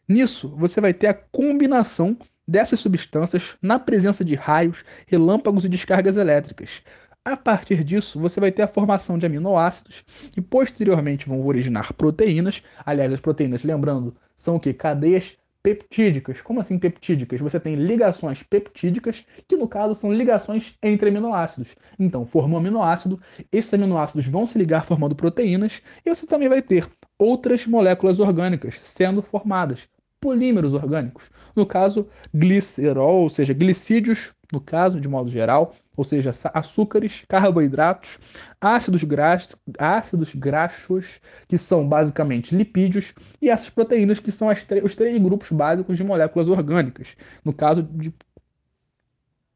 Nisso, 0.08 0.54
você 0.56 0.80
vai 0.80 0.94
ter 0.94 1.08
a 1.08 1.14
combinação 1.14 2.16
dessas 2.46 2.80
substâncias 2.80 3.56
na 3.61 3.78
presença 3.78 4.24
de 4.24 4.35
raios, 4.35 4.85
relâmpagos 5.06 5.64
e 5.64 5.68
descargas 5.68 6.16
elétricas. 6.16 6.82
A 7.24 7.37
partir 7.37 7.82
disso, 7.82 8.20
você 8.20 8.38
vai 8.38 8.52
ter 8.52 8.62
a 8.62 8.68
formação 8.68 9.18
de 9.18 9.26
aminoácidos 9.26 10.04
que 10.30 10.40
posteriormente 10.40 11.28
vão 11.28 11.44
originar 11.44 11.92
proteínas. 11.92 12.62
Aliás, 12.85 13.12
as 13.12 13.20
proteínas, 13.20 13.64
lembrando, 13.64 14.16
são 14.37 14.56
o 14.56 14.61
que? 14.61 14.72
Cadeias 14.72 15.37
peptídicas. 15.66 16.40
Como 16.40 16.61
assim 16.61 16.78
peptídicas? 16.78 17.40
Você 17.40 17.59
tem 17.59 17.74
ligações 17.74 18.44
peptídicas, 18.44 19.26
que 19.48 19.56
no 19.56 19.66
caso 19.66 19.96
são 19.96 20.12
ligações 20.12 20.78
entre 20.80 21.09
aminoácidos. 21.09 21.74
Então, 21.98 22.24
forma 22.24 22.54
um 22.54 22.59
aminoácido, 22.59 23.20
esses 23.50 23.74
aminoácidos 23.74 24.28
vão 24.28 24.46
se 24.46 24.56
ligar 24.56 24.85
formando 24.85 25.16
proteínas, 25.16 25.82
e 26.04 26.14
você 26.14 26.24
também 26.24 26.48
vai 26.48 26.62
ter 26.62 26.87
outras 27.18 27.66
moléculas 27.66 28.20
orgânicas 28.20 28.78
sendo 28.80 29.20
formadas, 29.20 29.88
polímeros 30.26 30.74
orgânicos. 30.74 31.30
No 31.54 31.64
caso, 31.64 32.08
glicerol, 32.34 33.22
ou 33.22 33.30
seja, 33.30 33.54
glicídios, 33.54 34.34
no 34.52 34.60
caso, 34.60 35.00
de 35.00 35.06
modo 35.06 35.30
geral, 35.30 35.72
ou 35.96 36.04
seja, 36.04 36.32
açúcares, 36.52 37.24
carboidratos, 37.28 38.18
ácidos, 38.60 39.04
graxos, 39.04 39.54
ácidos 39.78 40.34
graxos, 40.34 41.20
que 41.46 41.56
são 41.56 41.88
basicamente 41.88 42.56
lipídios, 42.56 43.14
e 43.40 43.48
essas 43.48 43.70
proteínas, 43.70 44.18
que 44.18 44.32
são 44.32 44.48
os 44.82 44.96
três 44.96 45.22
grupos 45.22 45.52
básicos 45.52 45.96
de 45.96 46.02
moléculas 46.02 46.48
orgânicas. 46.48 47.16
No 47.44 47.52
caso 47.52 47.84
de 47.84 48.12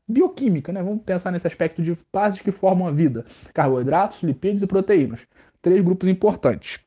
bioquímica, 0.09 0.73
né? 0.73 0.85
Vamos 0.85 1.03
pensar 1.03 1.33
nesse 1.33 1.49
aspecto 1.49 1.83
de 1.83 1.99
bases 2.13 2.41
que 2.41 2.53
formam 2.53 2.87
a 2.87 2.93
vida: 2.93 3.25
carboidratos, 3.53 4.23
lipídios 4.23 4.63
e 4.63 4.69
proteínas. 4.69 5.27
Três 5.61 5.83
grupos 5.83 6.09
importantes. 6.09 6.79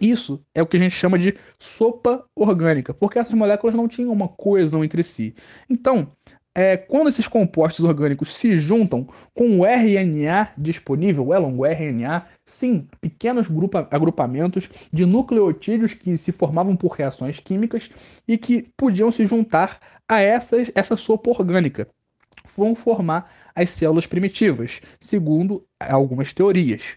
Isso 0.00 0.44
é 0.54 0.62
o 0.62 0.66
que 0.66 0.76
a 0.76 0.80
gente 0.80 0.94
chama 0.94 1.18
de 1.18 1.34
sopa 1.58 2.24
orgânica, 2.34 2.94
porque 2.94 3.18
essas 3.18 3.34
moléculas 3.34 3.74
não 3.74 3.88
tinham 3.88 4.12
uma 4.12 4.28
coesão 4.28 4.84
entre 4.84 5.02
si. 5.02 5.34
Então, 5.68 6.12
é, 6.54 6.76
quando 6.76 7.08
esses 7.08 7.28
compostos 7.28 7.84
orgânicos 7.84 8.34
se 8.34 8.56
juntam 8.56 9.06
com 9.32 9.60
o 9.60 9.64
RNA 9.64 10.50
disponível, 10.58 11.32
é 11.32 11.38
longo 11.38 11.64
RNA, 11.64 12.26
sim, 12.44 12.88
pequenos 13.00 13.46
agrupamentos 13.90 14.68
de 14.92 15.06
nucleotídeos 15.06 15.94
que 15.94 16.16
se 16.16 16.32
formavam 16.32 16.74
por 16.74 16.92
reações 16.92 17.38
químicas 17.38 17.90
e 18.26 18.36
que 18.36 18.68
podiam 18.76 19.12
se 19.12 19.24
juntar 19.24 19.78
a 20.08 20.20
essas, 20.20 20.70
essa 20.74 20.96
sopa 20.96 21.30
orgânica. 21.30 21.88
Vão 22.56 22.74
formar 22.74 23.32
as 23.54 23.70
células 23.70 24.06
primitivas, 24.06 24.80
segundo 25.00 25.64
algumas 25.78 26.32
teorias. 26.32 26.96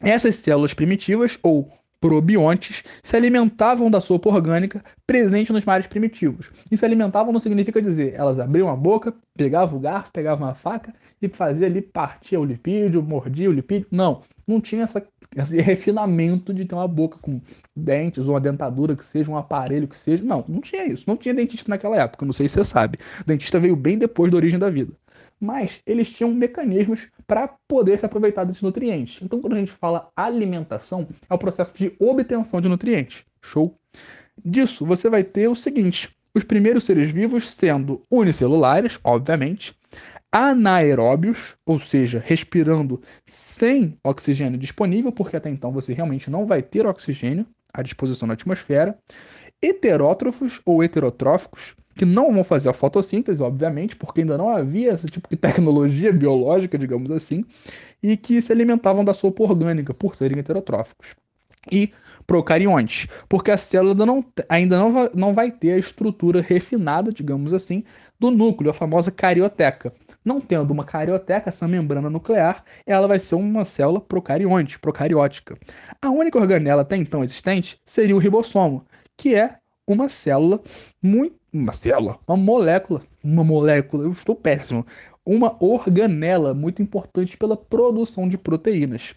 Essas 0.00 0.36
células 0.36 0.74
primitivas, 0.74 1.38
ou 1.42 1.68
probiontes 2.00 2.84
se 3.02 3.16
alimentavam 3.16 3.90
da 3.90 4.00
sopa 4.00 4.28
orgânica 4.28 4.84
presente 5.06 5.52
nos 5.52 5.64
mares 5.64 5.86
primitivos. 5.86 6.50
E 6.70 6.76
se 6.76 6.84
alimentavam 6.84 7.32
não 7.32 7.40
significa 7.40 7.82
dizer, 7.82 8.14
elas 8.14 8.38
abriam 8.38 8.68
a 8.68 8.76
boca, 8.76 9.14
pegavam 9.36 9.78
o 9.78 9.80
garfo, 9.80 10.12
pegavam 10.12 10.48
a 10.48 10.54
faca 10.54 10.94
e 11.20 11.28
fazia 11.28 11.66
ali, 11.66 11.82
partia 11.82 12.38
o 12.38 12.44
lipídio, 12.44 13.02
mordia 13.02 13.50
o 13.50 13.52
lipídio. 13.52 13.88
Não, 13.90 14.22
não 14.46 14.60
tinha 14.60 14.84
essa, 14.84 15.04
esse 15.34 15.60
refinamento 15.60 16.54
de 16.54 16.64
ter 16.64 16.74
uma 16.74 16.86
boca 16.86 17.18
com 17.20 17.40
dentes 17.74 18.26
ou 18.26 18.34
uma 18.34 18.40
dentadura 18.40 18.94
que 18.94 19.04
seja, 19.04 19.30
um 19.30 19.36
aparelho 19.36 19.88
que 19.88 19.98
seja. 19.98 20.22
Não, 20.22 20.44
não 20.46 20.60
tinha 20.60 20.86
isso. 20.86 21.04
Não 21.06 21.16
tinha 21.16 21.34
dentista 21.34 21.68
naquela 21.68 21.96
época, 21.96 22.24
não 22.24 22.32
sei 22.32 22.48
se 22.48 22.54
você 22.54 22.64
sabe. 22.64 22.98
O 23.22 23.24
dentista 23.24 23.58
veio 23.58 23.74
bem 23.74 23.98
depois 23.98 24.30
da 24.30 24.36
origem 24.36 24.58
da 24.58 24.70
vida 24.70 24.92
mas 25.40 25.80
eles 25.86 26.10
tinham 26.10 26.32
mecanismos 26.32 27.08
para 27.26 27.48
poder 27.66 27.98
se 27.98 28.06
aproveitar 28.06 28.44
desses 28.44 28.62
nutrientes. 28.62 29.20
Então, 29.22 29.40
quando 29.40 29.54
a 29.54 29.58
gente 29.58 29.72
fala 29.72 30.10
alimentação, 30.16 31.06
é 31.28 31.34
o 31.34 31.38
processo 31.38 31.72
de 31.74 31.94
obtenção 31.98 32.60
de 32.60 32.68
nutrientes. 32.68 33.24
Show? 33.40 33.78
Disso, 34.44 34.84
você 34.84 35.08
vai 35.08 35.24
ter 35.24 35.48
o 35.48 35.54
seguinte: 35.54 36.14
os 36.34 36.44
primeiros 36.44 36.84
seres 36.84 37.10
vivos 37.10 37.48
sendo 37.48 38.02
unicelulares, 38.10 38.98
obviamente, 39.02 39.74
anaeróbios, 40.30 41.56
ou 41.64 41.78
seja, 41.78 42.22
respirando 42.24 43.00
sem 43.24 43.98
oxigênio 44.04 44.58
disponível, 44.58 45.10
porque 45.10 45.36
até 45.36 45.48
então 45.48 45.72
você 45.72 45.92
realmente 45.92 46.30
não 46.30 46.46
vai 46.46 46.62
ter 46.62 46.86
oxigênio 46.86 47.46
à 47.72 47.82
disposição 47.82 48.28
na 48.28 48.34
atmosfera, 48.34 48.98
heterótrofos 49.62 50.60
ou 50.64 50.82
heterotróficos, 50.82 51.74
que 51.98 52.04
não 52.04 52.32
vão 52.32 52.44
fazer 52.44 52.68
a 52.68 52.72
fotossíntese, 52.72 53.42
obviamente, 53.42 53.96
porque 53.96 54.20
ainda 54.20 54.38
não 54.38 54.48
havia 54.48 54.92
esse 54.92 55.06
tipo 55.08 55.28
de 55.28 55.36
tecnologia 55.36 56.12
biológica, 56.14 56.78
digamos 56.78 57.10
assim, 57.10 57.44
e 58.00 58.16
que 58.16 58.40
se 58.40 58.52
alimentavam 58.52 59.04
da 59.04 59.12
sopa 59.12 59.42
orgânica, 59.42 59.92
por 59.92 60.14
serem 60.14 60.38
heterotróficos. 60.38 61.16
E 61.72 61.92
procariontes, 62.24 63.08
porque 63.28 63.50
a 63.50 63.56
célula 63.56 64.06
não, 64.06 64.24
ainda 64.48 64.78
não 64.78 64.92
vai, 64.92 65.10
não 65.12 65.34
vai 65.34 65.50
ter 65.50 65.72
a 65.72 65.78
estrutura 65.78 66.40
refinada, 66.40 67.10
digamos 67.10 67.52
assim, 67.52 67.82
do 68.18 68.30
núcleo, 68.30 68.70
a 68.70 68.74
famosa 68.74 69.10
carioteca. 69.10 69.92
Não 70.24 70.40
tendo 70.40 70.70
uma 70.70 70.84
carioteca, 70.84 71.48
essa 71.48 71.66
membrana 71.66 72.08
nuclear, 72.08 72.62
ela 72.86 73.08
vai 73.08 73.18
ser 73.18 73.34
uma 73.34 73.64
célula 73.64 74.00
procarionte, 74.00 74.78
procariótica. 74.78 75.58
A 76.00 76.10
única 76.10 76.38
organela 76.38 76.82
até 76.82 76.96
então 76.96 77.24
existente 77.24 77.80
seria 77.84 78.14
o 78.14 78.18
ribossomo, 78.20 78.86
que 79.16 79.34
é 79.34 79.56
uma 79.86 80.08
célula 80.08 80.62
muito 81.02 81.37
uma 81.52 81.72
célula, 81.72 82.18
uma 82.26 82.36
molécula, 82.36 83.02
uma 83.22 83.42
molécula, 83.42 84.04
eu 84.04 84.12
estou 84.12 84.34
péssimo, 84.34 84.86
uma 85.24 85.56
organela 85.62 86.54
muito 86.54 86.82
importante 86.82 87.36
pela 87.36 87.56
produção 87.56 88.28
de 88.28 88.38
proteínas. 88.38 89.14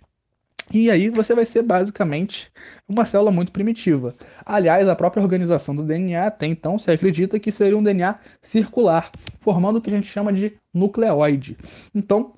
E 0.73 0.89
aí 0.89 1.09
você 1.09 1.35
vai 1.35 1.43
ser 1.43 1.63
basicamente 1.63 2.49
uma 2.87 3.03
célula 3.03 3.31
muito 3.31 3.51
primitiva. 3.51 4.15
Aliás, 4.45 4.87
a 4.87 4.95
própria 4.95 5.21
organização 5.21 5.75
do 5.75 5.83
DNA 5.83 6.27
até 6.27 6.45
então 6.45 6.79
se 6.79 6.89
acredita 6.89 7.39
que 7.39 7.51
seria 7.51 7.77
um 7.77 7.83
DNA 7.83 8.15
circular, 8.41 9.11
formando 9.41 9.77
o 9.77 9.81
que 9.81 9.89
a 9.89 9.93
gente 9.93 10.07
chama 10.07 10.31
de 10.31 10.53
nucleoide. 10.73 11.57
Então, 11.93 12.33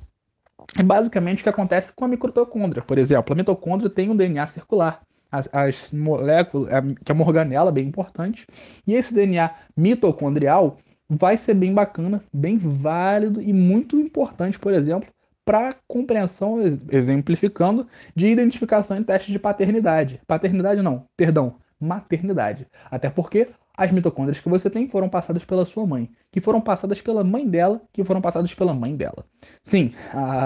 é 0.77 0.81
basicamente 0.81 1.41
o 1.41 1.43
que 1.43 1.49
acontece 1.49 1.93
com 1.93 2.05
a 2.05 2.07
mitocôndria. 2.07 2.81
Por 2.81 2.97
exemplo, 2.97 3.33
a 3.33 3.35
mitocôndria 3.35 3.89
tem 3.89 4.09
um 4.09 4.15
DNA 4.15 4.47
circular 4.47 5.03
as, 5.33 5.49
as 5.51 5.91
moléculas, 5.91 6.69
que 7.03 7.11
é 7.11 7.15
uma 7.15 7.25
organela 7.25 7.71
bem 7.71 7.87
importante. 7.87 8.45
E 8.85 8.93
esse 8.93 9.13
DNA 9.15 9.49
mitocondrial 9.75 10.77
vai 11.09 11.35
ser 11.35 11.55
bem 11.55 11.73
bacana, 11.73 12.23
bem 12.31 12.57
válido 12.57 13.41
e 13.41 13.51
muito 13.51 13.99
importante, 13.99 14.59
por 14.59 14.71
exemplo, 14.71 15.09
para 15.43 15.75
compreensão, 15.87 16.61
exemplificando, 16.91 17.87
de 18.15 18.27
identificação 18.27 18.95
em 18.95 19.03
testes 19.03 19.31
de 19.31 19.39
paternidade. 19.39 20.21
Paternidade 20.27 20.81
não, 20.83 21.05
perdão, 21.17 21.55
maternidade. 21.79 22.67
Até 22.89 23.09
porque 23.09 23.49
as 23.75 23.91
mitocôndrias 23.91 24.39
que 24.39 24.47
você 24.47 24.69
tem 24.69 24.87
foram 24.87 25.09
passadas 25.09 25.43
pela 25.43 25.65
sua 25.65 25.85
mãe, 25.85 26.09
que 26.31 26.39
foram 26.39 26.61
passadas 26.61 27.01
pela 27.01 27.23
mãe 27.23 27.47
dela, 27.47 27.81
que 27.91 28.03
foram 28.03 28.21
passadas 28.21 28.53
pela 28.53 28.73
mãe 28.73 28.95
dela. 28.95 29.25
Sim, 29.63 29.93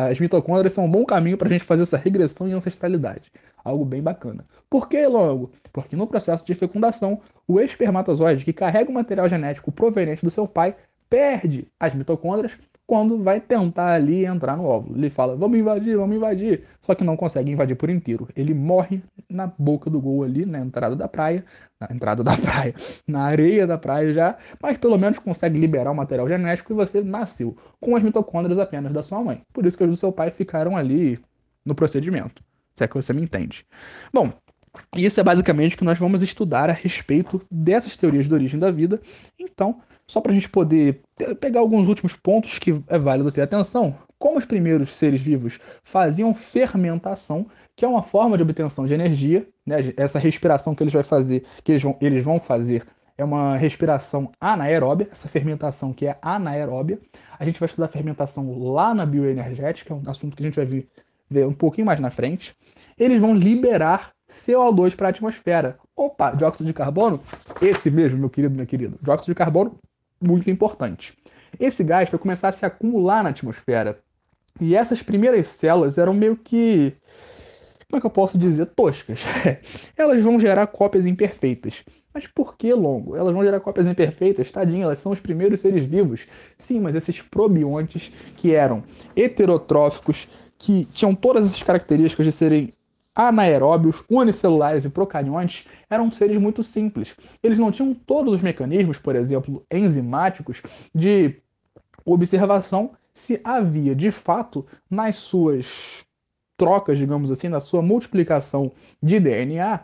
as 0.10 0.20
mitocôndrias 0.20 0.74
são 0.74 0.86
um 0.86 0.92
bom 0.92 1.06
caminho 1.06 1.38
para 1.38 1.48
a 1.48 1.52
gente 1.52 1.64
fazer 1.64 1.84
essa 1.84 1.98
regressão 1.98 2.48
em 2.48 2.54
ancestralidade. 2.54 3.32
Algo 3.64 3.84
bem 3.84 4.02
bacana. 4.02 4.46
Por 4.70 4.88
que 4.88 5.06
logo? 5.06 5.52
Porque 5.74 5.96
no 5.96 6.08
processo 6.08 6.46
de 6.46 6.54
fecundação, 6.54 7.20
o 7.46 7.60
espermatozoide 7.60 8.46
que 8.46 8.54
carrega 8.54 8.90
o 8.90 8.94
material 8.94 9.28
genético 9.28 9.72
proveniente 9.72 10.24
do 10.24 10.32
seu 10.32 10.48
pai 10.48 10.76
perde 11.10 11.68
as 11.80 11.94
mitocôndrias 11.94 12.58
quando 12.88 13.22
vai 13.22 13.42
tentar 13.42 13.92
ali 13.94 14.26
entrar 14.26 14.56
no 14.56 14.64
óvulo. 14.64 14.98
Ele 14.98 15.10
fala, 15.10 15.36
vamos 15.36 15.60
invadir, 15.60 15.98
vamos 15.98 16.16
invadir. 16.16 16.64
Só 16.80 16.96
que 16.96 17.04
não 17.04 17.18
consegue 17.18 17.52
invadir 17.52 17.76
por 17.76 17.90
inteiro. 17.90 18.30
Ele 18.34 18.54
morre 18.54 19.04
na 19.30 19.46
boca 19.46 19.90
do 19.90 20.00
gol 20.00 20.24
ali, 20.24 20.46
na 20.46 20.60
entrada 20.60 20.96
da 20.96 21.06
praia, 21.06 21.44
na 21.78 21.90
entrada 21.94 22.24
da 22.24 22.36
praia, 22.40 22.74
na 23.06 23.24
areia 23.26 23.68
da 23.68 23.78
praia 23.78 24.14
já, 24.14 24.38
mas 24.62 24.78
pelo 24.78 24.98
menos 24.98 25.20
consegue 25.20 25.60
liberar 25.60 25.92
o 25.92 25.96
material 25.96 26.30
genético 26.30 26.72
e 26.72 26.76
você 26.76 27.04
nasceu 27.04 27.58
com 27.82 27.94
as 27.94 28.02
mitocôndrias 28.02 28.58
apenas 28.58 28.94
da 28.94 29.04
sua 29.04 29.22
mãe. 29.22 29.42
Por 29.52 29.66
isso 29.66 29.78
que 29.78 29.84
os 29.84 29.90
do 29.90 29.98
seu 29.98 30.12
pai 30.12 30.32
ficaram 30.32 30.78
ali 30.78 31.20
no 31.66 31.76
procedimento. 31.76 32.42
Se 32.74 32.86
é 32.86 32.88
que 32.88 32.96
você 32.96 33.12
me 33.12 33.22
entende. 33.22 33.66
Bom, 34.14 34.32
isso 34.96 35.20
é 35.20 35.24
basicamente 35.24 35.76
o 35.76 35.78
que 35.78 35.84
nós 35.84 35.98
vamos 35.98 36.22
estudar 36.22 36.70
a 36.70 36.74
respeito 36.74 37.42
dessas 37.52 37.98
teorias 37.98 38.28
de 38.28 38.34
origem 38.34 38.60
da 38.60 38.72
vida. 38.72 39.02
Então, 39.38 39.82
só 40.10 40.22
para 40.22 40.32
a 40.32 40.36
gente 40.36 40.50
poder 40.50 41.02
pegar 41.40 41.60
alguns 41.60 41.88
últimos 41.88 42.16
pontos 42.16 42.58
que 42.58 42.82
é 42.88 42.98
válido 42.98 43.32
ter 43.32 43.42
atenção, 43.42 43.96
como 44.18 44.38
os 44.38 44.46
primeiros 44.46 44.96
seres 44.96 45.22
vivos 45.22 45.60
faziam 45.84 46.34
fermentação, 46.34 47.48
que 47.76 47.86
é 47.86 47.88
uma 47.88 48.02
forma 48.02 48.38
de 48.38 48.44
obtenção 48.44 48.88
de 48.88 48.94
energia, 48.94 49.48
né? 49.66 49.94
essa 49.98 50.18
respiração 50.18 50.74
que 50.74 50.82
eles, 50.82 50.94
vai 50.94 51.04
fazer, 51.04 51.46
que 51.64 51.74
eles, 51.74 51.84
vão, 51.84 51.98
eles 52.02 52.24
vão 52.24 52.40
fazer 52.40 52.86
é 53.18 53.24
uma 53.24 53.58
respiração 53.58 54.32
anaeróbia, 54.40 55.10
essa 55.12 55.28
fermentação 55.28 55.92
que 55.92 56.06
é 56.06 56.18
anaeróbia. 56.22 57.00
A 57.40 57.44
gente 57.44 57.60
vai 57.60 57.66
estudar 57.66 57.88
fermentação 57.88 58.72
lá 58.72 58.94
na 58.94 59.06
bioenergética, 59.06 59.94
é 59.94 59.98
um 59.98 60.04
assunto 60.10 60.36
que 60.36 60.44
a 60.44 60.46
gente 60.46 60.56
vai 60.56 60.66
ver, 60.66 60.88
ver 61.28 61.48
um 61.48 61.54
pouquinho 61.54 61.88
mais 61.88 62.00
na 62.00 62.12
frente. 62.12 62.56
Eles 62.98 63.20
vão 63.20 63.34
liberar 63.34 64.12
CO2 64.30 64.96
para 64.96 65.08
a 65.08 65.10
atmosfera. 65.10 65.80
Opa, 65.96 66.32
dióxido 66.32 66.68
de 66.68 66.74
carbono? 66.74 67.20
Esse 67.60 67.90
mesmo, 67.90 68.20
meu 68.20 68.30
querido, 68.30 68.56
meu 68.56 68.68
querido. 68.68 69.00
Dióxido 69.02 69.32
de 69.32 69.36
carbono 69.36 69.80
muito 70.22 70.50
importante. 70.50 71.18
Esse 71.60 71.84
gás 71.84 72.10
vai 72.10 72.20
começar 72.20 72.50
a 72.50 72.52
se 72.52 72.66
acumular 72.66 73.24
na 73.24 73.30
atmosfera. 73.30 74.00
E 74.60 74.76
essas 74.76 75.02
primeiras 75.04 75.48
células 75.48 75.98
eram 75.98 76.14
meio 76.14 76.36
que 76.36 76.96
como 77.90 78.00
é 78.00 78.02
que 78.02 78.06
eu 78.06 78.12
posso 78.12 78.38
dizer, 78.38 78.66
toscas. 78.68 79.22
elas 79.96 80.22
vão 80.22 80.38
gerar 80.40 80.68
cópias 80.68 81.06
imperfeitas. 81.06 81.86
Mas 82.14 82.28
por 82.28 82.58
que 82.58 82.74
longo? 82.74 83.16
Elas 83.16 83.34
vão 83.34 83.44
gerar 83.44 83.62
cópias 83.62 83.88
imperfeitas, 83.88 84.52
tadinha, 84.52 84.84
elas 84.84 85.00
são 85.00 85.12
os 85.14 85.22
primeiros 85.22 85.62
seres 85.62 85.86
vivos. 85.86 86.26
Sim, 86.58 86.82
mas 86.82 86.96
esses 86.96 87.22
probiontes 87.22 88.12
que 88.36 88.54
eram 88.54 88.84
heterotróficos, 89.16 90.28
que 90.58 90.86
tinham 90.86 91.16
todas 91.16 91.46
essas 91.46 91.64
características 91.64 92.26
de 92.26 92.32
serem 92.32 92.74
anaeróbios, 93.18 94.04
unicelulares 94.08 94.86
e 94.86 94.90
procariontes 94.90 95.66
eram 95.90 96.12
seres 96.12 96.38
muito 96.38 96.64
simples. 96.64 97.16
Eles 97.42 97.58
não 97.58 97.72
tinham 97.72 97.92
todos 97.92 98.36
os 98.36 98.42
mecanismos, 98.44 99.00
por 99.00 99.16
exemplo, 99.16 99.66
enzimáticos, 99.72 100.62
de 100.94 101.42
observação 102.06 102.92
se 103.16 103.42
havia 103.44 103.96
de 103.96 104.12
fato 104.12 104.68
nas 104.88 105.16
suas 105.16 106.06
trocas, 106.56 107.00
digamos 107.00 107.32
assim, 107.32 107.48
na 107.48 107.60
sua 107.60 107.82
multiplicação 107.82 108.72
de 109.02 109.20
DNA, 109.20 109.80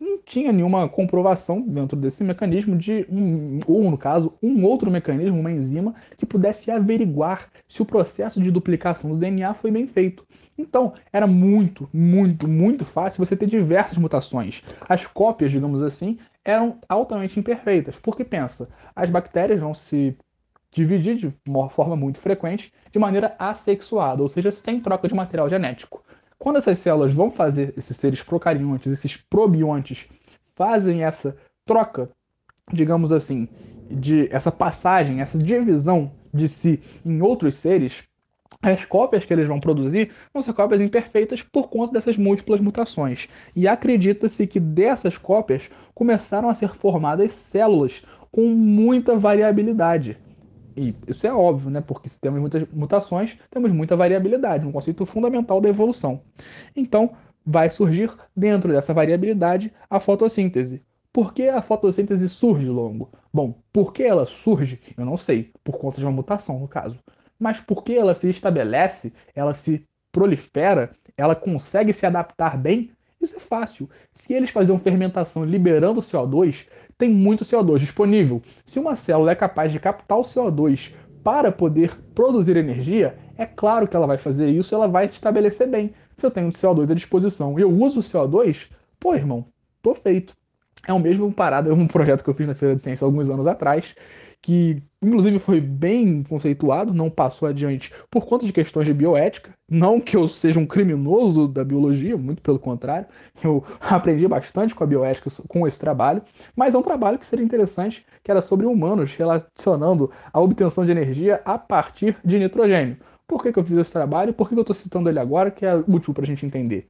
não 0.00 0.18
tinha 0.22 0.52
nenhuma 0.52 0.88
comprovação 0.88 1.60
dentro 1.60 1.96
desse 1.96 2.22
mecanismo 2.22 2.76
de 2.76 3.04
um, 3.10 3.58
ou 3.66 3.90
no 3.90 3.98
caso, 3.98 4.34
um 4.42 4.64
outro 4.64 4.90
mecanismo, 4.90 5.40
uma 5.40 5.50
enzima, 5.50 5.94
que 6.16 6.24
pudesse 6.24 6.70
averiguar 6.70 7.48
se 7.66 7.82
o 7.82 7.86
processo 7.86 8.40
de 8.40 8.50
duplicação 8.50 9.10
do 9.10 9.16
DNA 9.16 9.54
foi 9.54 9.70
bem 9.70 9.86
feito. 9.86 10.26
Então, 10.56 10.94
era 11.12 11.26
muito, 11.26 11.88
muito, 11.92 12.48
muito 12.48 12.84
fácil 12.84 13.24
você 13.24 13.36
ter 13.36 13.46
diversas 13.46 13.98
mutações. 13.98 14.62
As 14.88 15.06
cópias, 15.06 15.50
digamos 15.50 15.82
assim, 15.82 16.18
eram 16.44 16.78
altamente 16.88 17.38
imperfeitas. 17.38 17.96
Porque 17.96 18.24
pensa, 18.24 18.68
as 18.94 19.10
bactérias 19.10 19.60
vão 19.60 19.74
se 19.74 20.16
dividir 20.70 21.16
de 21.16 21.34
uma 21.46 21.68
forma 21.68 21.96
muito 21.96 22.18
frequente 22.18 22.72
de 22.92 22.98
maneira 22.98 23.34
assexuada, 23.38 24.22
ou 24.22 24.28
seja, 24.28 24.52
sem 24.52 24.80
troca 24.80 25.08
de 25.08 25.14
material 25.14 25.48
genético. 25.48 26.04
Quando 26.38 26.56
essas 26.56 26.78
células 26.78 27.12
vão 27.12 27.30
fazer 27.30 27.74
esses 27.76 27.96
seres 27.96 28.22
procariontes, 28.22 28.92
esses 28.92 29.16
probiontes, 29.16 30.06
fazem 30.54 31.04
essa 31.04 31.36
troca, 31.64 32.10
digamos 32.72 33.12
assim, 33.12 33.48
de 33.90 34.28
essa 34.32 34.52
passagem, 34.52 35.20
essa 35.20 35.38
divisão 35.38 36.12
de 36.32 36.48
si 36.48 36.82
em 37.04 37.20
outros 37.22 37.54
seres, 37.54 38.04
as 38.62 38.84
cópias 38.84 39.24
que 39.24 39.32
eles 39.32 39.46
vão 39.46 39.60
produzir 39.60 40.10
vão 40.32 40.42
ser 40.42 40.52
cópias 40.52 40.80
imperfeitas 40.80 41.42
por 41.42 41.68
conta 41.68 41.92
dessas 41.92 42.16
múltiplas 42.16 42.60
mutações. 42.60 43.28
E 43.54 43.68
acredita-se 43.68 44.46
que 44.46 44.58
dessas 44.58 45.16
cópias 45.16 45.70
começaram 45.94 46.48
a 46.48 46.54
ser 46.54 46.74
formadas 46.74 47.32
células 47.32 48.02
com 48.30 48.46
muita 48.48 49.16
variabilidade. 49.16 50.18
E 50.78 50.94
isso 51.08 51.26
é 51.26 51.32
óbvio, 51.32 51.70
né? 51.70 51.80
Porque 51.80 52.08
se 52.08 52.20
temos 52.20 52.40
muitas 52.40 52.64
mutações, 52.72 53.36
temos 53.50 53.72
muita 53.72 53.96
variabilidade, 53.96 54.64
um 54.64 54.70
conceito 54.70 55.04
fundamental 55.04 55.60
da 55.60 55.68
evolução. 55.68 56.22
Então, 56.76 57.16
vai 57.44 57.68
surgir 57.68 58.12
dentro 58.36 58.72
dessa 58.72 58.94
variabilidade 58.94 59.72
a 59.90 59.98
fotossíntese. 59.98 60.80
Por 61.12 61.34
que 61.34 61.48
a 61.48 61.60
fotossíntese 61.60 62.28
surge 62.28 62.68
longo? 62.68 63.10
Bom, 63.32 63.60
por 63.72 63.92
que 63.92 64.04
ela 64.04 64.24
surge? 64.24 64.80
Eu 64.96 65.04
não 65.04 65.16
sei, 65.16 65.50
por 65.64 65.78
conta 65.78 65.98
de 65.98 66.04
uma 66.06 66.12
mutação, 66.12 66.60
no 66.60 66.68
caso. 66.68 66.96
Mas 67.40 67.60
por 67.60 67.82
que 67.82 67.94
ela 67.94 68.14
se 68.14 68.30
estabelece, 68.30 69.12
ela 69.34 69.54
se 69.54 69.84
prolifera, 70.12 70.94
ela 71.16 71.34
consegue 71.34 71.92
se 71.92 72.06
adaptar 72.06 72.56
bem? 72.56 72.92
Isso 73.20 73.36
é 73.36 73.40
fácil. 73.40 73.90
Se 74.12 74.32
eles 74.32 74.50
fazem 74.50 74.78
fermentação 74.78 75.44
liberando 75.44 76.00
CO2, 76.00 76.68
tem 76.98 77.08
muito 77.08 77.44
CO2 77.44 77.78
disponível. 77.78 78.42
Se 78.66 78.78
uma 78.78 78.96
célula 78.96 79.30
é 79.30 79.36
capaz 79.36 79.70
de 79.70 79.78
captar 79.78 80.18
o 80.18 80.22
CO2 80.22 80.92
para 81.22 81.52
poder 81.52 81.96
produzir 82.14 82.56
energia, 82.56 83.16
é 83.36 83.46
claro 83.46 83.86
que 83.86 83.94
ela 83.94 84.06
vai 84.06 84.18
fazer 84.18 84.48
isso, 84.50 84.74
ela 84.74 84.88
vai 84.88 85.08
se 85.08 85.14
estabelecer 85.14 85.68
bem. 85.68 85.94
Se 86.16 86.26
eu 86.26 86.30
tenho 86.30 86.50
CO2 86.50 86.90
à 86.90 86.94
disposição 86.94 87.56
e 87.56 87.62
eu 87.62 87.70
uso 87.70 88.00
o 88.00 88.02
CO2, 88.02 88.66
pô, 88.98 89.14
irmão, 89.14 89.46
tô 89.80 89.94
feito. 89.94 90.34
É 90.86 90.92
o 90.92 90.98
mesmo 90.98 91.32
parada, 91.32 91.72
um 91.72 91.86
projeto 91.86 92.24
que 92.24 92.30
eu 92.30 92.34
fiz 92.34 92.46
na 92.46 92.54
Feira 92.54 92.74
de 92.74 92.82
Ciência 92.82 93.04
alguns 93.04 93.30
anos 93.30 93.46
atrás, 93.46 93.94
que 94.42 94.82
inclusive 95.00 95.38
foi 95.38 95.60
bem 95.60 96.22
conceituado, 96.22 96.92
não 96.92 97.08
passou 97.08 97.48
adiante 97.48 97.92
por 98.10 98.26
conta 98.26 98.44
de 98.44 98.52
questões 98.52 98.86
de 98.86 98.94
bioética. 98.94 99.54
Não 99.68 100.00
que 100.00 100.16
eu 100.16 100.26
seja 100.26 100.58
um 100.58 100.66
criminoso 100.66 101.46
da 101.46 101.64
biologia, 101.64 102.16
muito 102.16 102.42
pelo 102.42 102.58
contrário, 102.58 103.06
eu 103.42 103.64
aprendi 103.80 104.26
bastante 104.26 104.74
com 104.74 104.84
a 104.84 104.86
bioética 104.86 105.30
com 105.48 105.66
esse 105.66 105.78
trabalho, 105.78 106.22
mas 106.56 106.74
é 106.74 106.78
um 106.78 106.82
trabalho 106.82 107.18
que 107.18 107.26
seria 107.26 107.44
interessante, 107.44 108.04
que 108.22 108.30
era 108.30 108.42
sobre 108.42 108.66
humanos 108.66 109.12
relacionando 109.12 110.10
a 110.32 110.40
obtenção 110.40 110.84
de 110.84 110.92
energia 110.92 111.40
a 111.44 111.58
partir 111.58 112.16
de 112.24 112.38
nitrogênio. 112.38 112.96
Por 113.26 113.42
que, 113.42 113.52
que 113.52 113.58
eu 113.58 113.64
fiz 113.64 113.76
esse 113.76 113.92
trabalho? 113.92 114.32
Por 114.32 114.48
que, 114.48 114.54
que 114.54 114.58
eu 114.58 114.62
estou 114.62 114.74
citando 114.74 115.08
ele 115.08 115.18
agora, 115.18 115.50
que 115.50 115.66
é 115.66 115.74
útil 115.74 116.14
para 116.14 116.24
a 116.24 116.26
gente 116.26 116.46
entender? 116.46 116.88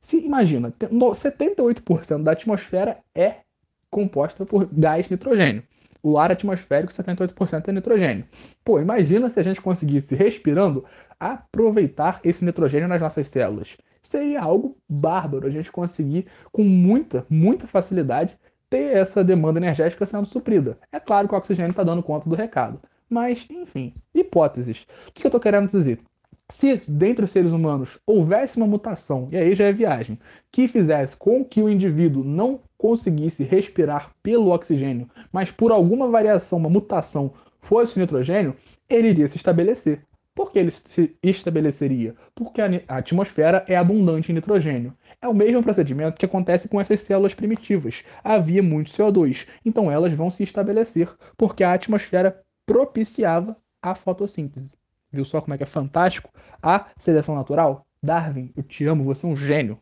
Se 0.00 0.18
imagina, 0.18 0.70
78% 0.70 2.22
da 2.22 2.32
atmosfera 2.32 2.98
é 3.14 3.36
composta 3.90 4.44
por 4.44 4.66
gás 4.72 5.08
nitrogênio 5.08 5.62
o 6.04 6.18
ar 6.18 6.30
atmosférico 6.30 6.92
78% 6.92 7.66
é 7.66 7.72
nitrogênio. 7.72 8.26
Pô, 8.62 8.78
imagina 8.78 9.30
se 9.30 9.40
a 9.40 9.42
gente 9.42 9.58
conseguisse, 9.58 10.14
respirando, 10.14 10.84
aproveitar 11.18 12.20
esse 12.22 12.44
nitrogênio 12.44 12.86
nas 12.86 13.00
nossas 13.00 13.26
células. 13.26 13.78
Seria 14.02 14.42
algo 14.42 14.76
bárbaro 14.86 15.46
a 15.46 15.50
gente 15.50 15.72
conseguir, 15.72 16.26
com 16.52 16.62
muita, 16.62 17.24
muita 17.30 17.66
facilidade, 17.66 18.38
ter 18.68 18.94
essa 18.94 19.24
demanda 19.24 19.58
energética 19.58 20.04
sendo 20.04 20.26
suprida. 20.26 20.78
É 20.92 21.00
claro 21.00 21.26
que 21.26 21.34
o 21.34 21.38
oxigênio 21.38 21.70
está 21.70 21.82
dando 21.82 22.02
conta 22.02 22.28
do 22.28 22.36
recado. 22.36 22.78
Mas, 23.08 23.46
enfim, 23.48 23.94
hipóteses. 24.14 24.86
O 25.08 25.12
que 25.12 25.24
eu 25.24 25.28
estou 25.28 25.40
querendo 25.40 25.68
dizer? 25.70 26.00
Se 26.52 26.76
dentre 26.86 27.24
os 27.24 27.30
seres 27.30 27.52
humanos 27.52 27.98
houvesse 28.06 28.58
uma 28.58 28.66
mutação, 28.66 29.28
e 29.32 29.36
aí 29.36 29.54
já 29.54 29.64
é 29.64 29.72
viagem, 29.72 30.18
que 30.52 30.68
fizesse 30.68 31.16
com 31.16 31.42
que 31.42 31.62
o 31.62 31.70
indivíduo 31.70 32.22
não 32.22 32.60
conseguisse 32.76 33.42
respirar 33.42 34.12
pelo 34.22 34.50
oxigênio, 34.50 35.08
mas 35.32 35.50
por 35.50 35.72
alguma 35.72 36.06
variação, 36.06 36.58
uma 36.58 36.68
mutação, 36.68 37.32
fosse 37.62 37.96
o 37.96 38.00
nitrogênio, 38.00 38.54
ele 38.90 39.08
iria 39.08 39.26
se 39.26 39.38
estabelecer. 39.38 40.02
Por 40.34 40.52
que 40.52 40.58
ele 40.58 40.70
se 40.70 41.16
estabeleceria? 41.22 42.14
Porque 42.34 42.60
a 42.60 42.68
atmosfera 42.88 43.64
é 43.66 43.76
abundante 43.76 44.30
em 44.30 44.34
nitrogênio. 44.34 44.92
É 45.22 45.28
o 45.28 45.32
mesmo 45.32 45.62
procedimento 45.62 46.18
que 46.18 46.26
acontece 46.26 46.68
com 46.68 46.78
essas 46.78 47.00
células 47.00 47.32
primitivas. 47.32 48.04
Havia 48.22 48.62
muito 48.62 48.90
CO2, 48.90 49.46
então 49.64 49.90
elas 49.90 50.12
vão 50.12 50.30
se 50.30 50.42
estabelecer 50.42 51.10
porque 51.38 51.64
a 51.64 51.72
atmosfera 51.72 52.42
propiciava 52.66 53.56
a 53.80 53.94
fotossíntese. 53.94 54.83
Viu 55.14 55.24
só 55.24 55.40
como 55.40 55.54
é 55.54 55.56
que 55.56 55.62
é 55.62 55.66
fantástico 55.66 56.30
a 56.62 56.86
seleção 56.98 57.34
natural? 57.34 57.86
Darwin, 58.02 58.52
eu 58.56 58.62
te 58.62 58.84
amo, 58.84 59.04
você 59.04 59.24
é 59.24 59.28
um 59.28 59.36
gênio. 59.36 59.78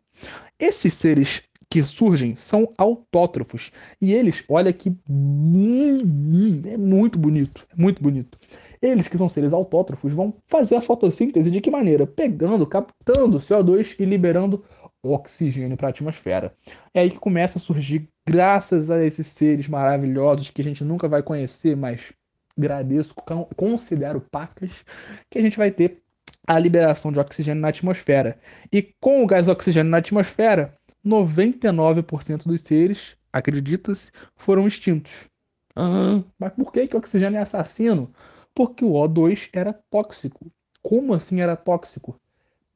Esses 0.59 0.93
seres 0.93 1.41
que 1.69 1.81
surgem 1.81 2.35
são 2.35 2.71
autótrofos. 2.77 3.71
E 3.99 4.13
eles, 4.13 4.43
olha 4.47 4.71
que 4.71 4.89
é 4.89 6.77
muito 6.77 7.17
bonito, 7.17 7.65
é 7.75 7.81
muito 7.81 8.01
bonito. 8.01 8.37
Eles, 8.79 9.07
que 9.07 9.17
são 9.17 9.27
seres 9.27 9.53
autótrofos, 9.53 10.13
vão 10.13 10.35
fazer 10.45 10.75
a 10.75 10.81
fotossíntese 10.81 11.49
de 11.49 11.59
que 11.59 11.71
maneira? 11.71 12.05
Pegando, 12.05 12.67
captando 12.67 13.39
CO2 13.39 13.95
e 13.97 14.05
liberando 14.05 14.63
oxigênio 15.01 15.75
para 15.75 15.87
a 15.87 15.89
atmosfera. 15.89 16.55
É 16.93 17.01
aí 17.01 17.09
que 17.09 17.19
começa 17.19 17.57
a 17.57 17.61
surgir, 17.61 18.07
graças 18.27 18.91
a 18.91 19.03
esses 19.03 19.27
seres 19.27 19.67
maravilhosos 19.67 20.49
que 20.49 20.61
a 20.61 20.63
gente 20.63 20.83
nunca 20.83 21.09
vai 21.09 21.23
conhecer, 21.23 21.75
mas 21.75 22.13
agradeço, 22.57 23.13
considero 23.55 24.21
pacas, 24.21 24.83
que 25.29 25.37
a 25.37 25.41
gente 25.41 25.57
vai 25.57 25.71
ter 25.71 26.01
a 26.47 26.59
liberação 26.59 27.11
de 27.11 27.19
oxigênio 27.19 27.61
na 27.61 27.69
atmosfera. 27.69 28.39
E 28.71 28.81
com 28.99 29.23
o 29.23 29.27
gás 29.27 29.47
oxigênio 29.47 29.89
na 29.89 29.97
atmosfera, 29.97 30.77
99% 31.05 32.45
dos 32.45 32.61
seres, 32.61 33.17
acredita-se, 33.31 34.11
foram 34.35 34.67
extintos. 34.67 35.29
Ah, 35.75 36.21
mas 36.37 36.53
por 36.53 36.71
que, 36.71 36.87
que 36.87 36.95
o 36.95 36.99
oxigênio 36.99 37.37
é 37.37 37.41
assassino? 37.41 38.13
Porque 38.53 38.85
o 38.85 38.91
O2 38.91 39.49
era 39.51 39.73
tóxico. 39.73 40.51
Como 40.81 41.13
assim 41.13 41.41
era 41.41 41.55
tóxico? 41.55 42.19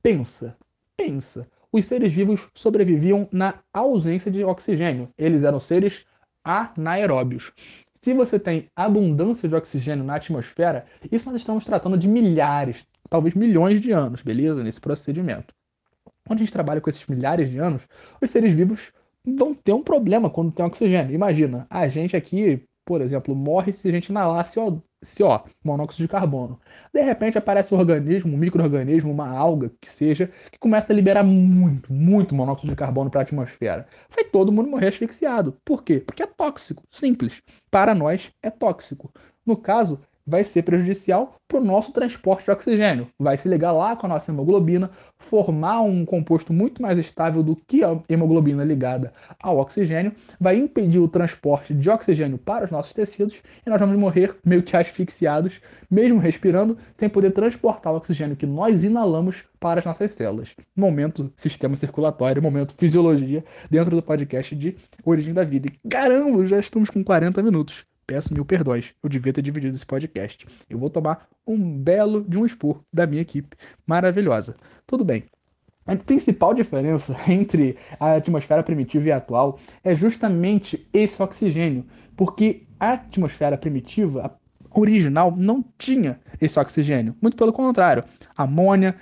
Pensa, 0.02 0.58
pensa. 0.96 1.48
Os 1.72 1.86
seres 1.86 2.14
vivos 2.14 2.50
sobreviviam 2.54 3.28
na 3.32 3.60
ausência 3.74 4.32
de 4.32 4.44
oxigênio. 4.44 5.12
Eles 5.18 5.44
eram 5.44 5.60
seres 5.60 6.06
anaeróbios. 6.44 7.52
Se 8.02 8.14
você 8.14 8.40
tem 8.40 8.70
abundância 8.76 9.50
de 9.50 9.56
oxigênio 9.56 10.04
na 10.04 10.16
atmosfera, 10.16 10.86
isso 11.12 11.30
nós 11.30 11.42
estamos 11.42 11.66
tratando 11.66 11.98
de 11.98 12.08
milhares, 12.08 12.86
talvez 13.10 13.34
milhões 13.34 13.82
de 13.82 13.92
anos, 13.92 14.22
beleza? 14.22 14.64
Nesse 14.64 14.80
procedimento. 14.80 15.54
Quando 16.26 16.40
a 16.40 16.44
gente 16.44 16.54
trabalha 16.54 16.80
com 16.80 16.90
esses 16.90 17.06
milhares 17.08 17.50
de 17.50 17.58
anos, 17.58 17.88
os 18.22 18.30
seres 18.30 18.54
vivos 18.54 18.94
vão 19.26 19.54
ter 19.54 19.74
um 19.74 19.84
problema 19.84 20.30
quando 20.30 20.52
tem 20.52 20.66
oxigênio. 20.66 21.14
Imagina, 21.14 21.66
a 21.70 21.88
gente 21.88 22.16
aqui, 22.16 22.64
por 22.86 23.02
exemplo, 23.02 23.36
morre 23.36 23.74
se 23.74 23.88
a 23.88 23.92
gente 23.92 24.08
inalar 24.08 24.46
CO, 25.04 25.44
monóxido 25.64 26.04
de 26.04 26.08
carbono. 26.08 26.60
De 26.94 27.02
repente 27.02 27.38
aparece 27.38 27.74
um 27.74 27.78
organismo, 27.78 28.34
um 28.34 28.38
microorganismo, 28.38 29.12
uma 29.12 29.30
alga 29.30 29.72
que 29.80 29.90
seja, 29.90 30.32
que 30.52 30.58
começa 30.60 30.92
a 30.92 30.96
liberar 30.96 31.24
muito, 31.24 31.92
muito 31.94 32.34
monóxido 32.34 32.72
de 32.72 32.76
carbono 32.76 33.10
para 33.10 33.22
a 33.22 33.24
atmosfera. 33.24 33.88
Vai 34.10 34.24
todo 34.24 34.52
mundo 34.52 34.70
morrer 34.70 34.88
asfixiado. 34.88 35.54
Por 35.64 35.84
quê? 35.84 36.00
Porque 36.00 36.24
é 36.24 36.28
tóxico. 36.28 36.84
Simples. 36.90 37.42
Para 37.70 37.94
nós 37.94 38.32
é 38.42 38.50
tóxico. 38.50 39.14
No 39.46 39.56
caso, 39.56 40.00
vai 40.28 40.44
ser 40.44 40.64
prejudicial 40.64 41.38
para 41.48 41.60
o 41.60 41.64
nosso 41.64 41.94
transporte 41.94 42.44
de 42.44 42.52
oxigênio. 42.52 43.08
Vai 43.18 43.38
se 43.38 43.48
ligar 43.48 43.72
lá 43.72 43.96
com 43.96 44.06
a 44.06 44.10
nossa 44.10 44.30
hemoglobina, 44.30 44.92
formar 45.18 45.82
um 45.82 46.06
composto 46.06 46.52
muito 46.52 46.82
mais 46.82 46.98
estável 46.98 47.42
do 47.42 47.56
que 47.56 47.84
a 47.84 47.98
hemoglobina 48.10 48.64
ligada 48.64 49.14
ao 49.42 49.58
oxigênio, 49.58 50.12
vai 50.40 50.58
impedir 50.58 51.00
o 51.00 51.08
transporte 51.08 51.74
de 51.74 51.90
oxigênio 51.90 52.38
para 52.38 52.66
os 52.66 52.72
nossos 52.72 52.94
tecidos 52.94 53.42
e 53.66 53.70
nós 53.70 53.80
vamos 53.80 53.98
morrer 53.98 54.36
meio 54.44 54.62
que 54.62 54.76
asfixiados, 54.76 55.62
mesmo 55.90 56.20
respirando, 56.20 56.78
sem 56.98 57.08
poder 57.08 57.32
transportar 57.32 57.94
o 57.94 57.98
oxigênio 57.98 58.36
que 58.36 58.46
nós 58.46 58.84
inalamos 58.84 59.46
para 59.60 59.80
as 59.80 59.86
nossas 59.86 60.12
células. 60.12 60.54
Momento 60.76 61.32
sistema 61.36 61.76
circulatório, 61.76 62.42
momento 62.42 62.76
fisiologia, 62.78 63.44
dentro 63.72 63.96
do 63.96 64.04
podcast 64.04 64.56
de 64.56 64.76
Origem 65.06 65.34
da 65.34 65.44
Vida. 65.44 65.70
E 65.70 65.90
caramba, 65.90 66.46
já 66.46 66.60
estamos 66.60 66.90
com 66.90 67.04
40 67.04 67.42
minutos. 67.42 67.86
Peço 68.08 68.34
mil 68.34 68.46
perdões, 68.46 68.94
eu 69.04 69.10
devia 69.10 69.34
ter 69.34 69.42
dividido 69.42 69.76
esse 69.76 69.86
podcast. 69.86 70.48
Eu 70.70 70.80
vou 70.80 70.90
tomar 70.90 71.28
um 71.46 71.78
belo 71.78 72.24
de 72.24 72.38
um 72.38 72.46
expor 72.46 72.82
da 72.92 73.06
minha 73.06 73.22
equipe 73.22 73.58
maravilhosa. 73.86 74.56
Tudo 74.88 75.04
bem. 75.04 75.26
A 75.86 75.94
principal 75.96 76.54
diferença 76.54 77.16
entre 77.30 77.78
a 78.00 78.16
atmosfera 78.16 78.64
primitiva 78.64 79.08
e 79.08 79.12
a 79.12 79.18
atual 79.18 79.60
é 79.84 79.94
justamente 79.94 80.88
esse 80.94 81.22
oxigênio, 81.22 81.86
porque 82.16 82.66
a 82.80 82.94
atmosfera 82.94 83.58
primitiva, 83.58 84.37
original 84.74 85.34
não 85.36 85.64
tinha 85.78 86.20
esse 86.40 86.60
oxigênio. 86.60 87.16
Muito 87.22 87.38
pelo 87.38 87.52
contrário, 87.52 88.04
amônia, 88.36 88.96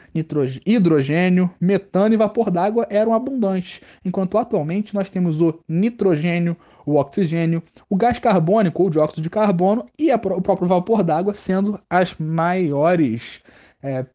hidrogênio, 0.65 1.51
metano 1.59 2.13
e 2.13 2.17
vapor 2.17 2.49
d'água 2.49 2.87
eram 2.89 3.13
abundantes, 3.13 3.81
enquanto 4.03 4.37
atualmente 4.37 4.93
nós 4.93 5.09
temos 5.09 5.41
o 5.41 5.59
nitrogênio, 5.67 6.55
o 6.85 6.95
oxigênio, 6.95 7.61
o 7.89 7.95
gás 7.95 8.19
carbônico 8.19 8.83
ou 8.83 8.89
dióxido 8.89 9.21
de 9.21 9.29
carbono 9.29 9.85
e 9.97 10.13
o 10.13 10.41
próprio 10.41 10.67
vapor 10.67 11.03
d'água 11.03 11.33
sendo 11.33 11.79
as 11.89 12.15
maiores 12.17 13.41
é, 13.83 14.05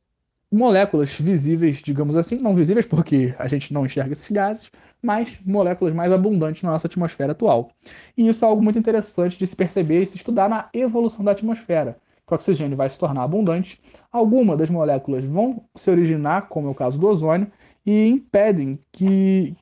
moléculas 0.51 1.19
visíveis, 1.19 1.77
digamos 1.77 2.17
assim, 2.17 2.37
não 2.39 2.55
visíveis 2.55 2.87
porque 2.87 3.35
a 3.39 3.47
gente 3.47 3.73
não 3.73 3.87
enxerga 3.87 4.13
esses 4.13 4.29
gases, 4.31 4.71
mas 5.03 5.39
moléculas 5.45 5.95
mais 5.95 6.13
abundantes 6.13 6.63
na 6.63 6.71
nossa 6.71 6.87
atmosfera 6.87 7.33
atual. 7.33 7.71
E 8.17 8.29
isso 8.29 8.45
é 8.45 8.49
algo 8.49 8.63
muito 8.63 8.79
interessante 8.79 9.39
de 9.39 9.47
se 9.47 9.57
perceber 9.57 10.03
e 10.03 10.07
se 10.07 10.17
estudar 10.17 10.49
na 10.49 10.69
evolução 10.73 11.25
da 11.25 11.33
atmosfera. 11.33 11.97
Que 12.27 12.33
o 12.33 12.37
oxigênio 12.37 12.77
vai 12.77 12.89
se 12.89 12.99
tornar 12.99 13.23
abundante, 13.23 13.81
algumas 14.13 14.59
das 14.59 14.71
moléculas 14.71 15.25
vão 15.25 15.63
se 15.75 15.91
originar, 15.91 16.49
como 16.49 16.69
é 16.69 16.71
o 16.71 16.75
caso 16.75 16.99
do 16.99 17.09
ozônio, 17.09 17.51
e 17.85 18.07
impedem 18.07 18.79
que 18.93 19.57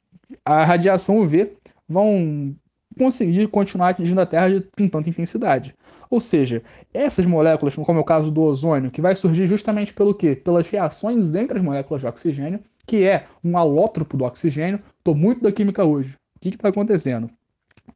a 0.45 0.65
radiação 0.65 1.21
UV 1.21 1.57
vão 1.89 2.55
conseguir 2.99 3.47
continuar 3.49 3.91
atingindo 3.91 4.21
a 4.21 4.27
Terra 4.27 4.49
com 4.77 4.89
tanta 4.89 5.09
intensidade. 5.09 5.75
Ou 6.11 6.21
seja, 6.21 6.63
essas 6.93 7.25
moléculas, 7.25 7.75
como 7.77 7.99
é 7.99 8.01
o 8.01 8.05
caso 8.05 8.31
do 8.31 8.43
ozônio, 8.43 8.91
que 8.91 9.01
vai 9.01 9.15
surgir 9.15 9.47
justamente 9.47 9.95
pelo 9.95 10.15
quê? 10.15 10.35
Pelas 10.35 10.69
reações 10.69 11.35
entre 11.35 11.59
as 11.59 11.65
moléculas 11.65 12.01
de 12.01 12.09
oxigênio, 12.09 12.61
que 12.85 13.05
é 13.05 13.27
um 13.45 13.57
alótropo 13.57 14.17
do 14.17 14.25
oxigênio. 14.25 14.81
Muito 15.15 15.43
da 15.43 15.53
química 15.53 15.85
hoje. 15.85 16.15
O 16.37 16.41
que 16.41 16.49
está 16.51 16.69
acontecendo? 16.69 17.31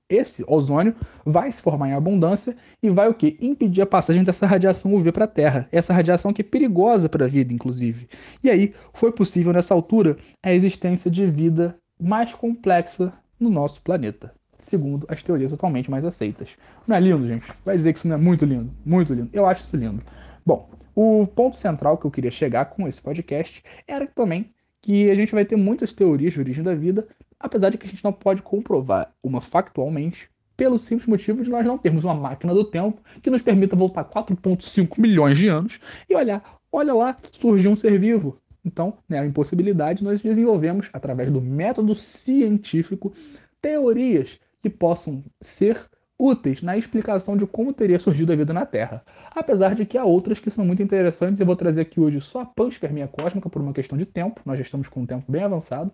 Esse 0.08 0.44
ozônio 0.46 0.94
vai 1.24 1.50
se 1.50 1.62
formar 1.62 1.88
em 1.88 1.94
abundância 1.94 2.56
e 2.82 2.90
vai 2.90 3.08
o 3.08 3.14
que? 3.14 3.36
Impedir 3.40 3.82
a 3.82 3.86
passagem 3.86 4.22
dessa 4.22 4.46
radiação 4.46 4.94
UV 4.94 5.12
para 5.12 5.24
a 5.24 5.28
Terra. 5.28 5.68
Essa 5.70 5.92
radiação 5.92 6.32
que 6.32 6.42
é 6.42 6.44
perigosa 6.44 7.08
para 7.08 7.24
a 7.24 7.28
vida, 7.28 7.52
inclusive. 7.52 8.08
E 8.42 8.50
aí 8.50 8.74
foi 8.92 9.12
possível 9.12 9.52
nessa 9.52 9.74
altura 9.74 10.16
a 10.42 10.52
existência 10.52 11.10
de 11.10 11.26
vida 11.26 11.76
mais 12.00 12.34
complexa 12.34 13.12
no 13.38 13.50
nosso 13.50 13.80
planeta, 13.82 14.34
segundo 14.58 15.06
as 15.08 15.22
teorias 15.22 15.52
atualmente 15.52 15.90
mais 15.90 16.04
aceitas. 16.04 16.56
Não 16.86 16.96
é 16.96 17.00
lindo, 17.00 17.26
gente? 17.26 17.46
Vai 17.64 17.76
dizer 17.76 17.92
que 17.92 17.98
isso 17.98 18.08
não 18.08 18.16
é 18.16 18.18
muito 18.18 18.44
lindo, 18.44 18.72
muito 18.84 19.14
lindo. 19.14 19.30
Eu 19.32 19.46
acho 19.46 19.62
isso 19.62 19.76
lindo. 19.76 20.02
Bom, 20.44 20.68
o 20.94 21.26
ponto 21.26 21.56
central 21.56 21.96
que 21.96 22.04
eu 22.04 22.10
queria 22.10 22.30
chegar 22.30 22.66
com 22.66 22.86
esse 22.86 23.00
podcast 23.00 23.62
era 23.86 24.06
também 24.06 24.51
que 24.82 25.10
a 25.10 25.14
gente 25.14 25.32
vai 25.32 25.44
ter 25.44 25.56
muitas 25.56 25.92
teorias 25.92 26.34
de 26.34 26.40
origem 26.40 26.64
da 26.64 26.74
vida, 26.74 27.06
apesar 27.38 27.70
de 27.70 27.78
que 27.78 27.86
a 27.86 27.88
gente 27.88 28.04
não 28.04 28.12
pode 28.12 28.42
comprovar 28.42 29.14
uma 29.22 29.40
factualmente, 29.40 30.28
pelo 30.56 30.78
simples 30.78 31.06
motivo 31.06 31.42
de 31.42 31.50
nós 31.50 31.64
não 31.64 31.78
termos 31.78 32.04
uma 32.04 32.14
máquina 32.14 32.52
do 32.52 32.64
tempo 32.64 33.00
que 33.22 33.30
nos 33.30 33.42
permita 33.42 33.74
voltar 33.74 34.04
4,5 34.04 35.00
milhões 35.00 35.38
de 35.38 35.48
anos 35.48 35.80
e 36.08 36.14
olhar, 36.14 36.58
olha 36.70 36.92
lá, 36.92 37.16
surgiu 37.30 37.70
um 37.70 37.76
ser 37.76 37.98
vivo. 37.98 38.38
Então, 38.64 38.98
né, 39.08 39.18
a 39.18 39.26
impossibilidade, 39.26 40.04
nós 40.04 40.20
desenvolvemos, 40.20 40.88
através 40.92 41.30
do 41.30 41.40
método 41.40 41.94
científico, 41.94 43.12
teorias 43.60 44.38
que 44.62 44.70
possam 44.70 45.24
ser 45.40 45.88
úteis 46.18 46.62
na 46.62 46.76
explicação 46.76 47.36
de 47.36 47.46
como 47.46 47.72
teria 47.72 47.98
surgido 47.98 48.32
a 48.32 48.36
vida 48.36 48.52
na 48.52 48.64
Terra. 48.64 49.04
Apesar 49.34 49.74
de 49.74 49.84
que 49.84 49.98
há 49.98 50.04
outras 50.04 50.38
que 50.38 50.50
são 50.50 50.64
muito 50.64 50.82
interessantes, 50.82 51.40
eu 51.40 51.46
vou 51.46 51.56
trazer 51.56 51.82
aqui 51.82 52.00
hoje 52.00 52.20
só 52.20 52.42
a 52.42 52.46
panspermia 52.46 53.08
cósmica 53.08 53.48
por 53.48 53.60
uma 53.60 53.72
questão 53.72 53.98
de 53.98 54.06
tempo, 54.06 54.40
nós 54.44 54.56
já 54.56 54.62
estamos 54.62 54.88
com 54.88 55.00
um 55.00 55.06
tempo 55.06 55.30
bem 55.30 55.42
avançado, 55.42 55.90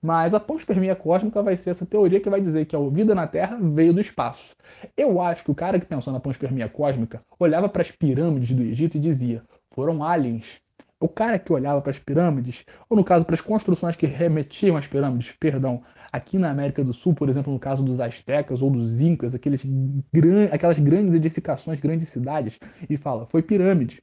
mas 0.00 0.34
a 0.34 0.40
panspermia 0.40 0.96
cósmica 0.96 1.40
vai 1.42 1.56
ser 1.56 1.70
essa 1.70 1.86
teoria 1.86 2.20
que 2.20 2.28
vai 2.28 2.40
dizer 2.40 2.64
que 2.66 2.74
a 2.74 2.80
vida 2.88 3.14
na 3.14 3.26
Terra 3.26 3.56
veio 3.60 3.92
do 3.92 4.00
espaço. 4.00 4.56
Eu 4.96 5.20
acho 5.20 5.44
que 5.44 5.50
o 5.50 5.54
cara 5.54 5.78
que 5.78 5.86
pensou 5.86 6.12
na 6.12 6.18
panspermia 6.18 6.68
cósmica 6.68 7.22
olhava 7.38 7.68
para 7.68 7.82
as 7.82 7.90
pirâmides 7.92 8.50
do 8.50 8.62
Egito 8.62 8.96
e 8.96 9.00
dizia: 9.00 9.42
foram 9.70 10.02
aliens. 10.02 10.60
O 10.98 11.08
cara 11.08 11.38
que 11.38 11.52
olhava 11.52 11.80
para 11.80 11.90
as 11.90 11.98
pirâmides, 11.98 12.64
ou 12.88 12.96
no 12.96 13.04
caso 13.04 13.24
para 13.24 13.34
as 13.34 13.40
construções 13.40 13.96
que 13.96 14.06
remetiam 14.06 14.76
às 14.76 14.86
pirâmides, 14.86 15.32
perdão, 15.38 15.82
Aqui 16.12 16.38
na 16.38 16.50
América 16.50 16.84
do 16.84 16.92
Sul, 16.92 17.14
por 17.14 17.28
exemplo, 17.28 17.50
no 17.50 17.58
caso 17.58 17.82
dos 17.82 17.98
astecas 17.98 18.60
ou 18.60 18.70
dos 18.70 19.00
incas, 19.00 19.34
aqueles 19.34 19.62
gran... 20.12 20.44
aquelas 20.52 20.78
grandes 20.78 21.14
edificações, 21.14 21.80
grandes 21.80 22.10
cidades, 22.10 22.58
e 22.88 22.96
fala, 22.98 23.26
foi 23.26 23.42
pirâmide. 23.42 24.02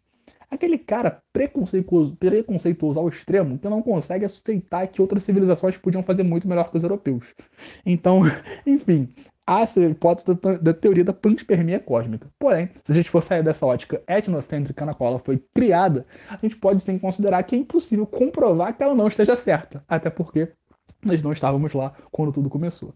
Aquele 0.50 0.80
cara 0.80 1.22
preconceituoso, 1.32 2.16
preconceituoso 2.16 3.00
ao 3.00 3.08
extremo 3.08 3.60
que 3.60 3.70
não 3.70 3.84
consegue 3.84 4.26
aceitar 4.26 4.88
que 4.88 5.00
outras 5.00 5.24
civilizações 5.24 5.78
podiam 5.78 6.02
fazer 6.02 6.24
muito 6.24 6.48
melhor 6.48 6.72
que 6.72 6.78
os 6.78 6.82
europeus. 6.82 7.36
Então, 7.86 8.22
enfim, 8.66 9.14
há 9.46 9.62
essa 9.62 9.80
hipótese 9.80 10.34
da, 10.34 10.58
da, 10.58 10.74
teoria 10.74 11.04
da 11.04 11.14
panspermia 11.14 11.80
cósmica. 11.80 12.28
Porém, 12.40 12.70
se 12.84 12.92
a 12.92 12.96
gente 12.96 13.12
for 13.12 13.22
sair 13.22 13.44
dessa 13.44 13.66
ótica 13.66 14.02
etnocêntrica 14.08 14.86
na 14.86 14.96
qual 14.96 15.12
ela 15.12 15.20
foi 15.20 15.44
criada, 15.54 16.08
a 16.28 16.38
gente 16.38 16.56
pode 16.56 16.82
sim 16.82 16.98
considerar 16.98 17.44
que 17.44 17.56
é 17.56 17.60
impossível 17.60 18.08
comprovar 18.08 18.76
que 18.76 18.82
ela 18.82 18.96
não 18.96 19.08
esteja 19.08 19.36
certa. 19.36 19.84
Até 19.88 20.10
porque 20.10 20.52
nós 21.04 21.22
não 21.22 21.32
estávamos 21.32 21.74
lá 21.74 21.94
quando 22.12 22.32
tudo 22.32 22.50
começou. 22.50 22.94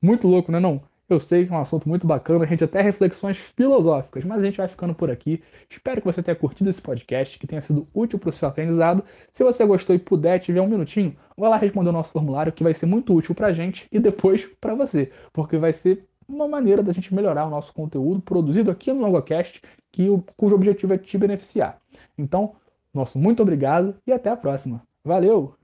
Muito 0.00 0.28
louco, 0.28 0.52
né 0.52 0.60
não? 0.60 0.82
Eu 1.08 1.18
sei 1.18 1.46
que 1.46 1.52
é 1.52 1.56
um 1.56 1.60
assunto 1.60 1.88
muito 1.88 2.06
bacana, 2.06 2.44
a 2.44 2.46
gente 2.46 2.62
até 2.62 2.82
reflexões 2.82 3.38
filosóficas, 3.38 4.24
mas 4.24 4.40
a 4.40 4.44
gente 4.44 4.58
vai 4.58 4.68
ficando 4.68 4.94
por 4.94 5.10
aqui. 5.10 5.42
Espero 5.70 6.02
que 6.02 6.06
você 6.06 6.22
tenha 6.22 6.36
curtido 6.36 6.68
esse 6.68 6.82
podcast, 6.82 7.38
que 7.38 7.46
tenha 7.46 7.62
sido 7.62 7.88
útil 7.94 8.18
para 8.18 8.28
o 8.28 8.32
seu 8.32 8.46
aprendizado. 8.46 9.02
Se 9.32 9.42
você 9.42 9.64
gostou 9.64 9.96
e 9.96 9.98
puder, 9.98 10.38
tiver 10.38 10.60
um 10.60 10.68
minutinho, 10.68 11.16
vai 11.34 11.48
lá 11.48 11.56
responder 11.56 11.88
o 11.88 11.94
nosso 11.94 12.12
formulário, 12.12 12.52
que 12.52 12.62
vai 12.62 12.74
ser 12.74 12.84
muito 12.84 13.14
útil 13.14 13.34
para 13.34 13.46
a 13.46 13.52
gente 13.54 13.88
e 13.90 13.98
depois 13.98 14.46
para 14.60 14.74
você, 14.74 15.10
porque 15.32 15.56
vai 15.56 15.72
ser 15.72 16.06
uma 16.28 16.46
maneira 16.46 16.82
da 16.82 16.92
gente 16.92 17.14
melhorar 17.14 17.46
o 17.46 17.50
nosso 17.50 17.72
conteúdo 17.72 18.20
produzido 18.20 18.70
aqui 18.70 18.92
no 18.92 19.00
LongoCast, 19.00 19.62
que, 19.90 20.06
cujo 20.36 20.54
objetivo 20.54 20.92
é 20.92 20.98
te 20.98 21.16
beneficiar. 21.16 21.80
Então, 22.18 22.54
nosso 22.92 23.18
muito 23.18 23.42
obrigado 23.42 23.96
e 24.06 24.12
até 24.12 24.28
a 24.28 24.36
próxima. 24.36 24.82
Valeu! 25.02 25.57